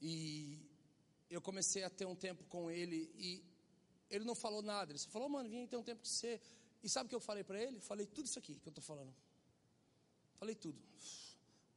[0.02, 0.60] E
[1.30, 3.44] eu comecei a ter um tempo com ele e
[4.10, 4.92] ele não falou nada.
[4.92, 6.42] Ele só falou, mano, vim ter um tempo com você.
[6.84, 7.80] E sabe o que eu falei para ele?
[7.80, 9.14] Falei tudo isso aqui que eu estou falando.
[10.40, 10.82] Falei tudo.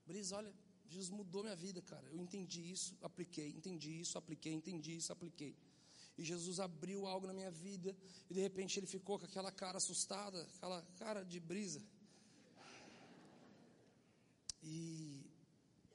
[0.06, 0.52] Brisa, olha,
[0.88, 2.06] Jesus mudou minha vida, cara.
[2.10, 5.56] Eu entendi isso, apliquei, entendi isso, apliquei, entendi isso, apliquei.
[6.18, 7.96] E Jesus abriu algo na minha vida
[8.28, 11.80] e de repente ele ficou com aquela cara assustada, aquela cara de brisa.
[14.62, 15.24] E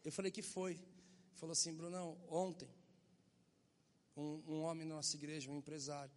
[0.03, 0.73] eu falei que foi.
[0.73, 2.69] Ele falou assim, Brunão, ontem
[4.15, 6.13] um, um homem na nossa igreja, um empresário,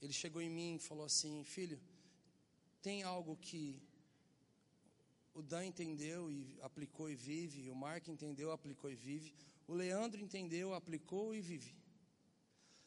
[0.00, 1.80] ele chegou em mim e falou assim, filho,
[2.80, 3.80] tem algo que
[5.34, 9.34] o Dan entendeu e aplicou e vive, o Mark entendeu, aplicou e vive,
[9.66, 11.74] o Leandro entendeu, aplicou e vive.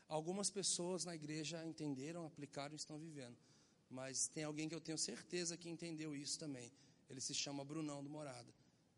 [0.07, 3.37] Algumas pessoas na igreja entenderam, aplicaram e estão vivendo.
[3.89, 6.71] Mas tem alguém que eu tenho certeza que entendeu isso também.
[7.09, 8.53] Ele se chama Brunão do Morada.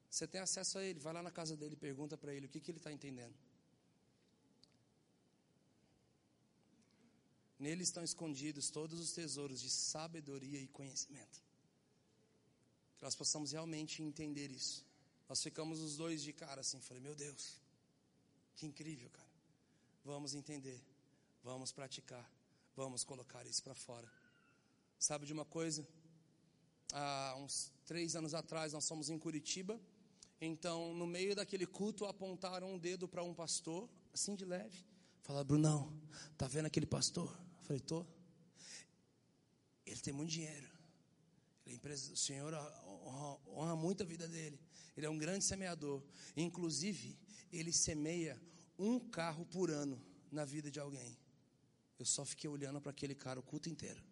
[0.10, 2.50] Você tem acesso a ele, vai lá na casa dele e pergunta para ele o
[2.50, 3.36] que, que ele está entendendo.
[7.60, 11.42] Nele estão escondidos todos os tesouros de sabedoria e conhecimento.
[12.98, 14.86] Que nós possamos realmente entender isso.
[15.28, 17.60] Nós ficamos os dois de cara assim, falei, meu Deus,
[18.56, 19.28] que incrível, cara.
[20.06, 20.82] Vamos entender,
[21.44, 22.32] vamos praticar,
[22.76, 24.10] vamos colocar isso para fora.
[24.98, 25.86] Sabe de uma coisa?
[26.94, 29.80] Há uns três anos atrás nós fomos em Curitiba.
[30.40, 34.86] Então, no meio daquele culto, apontaram um dedo para um pastor, assim de leve.
[35.24, 36.02] Falaram, Brunão,
[36.38, 37.36] tá vendo aquele pastor?
[37.62, 38.06] Falei, tô.
[39.86, 40.70] Ele tem muito dinheiro.
[41.66, 44.60] É empresa, o Senhor honra, honra muito a vida dele.
[44.96, 46.02] Ele é um grande semeador.
[46.36, 47.18] Inclusive,
[47.52, 48.40] ele semeia
[48.78, 50.02] um carro por ano
[50.32, 51.18] na vida de alguém.
[51.98, 54.04] Eu só fiquei olhando para aquele cara o culto inteiro.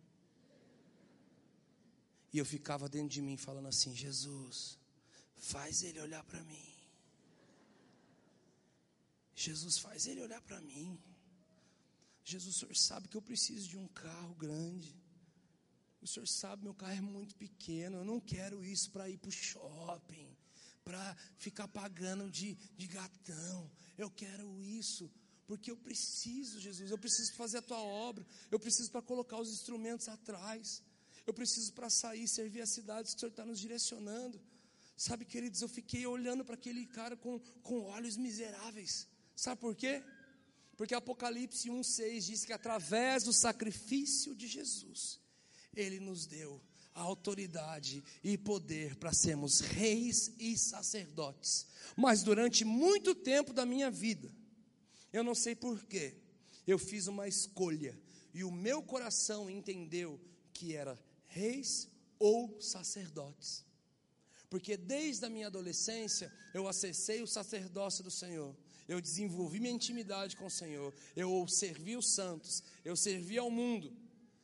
[2.34, 4.78] E eu ficava dentro de mim falando assim: Jesus,
[5.38, 6.76] faz ele olhar para mim.
[9.36, 10.98] Jesus, faz ele olhar para mim.
[12.24, 14.96] Jesus, o senhor sabe que eu preciso de um carro grande.
[16.02, 17.98] O senhor sabe, meu carro é muito pequeno.
[17.98, 20.36] Eu não quero isso para ir para o shopping,
[20.84, 23.70] para ficar pagando de, de gatão.
[23.98, 25.12] Eu quero isso
[25.48, 26.90] porque eu preciso, Jesus.
[26.90, 28.26] Eu preciso fazer a tua obra.
[28.50, 30.82] Eu preciso para colocar os instrumentos atrás.
[31.26, 34.42] Eu preciso para sair servir as cidades que o Senhor está nos direcionando.
[34.96, 39.08] Sabe, queridos, eu fiquei olhando para aquele cara com, com olhos miseráveis.
[39.36, 40.02] Sabe por quê?
[40.78, 45.20] Porque Apocalipse 1,6 diz que através do sacrifício de Jesus,
[45.76, 46.62] Ele nos deu
[46.94, 51.68] a autoridade e poder para sermos reis e sacerdotes.
[51.96, 54.34] Mas durante muito tempo da minha vida,
[55.12, 56.16] eu não sei porquê,
[56.66, 58.00] eu fiz uma escolha
[58.34, 60.20] e o meu coração entendeu
[60.54, 60.98] que era
[61.28, 63.66] reis ou sacerdotes.
[64.50, 68.56] Porque desde a minha adolescência eu acessei o sacerdócio do Senhor
[68.88, 73.92] eu desenvolvi minha intimidade com o Senhor, eu servi os santos, eu servi ao mundo.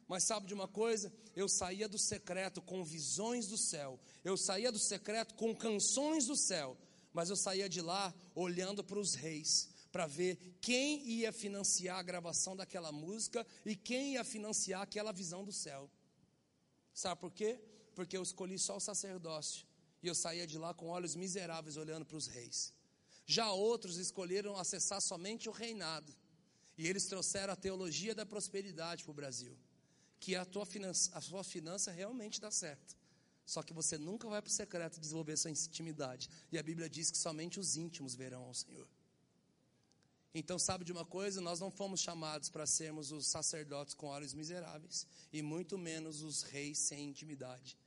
[0.07, 1.13] Mas sabe de uma coisa?
[1.35, 6.35] Eu saía do secreto com visões do céu, eu saía do secreto com canções do
[6.35, 6.77] céu,
[7.13, 12.03] mas eu saía de lá olhando para os reis, para ver quem ia financiar a
[12.03, 15.89] gravação daquela música e quem ia financiar aquela visão do céu.
[16.93, 17.59] Sabe por quê?
[17.95, 19.70] Porque eu escolhi só o sacerdócio
[20.01, 22.73] e eu saía de lá com olhos miseráveis olhando para os reis.
[23.25, 26.13] Já outros escolheram acessar somente o reinado.
[26.77, 29.57] E eles trouxeram a teologia da prosperidade para o Brasil.
[30.19, 32.95] Que a tua, finança, a sua finança realmente dá certo.
[33.45, 36.29] Só que você nunca vai para o secreto desenvolver sua intimidade.
[36.51, 38.87] E a Bíblia diz que somente os íntimos verão ao Senhor.
[40.33, 41.41] Então, sabe de uma coisa?
[41.41, 46.43] Nós não fomos chamados para sermos os sacerdotes com olhos miseráveis, e muito menos os
[46.43, 47.77] reis sem intimidade.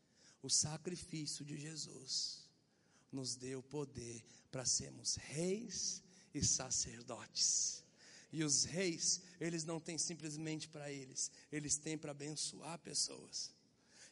[0.45, 2.47] O sacrifício de Jesus
[3.11, 4.23] nos deu poder
[4.53, 6.03] para sermos reis
[6.35, 7.83] e sacerdotes.
[8.31, 13.55] E os reis, eles não têm simplesmente para eles, eles têm para abençoar pessoas.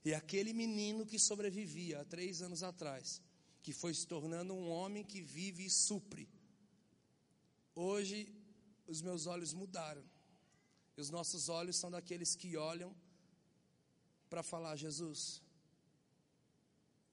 [0.03, 3.21] E aquele menino que sobrevivia há três anos atrás,
[3.63, 6.27] que foi se tornando um homem que vive e supre.
[7.75, 8.27] Hoje,
[8.87, 10.03] os meus olhos mudaram.
[10.97, 12.97] E os nossos olhos são daqueles que olham
[14.31, 15.43] para falar: Jesus,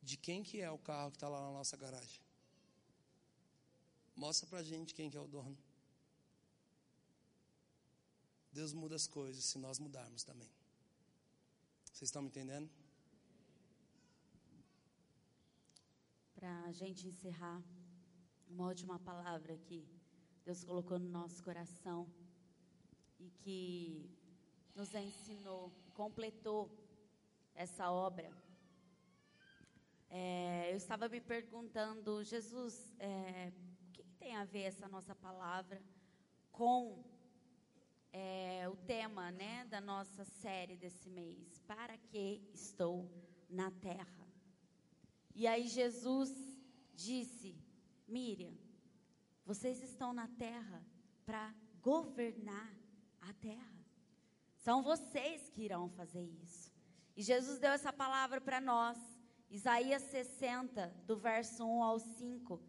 [0.02, 2.22] de quem que é o carro que está lá na nossa garagem?
[4.16, 5.58] Mostra para a gente quem que é o dono.
[8.52, 10.50] Deus muda as coisas se nós mudarmos também.
[11.86, 12.70] Vocês estão me entendendo?
[16.36, 17.62] Para a gente encerrar,
[18.48, 19.88] uma última palavra que
[20.46, 22.08] Deus colocou no nosso coração
[23.20, 24.10] e que
[24.76, 26.72] nos ensinou, completou
[27.54, 28.32] essa obra.
[30.10, 33.52] É, eu estava me perguntando, Jesus, é,
[33.88, 35.82] o que, que, tem a ver essa nossa palavra
[36.52, 37.04] com
[38.12, 41.60] é, o tema né, da nossa série desse mês?
[41.68, 43.08] Para que estou
[43.48, 44.28] na terra?
[45.36, 46.32] E aí Jesus
[46.96, 47.56] disse:
[48.08, 48.58] Miriam,
[49.46, 50.84] vocês estão na terra
[51.26, 52.76] para governar
[53.22, 53.86] a terra.
[54.56, 56.72] São vocês que irão fazer isso.
[57.16, 58.98] E Jesus deu essa palavra para nós.
[59.50, 62.60] Isaías 60, do verso 1 ao 5,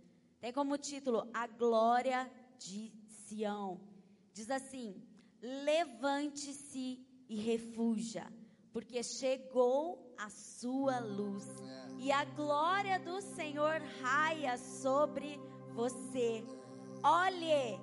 [0.40, 3.78] tem como título A Glória de Sião.
[4.32, 5.02] Diz assim:
[5.42, 8.26] Levante-se e refuja,
[8.72, 11.46] porque chegou a sua luz,
[11.98, 15.38] e a glória do Senhor raia sobre
[15.74, 16.42] você.
[17.02, 17.78] Olhe,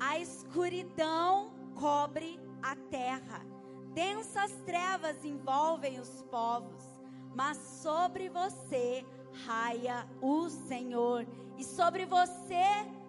[0.00, 3.44] a escuridão cobre a terra.
[3.94, 6.79] Densas trevas envolvem os povos,
[7.34, 9.04] mas sobre você
[9.46, 11.26] raia o Senhor,
[11.56, 12.64] e sobre você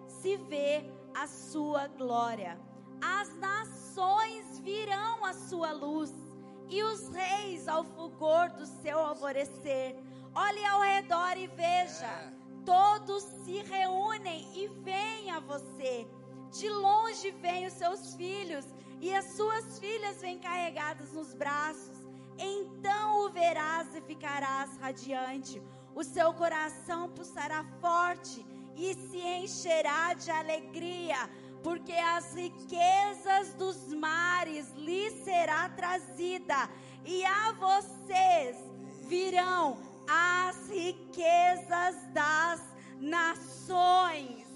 [0.06, 0.84] se vê
[1.14, 2.58] a sua glória.
[3.00, 6.12] As nações virão à sua luz,
[6.68, 9.96] e os reis ao fulgor do seu alvorecer.
[10.34, 12.32] Olhe ao redor e veja, é.
[12.64, 16.06] todos se reúnem e vêm a você.
[16.50, 18.64] De longe vêm os seus filhos
[19.00, 21.91] e as suas filhas vêm carregadas nos braços.
[22.38, 25.62] Então o verás e ficarás radiante.
[25.94, 28.44] O seu coração pulsará forte
[28.76, 31.28] e se encherá de alegria,
[31.62, 36.70] porque as riquezas dos mares lhe será trazida,
[37.04, 38.56] e a vocês
[39.06, 39.76] virão
[40.08, 42.62] as riquezas das
[42.98, 44.46] nações.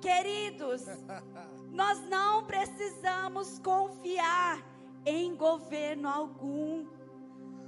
[0.00, 0.82] Queridos,
[1.70, 4.58] nós não precisamos confiar
[5.06, 6.86] em governo algum.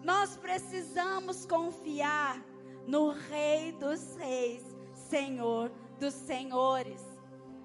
[0.05, 2.39] Nós precisamos confiar
[2.87, 4.63] no Rei dos Reis,
[4.93, 7.03] Senhor dos Senhores.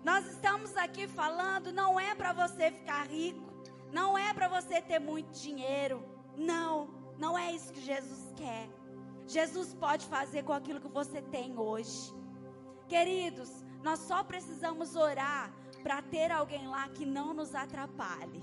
[0.06, 3.52] Nós estamos aqui falando, não é para você ficar rico,
[3.92, 6.02] não é para você ter muito dinheiro.
[6.38, 6.88] Não,
[7.18, 8.70] não é isso que Jesus quer.
[9.28, 12.14] Jesus pode fazer com aquilo que você tem hoje.
[12.88, 13.52] Queridos,
[13.84, 15.54] nós só precisamos orar
[15.84, 18.42] para ter alguém lá que não nos atrapalhe.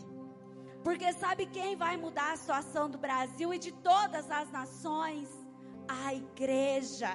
[0.87, 5.29] Porque sabe quem vai mudar a situação do Brasil e de todas as nações?
[5.89, 7.13] A igreja.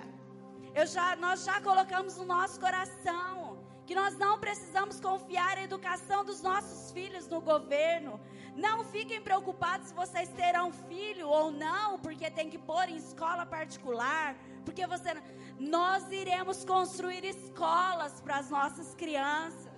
[0.76, 6.26] Eu já, nós já colocamos no nosso coração que nós não precisamos confiar a educação
[6.26, 8.20] dos nossos filhos no governo.
[8.58, 13.46] Não fiquem preocupados se vocês terão filho ou não, porque tem que pôr em escola
[13.46, 14.36] particular,
[14.66, 15.12] porque você
[15.58, 19.72] nós iremos construir escolas para as nossas crianças.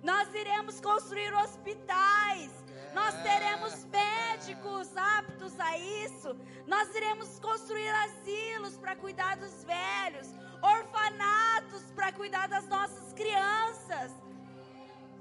[0.00, 2.61] Nós iremos construir hospitais.
[2.94, 6.36] Nós teremos médicos aptos a isso.
[6.66, 10.28] Nós iremos construir asilos para cuidar dos velhos,
[10.62, 14.12] orfanatos para cuidar das nossas crianças.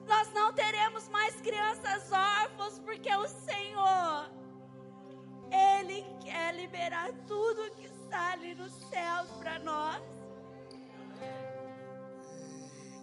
[0.07, 4.29] Nós não teremos mais crianças órfãos, porque o Senhor,
[5.51, 10.01] Ele quer liberar tudo que está ali nos céus para nós.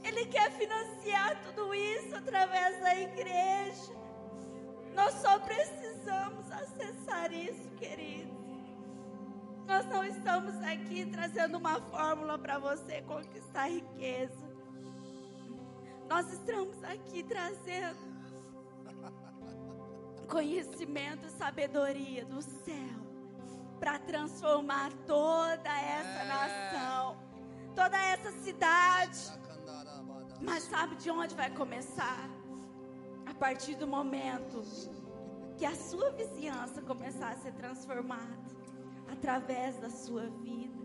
[0.05, 4.08] Ele quer financiar tudo isso através da igreja.
[4.99, 8.37] Nós só precisamos acessar isso, querido.
[9.65, 14.49] Nós não estamos aqui trazendo uma fórmula para você conquistar riqueza.
[16.09, 18.09] Nós estamos aqui trazendo
[20.29, 22.99] conhecimento e sabedoria do céu
[23.79, 26.25] para transformar toda essa é.
[26.25, 27.17] nação,
[27.77, 29.39] toda essa cidade
[30.41, 32.38] mas sabe de onde vai começar?
[33.39, 34.63] Partir do momento
[35.57, 38.49] que a sua vizinhança começar a ser transformada
[39.11, 40.79] através da sua vida.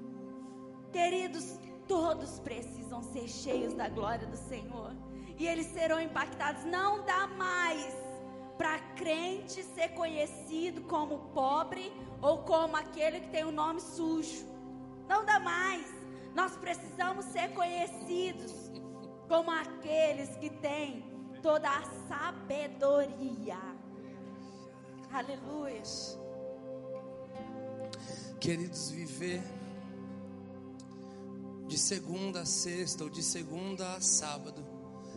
[0.91, 4.95] Queridos, todos precisam ser cheios da glória do Senhor.
[5.38, 6.63] E eles serão impactados.
[6.65, 7.93] Não dá mais
[8.57, 14.45] para crente ser conhecido como pobre ou como aquele que tem o um nome sujo.
[15.07, 15.85] Não dá mais.
[16.35, 18.71] Nós precisamos ser conhecidos
[19.27, 21.12] como aqueles que têm
[21.43, 23.59] toda a sabedoria.
[25.11, 25.83] Aleluia.
[28.39, 29.43] Queridos, viver
[31.67, 34.65] de segunda a sexta ou de segunda a sábado,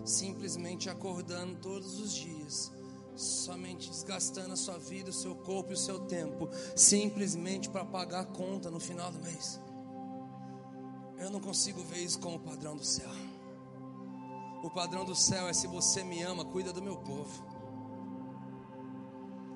[0.04, 2.72] simplesmente acordando todos os dias
[3.16, 8.20] somente desgastando a sua vida, o seu corpo e o seu tempo, simplesmente para pagar
[8.20, 9.58] a conta no final do mês.
[11.18, 13.08] Eu não consigo ver isso como padrão do céu.
[14.66, 17.46] O padrão do céu é se você me ama, cuida do meu povo.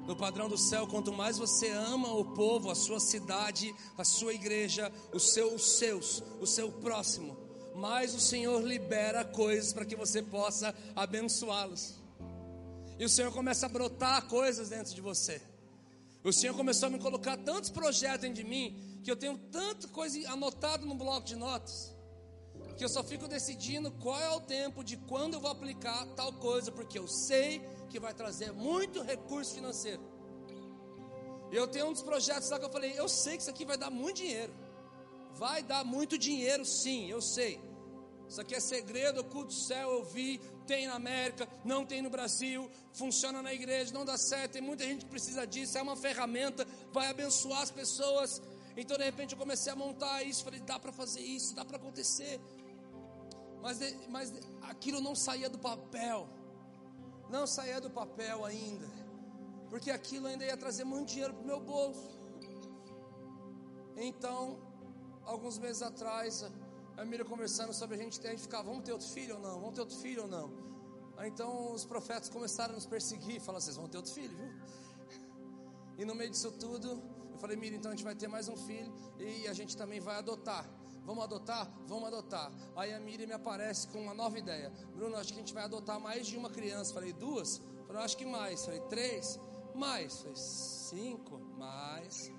[0.06, 4.32] No padrão do céu, quanto mais você ama o povo, a sua cidade, a sua
[4.32, 7.36] igreja, os seus, seus, o seu próximo,
[7.74, 11.96] mais o Senhor libera coisas para que você possa abençoá-los.
[12.96, 15.42] E o Senhor começa a brotar coisas dentro de você.
[16.22, 19.88] O Senhor começou a me colocar tantos projetos dentro de mim, que eu tenho tanta
[19.88, 21.92] coisa anotado no bloco de notas,
[22.80, 26.32] que eu só fico decidindo qual é o tempo de quando eu vou aplicar tal
[26.32, 30.00] coisa, porque eu sei que vai trazer muito recurso financeiro.
[31.52, 33.76] Eu tenho um dos projetos lá que eu falei, eu sei que isso aqui vai
[33.76, 34.54] dar muito dinheiro.
[35.34, 37.60] Vai dar muito dinheiro, sim, eu sei.
[38.26, 42.08] Isso aqui é segredo, oculto do céu, eu vi, tem na América, não tem no
[42.08, 45.96] Brasil, funciona na igreja, não dá certo, tem muita gente que precisa disso, é uma
[45.96, 48.40] ferramenta, vai abençoar as pessoas.
[48.74, 51.76] Então de repente eu comecei a montar isso, falei, dá para fazer isso, dá para
[51.76, 52.40] acontecer.
[53.60, 53.78] Mas,
[54.08, 54.32] mas
[54.62, 56.28] aquilo não saía do papel,
[57.28, 58.88] não saía do papel ainda,
[59.68, 62.18] porque aquilo ainda ia trazer muito dinheiro para o meu bolso.
[63.96, 64.58] Então,
[65.24, 66.44] alguns meses atrás,
[66.96, 69.60] a Miriam conversando sobre a gente a gente ficava, vamos ter outro filho ou não?
[69.60, 70.50] Vamos ter outro filho ou não?
[71.18, 74.50] Aí, então os profetas começaram a nos perseguir falaram, vocês vão ter outro filho, viu?
[75.98, 78.56] E no meio disso tudo, eu falei, Miriam, então a gente vai ter mais um
[78.56, 80.79] filho e a gente também vai adotar.
[81.04, 81.70] Vamos adotar?
[81.86, 82.52] Vamos adotar.
[82.76, 84.70] Aí a Miriam me aparece com uma nova ideia.
[84.94, 86.94] Bruno, acho que a gente vai adotar mais de uma criança.
[86.94, 87.60] Falei, duas?
[87.86, 88.64] Falei, acho que mais.
[88.64, 89.40] Falei, três?
[89.74, 90.18] Mais.
[90.18, 91.38] Falei, cinco?
[91.58, 92.32] Mais.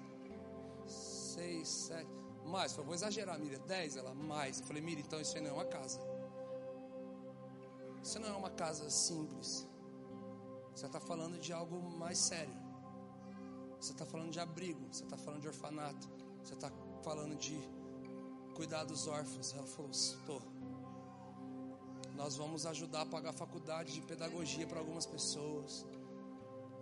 [0.87, 2.09] Seis, sete.
[2.45, 4.59] Mais, falei, vou exagerar, Miriam, 10, ela, mais.
[4.61, 5.99] Falei, Miriam, então isso aí não é uma casa.
[8.03, 9.67] Isso não é uma casa simples.
[10.75, 12.53] Você está falando de algo mais sério.
[13.79, 16.07] Você está falando de abrigo, você está falando de orfanato,
[16.43, 16.71] você está
[17.03, 17.57] falando de
[18.51, 19.53] cuidar dos órfãos.
[19.53, 20.41] Ela falou, estou.
[22.15, 25.85] Nós vamos ajudar a pagar a faculdade de pedagogia para algumas pessoas.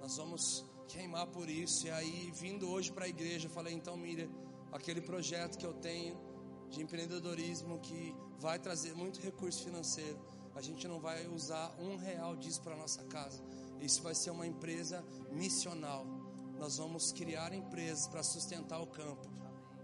[0.02, 1.88] Nós vamos queimar por isso.
[1.88, 4.30] E aí, vindo hoje para a igreja, eu falei, então, Miriam
[4.72, 6.18] aquele projeto que eu tenho
[6.70, 10.20] de empreendedorismo que vai trazer muito recurso financeiro.
[10.56, 13.42] A gente não vai usar um real disso para nossa casa.
[13.80, 16.06] Isso vai ser uma empresa missional.
[16.58, 19.28] Nós vamos criar empresas para sustentar o campo.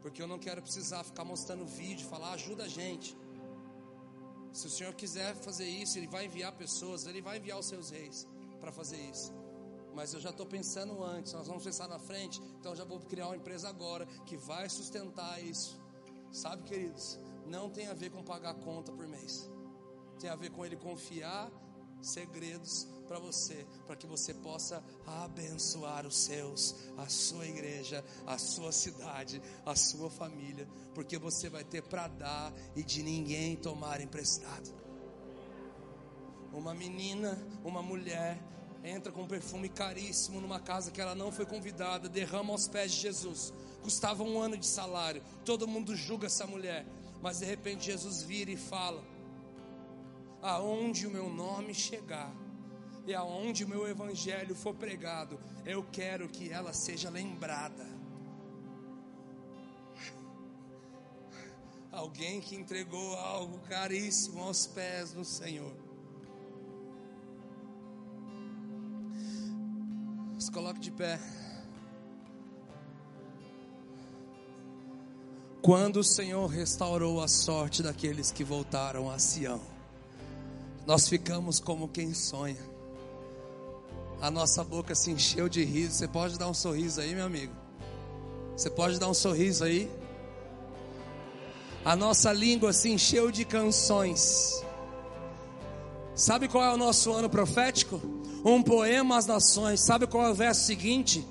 [0.06, 3.18] Porque eu não quero precisar ficar mostrando vídeo, falar ajuda a gente.
[4.53, 7.90] Se o Senhor quiser fazer isso, Ele vai enviar pessoas, Ele vai enviar os seus
[7.90, 8.27] reis
[8.60, 9.34] para fazer isso
[9.95, 13.27] mas eu já estou pensando antes, nós vamos pensar na frente, então já vou criar
[13.27, 15.80] uma empresa agora que vai sustentar isso.
[16.34, 19.49] Sabe, queridos, não tem a ver com pagar conta por mês,
[20.19, 21.49] tem a ver com Ele confiar
[22.01, 28.72] segredos para você, para que você possa abençoar os seus, a sua igreja, a sua
[28.72, 34.73] cidade, a sua família, porque você vai ter para dar e de ninguém tomar emprestado.
[36.51, 38.41] Uma menina, uma mulher
[38.84, 42.93] entra com um perfume caríssimo numa casa que ela não foi convidada, derrama aos pés
[42.93, 43.51] de Jesus.
[43.81, 45.22] Custava um ano de salário.
[45.43, 46.85] Todo mundo julga essa mulher.
[47.22, 49.03] Mas de repente Jesus vira e fala:
[50.45, 52.31] Aonde o meu nome chegar,
[53.07, 57.84] e aonde o meu evangelho for pregado, eu quero que ela seja lembrada.
[61.91, 65.76] Alguém que entregou algo caríssimo aos pés do Senhor.
[70.38, 71.19] Se coloque de pé.
[75.59, 79.73] Quando o Senhor restaurou a sorte daqueles que voltaram a Sião,
[80.86, 82.64] nós ficamos como quem sonha.
[84.22, 85.95] A nossa boca se encheu de riso.
[85.95, 87.53] Você pode dar um sorriso aí, meu amigo?
[88.56, 89.91] Você pode dar um sorriso aí?
[91.84, 94.64] A nossa língua se encheu de canções.
[96.16, 98.02] Sabe qual é o nosso ano profético?
[98.53, 99.82] um poema às nações.
[99.82, 101.26] Sabe qual é o verso seguinte?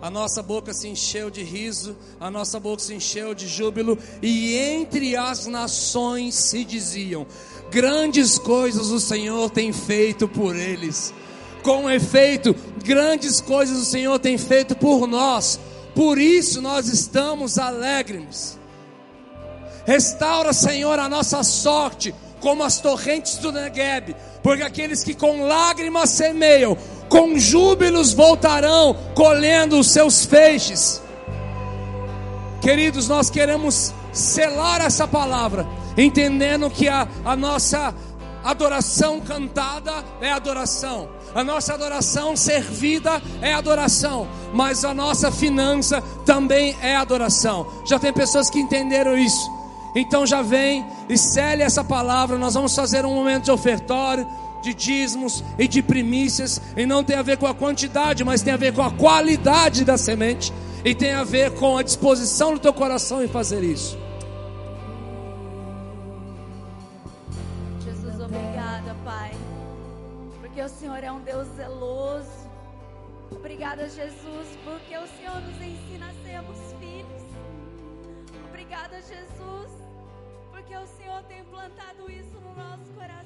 [0.00, 4.54] A nossa boca se encheu de riso, a nossa boca se encheu de júbilo, e
[4.54, 7.26] entre as nações se diziam:
[7.70, 11.14] grandes coisas o Senhor tem feito por eles.
[11.62, 12.54] Com efeito,
[12.84, 15.58] grandes coisas o Senhor tem feito por nós,
[15.94, 18.58] por isso nós estamos alegres.
[19.86, 26.10] Restaura, Senhor, a nossa sorte, como as torrentes do Negueb, porque aqueles que com lágrimas
[26.10, 26.76] semeiam,
[27.08, 31.02] com júbilos voltarão, colhendo os seus feixes.
[32.60, 35.66] Queridos, nós queremos selar essa palavra,
[35.96, 37.94] entendendo que a, a nossa
[38.42, 41.08] adoração cantada é adoração.
[41.34, 44.26] A nossa adoração servida é adoração.
[44.54, 47.66] Mas a nossa finança também é adoração.
[47.84, 49.50] Já tem pessoas que entenderam isso.
[49.94, 52.38] Então já vem e cele essa palavra.
[52.38, 54.26] Nós vamos fazer um momento de ofertório
[54.66, 58.52] de dízimos e de primícias, e não tem a ver com a quantidade, mas tem
[58.52, 60.52] a ver com a qualidade da semente,
[60.84, 63.96] e tem a ver com a disposição do teu coração em fazer isso.
[67.84, 69.30] Jesus, obrigada, Pai,
[70.40, 72.46] porque o Senhor é um Deus zeloso.
[73.30, 77.22] Obrigada, Jesus, porque o Senhor nos ensina a sermos filhos.
[78.48, 79.70] Obrigada, Jesus,
[80.50, 83.25] porque o Senhor tem plantado isso no nosso coração.